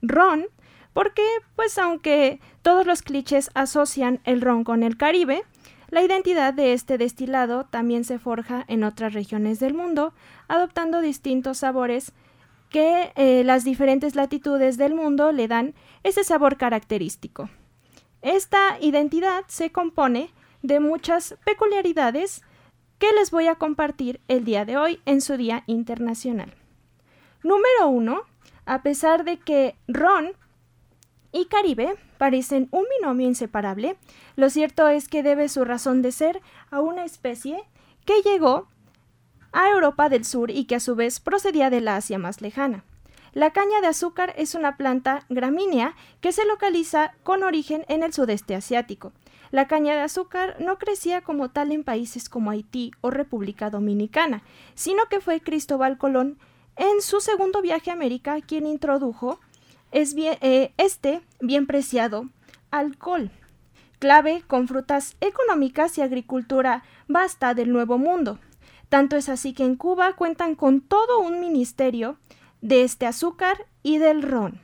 ron, 0.00 0.46
porque 0.92 1.22
pues 1.56 1.78
aunque 1.78 2.40
todos 2.62 2.86
los 2.86 3.02
clichés 3.02 3.50
asocian 3.54 4.20
el 4.24 4.40
ron 4.40 4.64
con 4.64 4.82
el 4.82 4.96
Caribe, 4.96 5.42
la 5.88 6.02
identidad 6.02 6.54
de 6.54 6.72
este 6.72 6.96
destilado 6.96 7.64
también 7.64 8.04
se 8.04 8.18
forja 8.18 8.64
en 8.68 8.82
otras 8.82 9.12
regiones 9.12 9.60
del 9.60 9.74
mundo, 9.74 10.14
adoptando 10.48 11.00
distintos 11.00 11.58
sabores 11.58 12.12
que 12.70 13.12
eh, 13.16 13.44
las 13.44 13.64
diferentes 13.64 14.14
latitudes 14.14 14.78
del 14.78 14.94
mundo 14.94 15.32
le 15.32 15.48
dan 15.48 15.74
ese 16.02 16.24
sabor 16.24 16.56
característico. 16.56 17.50
Esta 18.22 18.78
identidad 18.80 19.44
se 19.48 19.70
compone 19.70 20.30
de 20.62 20.80
muchas 20.80 21.36
peculiaridades 21.44 22.42
que 22.98 23.12
les 23.12 23.30
voy 23.30 23.48
a 23.48 23.56
compartir 23.56 24.20
el 24.28 24.44
día 24.44 24.64
de 24.64 24.78
hoy 24.78 25.00
en 25.04 25.20
su 25.20 25.36
Día 25.36 25.64
Internacional. 25.66 26.54
Número 27.42 27.88
uno, 27.88 28.22
a 28.64 28.82
pesar 28.82 29.24
de 29.24 29.38
que 29.38 29.76
ron 29.88 30.32
y 31.32 31.46
Caribe 31.46 31.96
parecen 32.18 32.68
un 32.70 32.84
binomio 32.98 33.26
inseparable, 33.26 33.96
lo 34.36 34.50
cierto 34.50 34.88
es 34.88 35.08
que 35.08 35.22
debe 35.22 35.48
su 35.48 35.64
razón 35.64 36.02
de 36.02 36.12
ser 36.12 36.40
a 36.70 36.80
una 36.80 37.04
especie 37.04 37.64
que 38.04 38.22
llegó 38.22 38.68
a 39.52 39.70
Europa 39.70 40.08
del 40.08 40.24
Sur 40.24 40.50
y 40.50 40.64
que 40.64 40.76
a 40.76 40.80
su 40.80 40.94
vez 40.94 41.20
procedía 41.20 41.70
de 41.70 41.80
la 41.80 41.96
Asia 41.96 42.18
más 42.18 42.40
lejana. 42.40 42.84
La 43.32 43.50
caña 43.50 43.80
de 43.80 43.86
azúcar 43.86 44.34
es 44.36 44.54
una 44.54 44.76
planta 44.76 45.24
gramínea 45.30 45.94
que 46.20 46.32
se 46.32 46.44
localiza 46.44 47.14
con 47.22 47.42
origen 47.42 47.86
en 47.88 48.02
el 48.02 48.12
sudeste 48.12 48.54
asiático. 48.54 49.12
La 49.50 49.68
caña 49.68 49.94
de 49.94 50.02
azúcar 50.02 50.56
no 50.60 50.78
crecía 50.78 51.22
como 51.22 51.50
tal 51.50 51.72
en 51.72 51.82
países 51.82 52.28
como 52.28 52.50
Haití 52.50 52.90
o 53.00 53.10
República 53.10 53.70
Dominicana, 53.70 54.42
sino 54.74 55.06
que 55.06 55.20
fue 55.20 55.40
Cristóbal 55.40 55.96
Colón 55.96 56.38
en 56.76 57.00
su 57.00 57.20
segundo 57.20 57.62
viaje 57.62 57.90
a 57.90 57.94
América 57.94 58.38
quien 58.40 58.66
introdujo 58.66 59.40
es 59.92 60.14
eh, 60.16 60.72
este 60.78 61.20
bien 61.40 61.66
preciado 61.66 62.28
alcohol, 62.70 63.30
clave 63.98 64.42
con 64.46 64.66
frutas 64.66 65.16
económicas 65.20 65.96
y 65.98 66.00
agricultura 66.00 66.82
vasta 67.06 67.54
del 67.54 67.72
Nuevo 67.72 67.98
Mundo. 67.98 68.38
Tanto 68.88 69.16
es 69.16 69.28
así 69.28 69.52
que 69.52 69.64
en 69.64 69.76
Cuba 69.76 70.14
cuentan 70.14 70.54
con 70.54 70.80
todo 70.80 71.20
un 71.20 71.40
ministerio 71.40 72.16
de 72.62 72.82
este 72.82 73.06
azúcar 73.06 73.66
y 73.82 73.98
del 73.98 74.22
ron. 74.22 74.60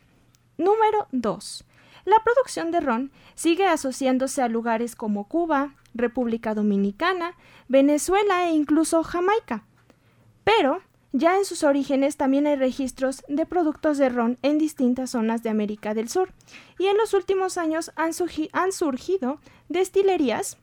Número 0.56 1.06
2. 1.12 1.64
La 2.04 2.16
producción 2.24 2.70
de 2.70 2.80
ron 2.80 3.12
sigue 3.34 3.66
asociándose 3.66 4.42
a 4.42 4.48
lugares 4.48 4.96
como 4.96 5.28
Cuba, 5.28 5.74
República 5.94 6.54
Dominicana, 6.54 7.36
Venezuela 7.68 8.48
e 8.48 8.52
incluso 8.52 9.02
Jamaica. 9.02 9.64
Pero 10.44 10.80
ya 11.12 11.36
en 11.36 11.44
sus 11.44 11.62
orígenes 11.62 12.16
también 12.16 12.46
hay 12.46 12.56
registros 12.56 13.24
de 13.28 13.46
productos 13.46 13.96
de 13.96 14.10
ron 14.10 14.38
en 14.42 14.58
distintas 14.58 15.10
zonas 15.10 15.42
de 15.42 15.48
América 15.48 15.94
del 15.94 16.08
Sur 16.08 16.34
y 16.78 16.86
en 16.86 16.98
los 16.98 17.14
últimos 17.14 17.56
años 17.56 17.92
han, 17.96 18.12
surgido 18.12 19.40
destilerías 19.68 20.58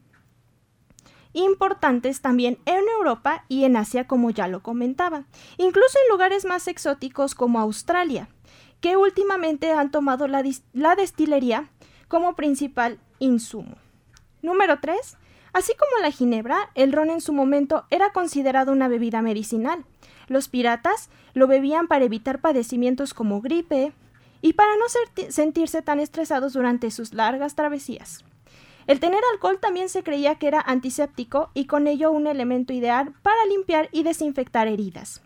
importantes 1.34 2.22
también 2.22 2.60
en 2.66 2.84
Europa 2.98 3.44
y 3.50 3.64
en 3.64 3.76
Asia 3.76 4.08
como 4.08 4.30
ya 4.30 4.48
lo 4.48 4.62
comentaba, 4.62 5.26
incluso 5.58 5.98
en 6.04 6.12
lugares 6.12 6.46
más 6.46 6.68
exóticos 6.68 7.34
como 7.34 7.60
Australia, 7.60 8.30
que 8.82 8.98
últimamente 8.98 9.72
han 9.72 9.90
tomado 9.90 10.28
la, 10.28 10.44
la 10.74 10.96
destilería 10.96 11.70
como 12.08 12.36
principal 12.36 13.00
insumo. 13.20 13.78
Número 14.42 14.80
3. 14.80 15.18
Así 15.54 15.74
como 15.74 16.02
la 16.02 16.12
ginebra, 16.12 16.70
el 16.76 16.92
ron 16.92 17.10
en 17.10 17.22
su 17.22 17.34
momento 17.34 17.86
era 17.90 18.12
considerado 18.12 18.72
una 18.72 18.88
bebida 18.90 19.22
medicinal, 19.22 19.86
los 20.28 20.48
piratas 20.48 21.10
lo 21.34 21.48
bebían 21.48 21.88
para 21.88 22.06
evitar 22.06 22.40
padecimientos 22.40 23.14
como 23.14 23.42
gripe 23.42 23.94
y 24.42 24.54
para 24.54 24.76
no 24.78 24.86
sentirse 25.30 25.82
tan 25.82 26.00
estresados 26.00 26.54
durante 26.54 26.92
sus 26.92 27.14
largas 27.14 27.56
travesías. 27.56 28.24
El 28.88 29.00
tener 29.00 29.22
alcohol 29.34 29.60
también 29.60 29.90
se 29.90 30.04
creía 30.04 30.36
que 30.36 30.48
era 30.48 30.62
antiséptico 30.62 31.50
y 31.54 31.66
con 31.66 31.88
ello 31.88 32.12
un 32.12 32.28
elemento 32.28 32.72
ideal 32.72 33.14
para 33.24 33.46
limpiar 33.48 33.90
y 33.92 34.04
desinfectar 34.04 34.68
heridas. 34.68 35.22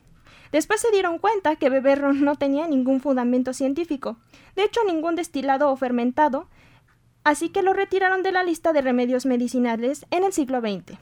Después 0.52 0.80
se 0.82 0.92
dieron 0.92 1.20
cuenta 1.20 1.58
que 1.58 1.70
beber 1.70 2.00
ron 2.00 2.24
no 2.24 2.36
tenía 2.36 2.68
ningún 2.68 3.02
fundamento 3.02 3.54
científico, 3.54 4.18
de 4.56 4.64
hecho 4.64 4.82
ningún 4.86 5.16
destilado 5.16 5.70
o 5.70 5.76
fermentado, 5.76 6.48
así 7.24 7.50
que 7.50 7.62
lo 7.62 7.74
retiraron 7.74 8.24
de 8.24 8.32
la 8.32 8.44
lista 8.44 8.74
de 8.74 8.82
remedios 8.82 9.26
medicinales 9.26 10.06
en 10.10 10.24
el 10.24 10.34
siglo 10.34 10.62
XX. 10.62 10.98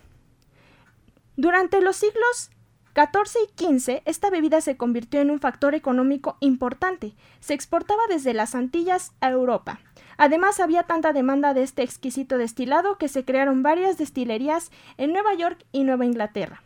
Durante 1.37 1.81
los 1.81 1.95
siglos 1.95 2.49
14 2.97 3.37
y 3.43 3.53
15, 3.53 4.01
esta 4.05 4.31
bebida 4.31 4.59
se 4.59 4.75
convirtió 4.75 5.21
en 5.21 5.29
un 5.29 5.39
factor 5.39 5.75
económico 5.75 6.35
importante. 6.39 7.13
Se 7.41 7.53
exportaba 7.53 8.01
desde 8.09 8.33
las 8.33 8.55
Antillas 8.55 9.11
a 9.21 9.29
Europa. 9.29 9.79
Además, 10.17 10.59
había 10.59 10.81
tanta 10.81 11.13
demanda 11.13 11.53
de 11.53 11.61
este 11.61 11.83
exquisito 11.83 12.39
destilado 12.39 12.97
que 12.97 13.07
se 13.07 13.23
crearon 13.23 13.61
varias 13.61 13.99
destilerías 13.99 14.71
en 14.97 15.13
Nueva 15.13 15.35
York 15.35 15.63
y 15.71 15.83
Nueva 15.83 16.07
Inglaterra. 16.07 16.63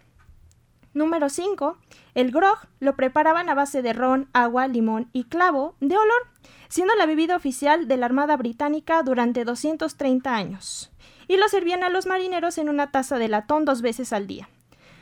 Número 0.93 1.27
5. 1.27 1.77
El 2.13 2.31
grog 2.31 2.59
lo 2.79 2.95
preparaban 2.95 3.49
a 3.49 3.53
base 3.53 3.81
de 3.81 3.91
ron, 3.91 4.29
agua, 4.31 4.69
limón 4.69 5.09
y 5.11 5.25
clavo 5.25 5.75
de 5.81 5.97
olor, 5.97 6.27
siendo 6.69 6.95
la 6.95 7.07
bebida 7.07 7.35
oficial 7.35 7.89
de 7.89 7.97
la 7.97 8.05
Armada 8.05 8.37
Británica 8.37 9.03
durante 9.03 9.43
230 9.43 10.33
años. 10.33 10.93
Y 11.27 11.35
lo 11.35 11.49
servían 11.49 11.83
a 11.83 11.89
los 11.89 12.05
marineros 12.05 12.57
en 12.57 12.69
una 12.69 12.89
taza 12.89 13.17
de 13.17 13.27
latón 13.27 13.65
dos 13.65 13.81
veces 13.81 14.13
al 14.13 14.27
día. 14.27 14.47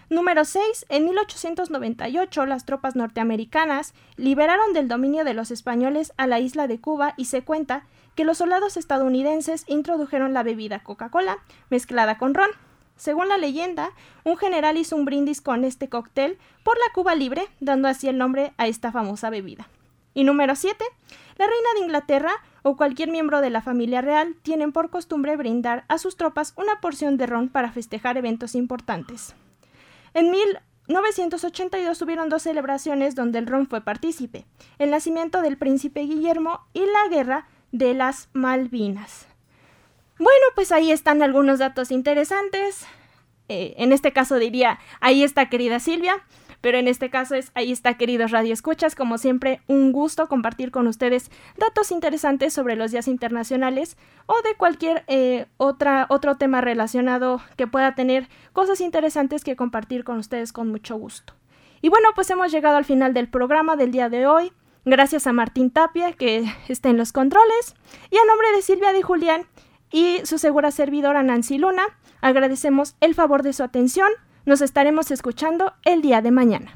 Número 0.10 0.44
6. 0.44 0.88
En 0.90 1.06
1898 1.06 2.48
las 2.48 2.66
tropas 2.66 2.96
norteamericanas 2.96 3.94
liberaron 4.18 4.74
del 4.74 4.88
dominio 4.88 5.24
de 5.24 5.36
los 5.36 5.52
españoles 5.52 6.14
a 6.18 6.26
la 6.26 6.40
isla 6.40 6.68
de 6.68 6.82
Cuba 6.82 7.14
y 7.16 7.26
se 7.26 7.44
cuenta 7.44 7.86
que 8.16 8.24
los 8.24 8.40
soldados 8.40 8.76
estadounidenses 8.76 9.66
introdujeron 9.68 10.34
la 10.34 10.42
bebida 10.42 10.80
Coca-Cola 10.80 11.38
mezclada 11.70 12.18
con 12.18 12.34
ron. 12.34 12.50
Según 12.96 13.30
la 13.30 13.38
leyenda, 13.38 13.92
un 14.24 14.36
general 14.36 14.78
hizo 14.78 14.96
un 14.96 15.06
brindis 15.06 15.42
con 15.42 15.64
este 15.64 15.90
cóctel 15.90 16.40
por 16.64 16.76
la 16.80 16.92
Cuba 16.92 17.14
libre, 17.14 17.48
dando 17.60 17.88
así 17.88 18.08
el 18.08 18.18
nombre 18.18 18.52
a 18.58 18.66
esta 18.66 18.92
famosa 18.92 19.30
bebida. 19.30 19.68
Y 20.16 20.24
número 20.24 20.56
7. 20.56 20.84
La 21.38 21.46
reina 21.46 21.70
de 21.76 21.82
Inglaterra 21.82 22.32
o 22.64 22.78
cualquier 22.78 23.12
miembro 23.12 23.42
de 23.42 23.52
la 23.52 23.62
familia 23.62 24.02
real 24.02 24.36
tienen 24.42 24.72
por 24.72 24.90
costumbre 24.90 25.38
brindar 25.38 25.86
a 25.88 26.00
sus 26.00 26.18
tropas 26.18 26.56
una 26.58 26.82
porción 26.82 27.18
de 27.18 27.28
ron 27.28 27.48
para 27.48 27.72
festejar 27.72 28.18
eventos 28.18 28.56
importantes. 28.56 29.36
En 30.14 30.32
1982 30.32 32.02
hubieron 32.02 32.30
dos 32.30 32.44
celebraciones 32.44 33.16
donde 33.16 33.40
el 33.40 33.48
ron 33.48 33.68
fue 33.68 33.82
partícipe, 33.82 34.46
el 34.78 34.92
nacimiento 34.92 35.42
del 35.42 35.58
príncipe 35.58 36.02
Guillermo 36.02 36.62
y 36.74 36.82
la 36.82 37.08
guerra 37.10 37.48
de 37.72 37.94
las 37.94 38.30
Malvinas. 38.34 39.28
Bueno, 40.18 40.46
pues 40.56 40.72
ahí 40.72 40.92
están 40.92 41.22
algunos 41.24 41.60
datos 41.60 41.92
interesantes. 41.92 42.86
Eh, 43.48 43.76
en 43.78 43.94
este 43.94 44.12
caso 44.12 44.36
diría, 44.36 44.80
ahí 45.00 45.24
está 45.24 45.50
querida 45.50 45.80
Silvia, 45.80 46.24
pero 46.62 46.78
en 46.78 46.88
este 46.88 47.10
caso 47.10 47.36
es, 47.36 47.52
ahí 47.56 47.72
está 47.72 47.96
queridos 47.96 48.32
Radio 48.32 48.54
Escuchas, 48.54 48.96
como 48.96 49.18
siempre, 49.18 49.62
un 49.68 49.92
gusto 49.92 50.28
compartir 50.28 50.72
con 50.72 50.88
ustedes 50.88 51.32
datos 51.58 51.92
interesantes 51.92 52.54
sobre 52.54 52.76
los 52.76 52.92
días 52.92 53.08
internacionales 53.08 53.98
o 54.26 54.36
de 54.44 54.56
cualquier 54.56 55.04
eh, 55.08 55.48
otra, 55.58 56.06
otro 56.10 56.36
tema 56.36 56.62
relacionado 56.62 57.42
que 57.56 57.68
pueda 57.68 57.96
tener 57.96 58.28
cosas 58.54 58.82
interesantes 58.82 59.44
que 59.44 59.56
compartir 59.56 60.04
con 60.04 60.18
ustedes 60.18 60.52
con 60.52 60.70
mucho 60.70 60.96
gusto. 60.98 61.34
Y 61.82 61.90
bueno, 61.90 62.10
pues 62.14 62.30
hemos 62.30 62.52
llegado 62.52 62.78
al 62.78 62.86
final 62.86 63.14
del 63.14 63.30
programa 63.30 63.76
del 63.76 63.92
día 63.92 64.10
de 64.10 64.28
hoy. 64.28 64.52
Gracias 64.86 65.28
a 65.28 65.34
Martín 65.34 65.72
Tapia, 65.72 66.14
que 66.14 66.44
está 66.68 66.90
en 66.90 66.98
los 66.98 67.12
controles, 67.12 67.76
y 68.12 68.18
a 68.18 68.26
nombre 68.26 68.48
de 68.56 68.62
Silvia 68.62 68.92
de 68.92 69.02
Julián, 69.02 69.46
y 69.92 70.20
su 70.24 70.38
segura 70.38 70.72
servidora 70.72 71.24
Nancy 71.24 71.58
Luna. 71.58 71.84
Agradecemos 72.22 72.96
el 73.00 73.16
favor 73.16 73.44
de 73.44 73.54
su 73.54 73.64
atención. 73.64 74.10
Nos 74.50 74.62
estaremos 74.62 75.12
escuchando 75.12 75.74
el 75.86 76.02
día 76.02 76.24
de 76.24 76.32
mañana. 76.32 76.74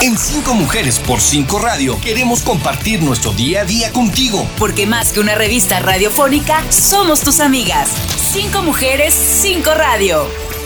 En 0.00 0.16
5 0.16 0.54
Mujeres 0.54 1.00
por 1.00 1.18
5 1.18 1.58
Radio 1.58 2.00
queremos 2.00 2.42
compartir 2.42 3.02
nuestro 3.02 3.32
día 3.32 3.62
a 3.62 3.64
día 3.64 3.90
contigo. 3.90 4.46
Porque 4.60 4.86
más 4.86 5.10
que 5.12 5.18
una 5.18 5.34
revista 5.34 5.80
radiofónica, 5.80 6.62
somos 6.70 7.22
tus 7.22 7.40
amigas. 7.40 7.88
5 8.32 8.62
Mujeres, 8.62 9.12
5 9.12 9.74
Radio. 9.74 10.59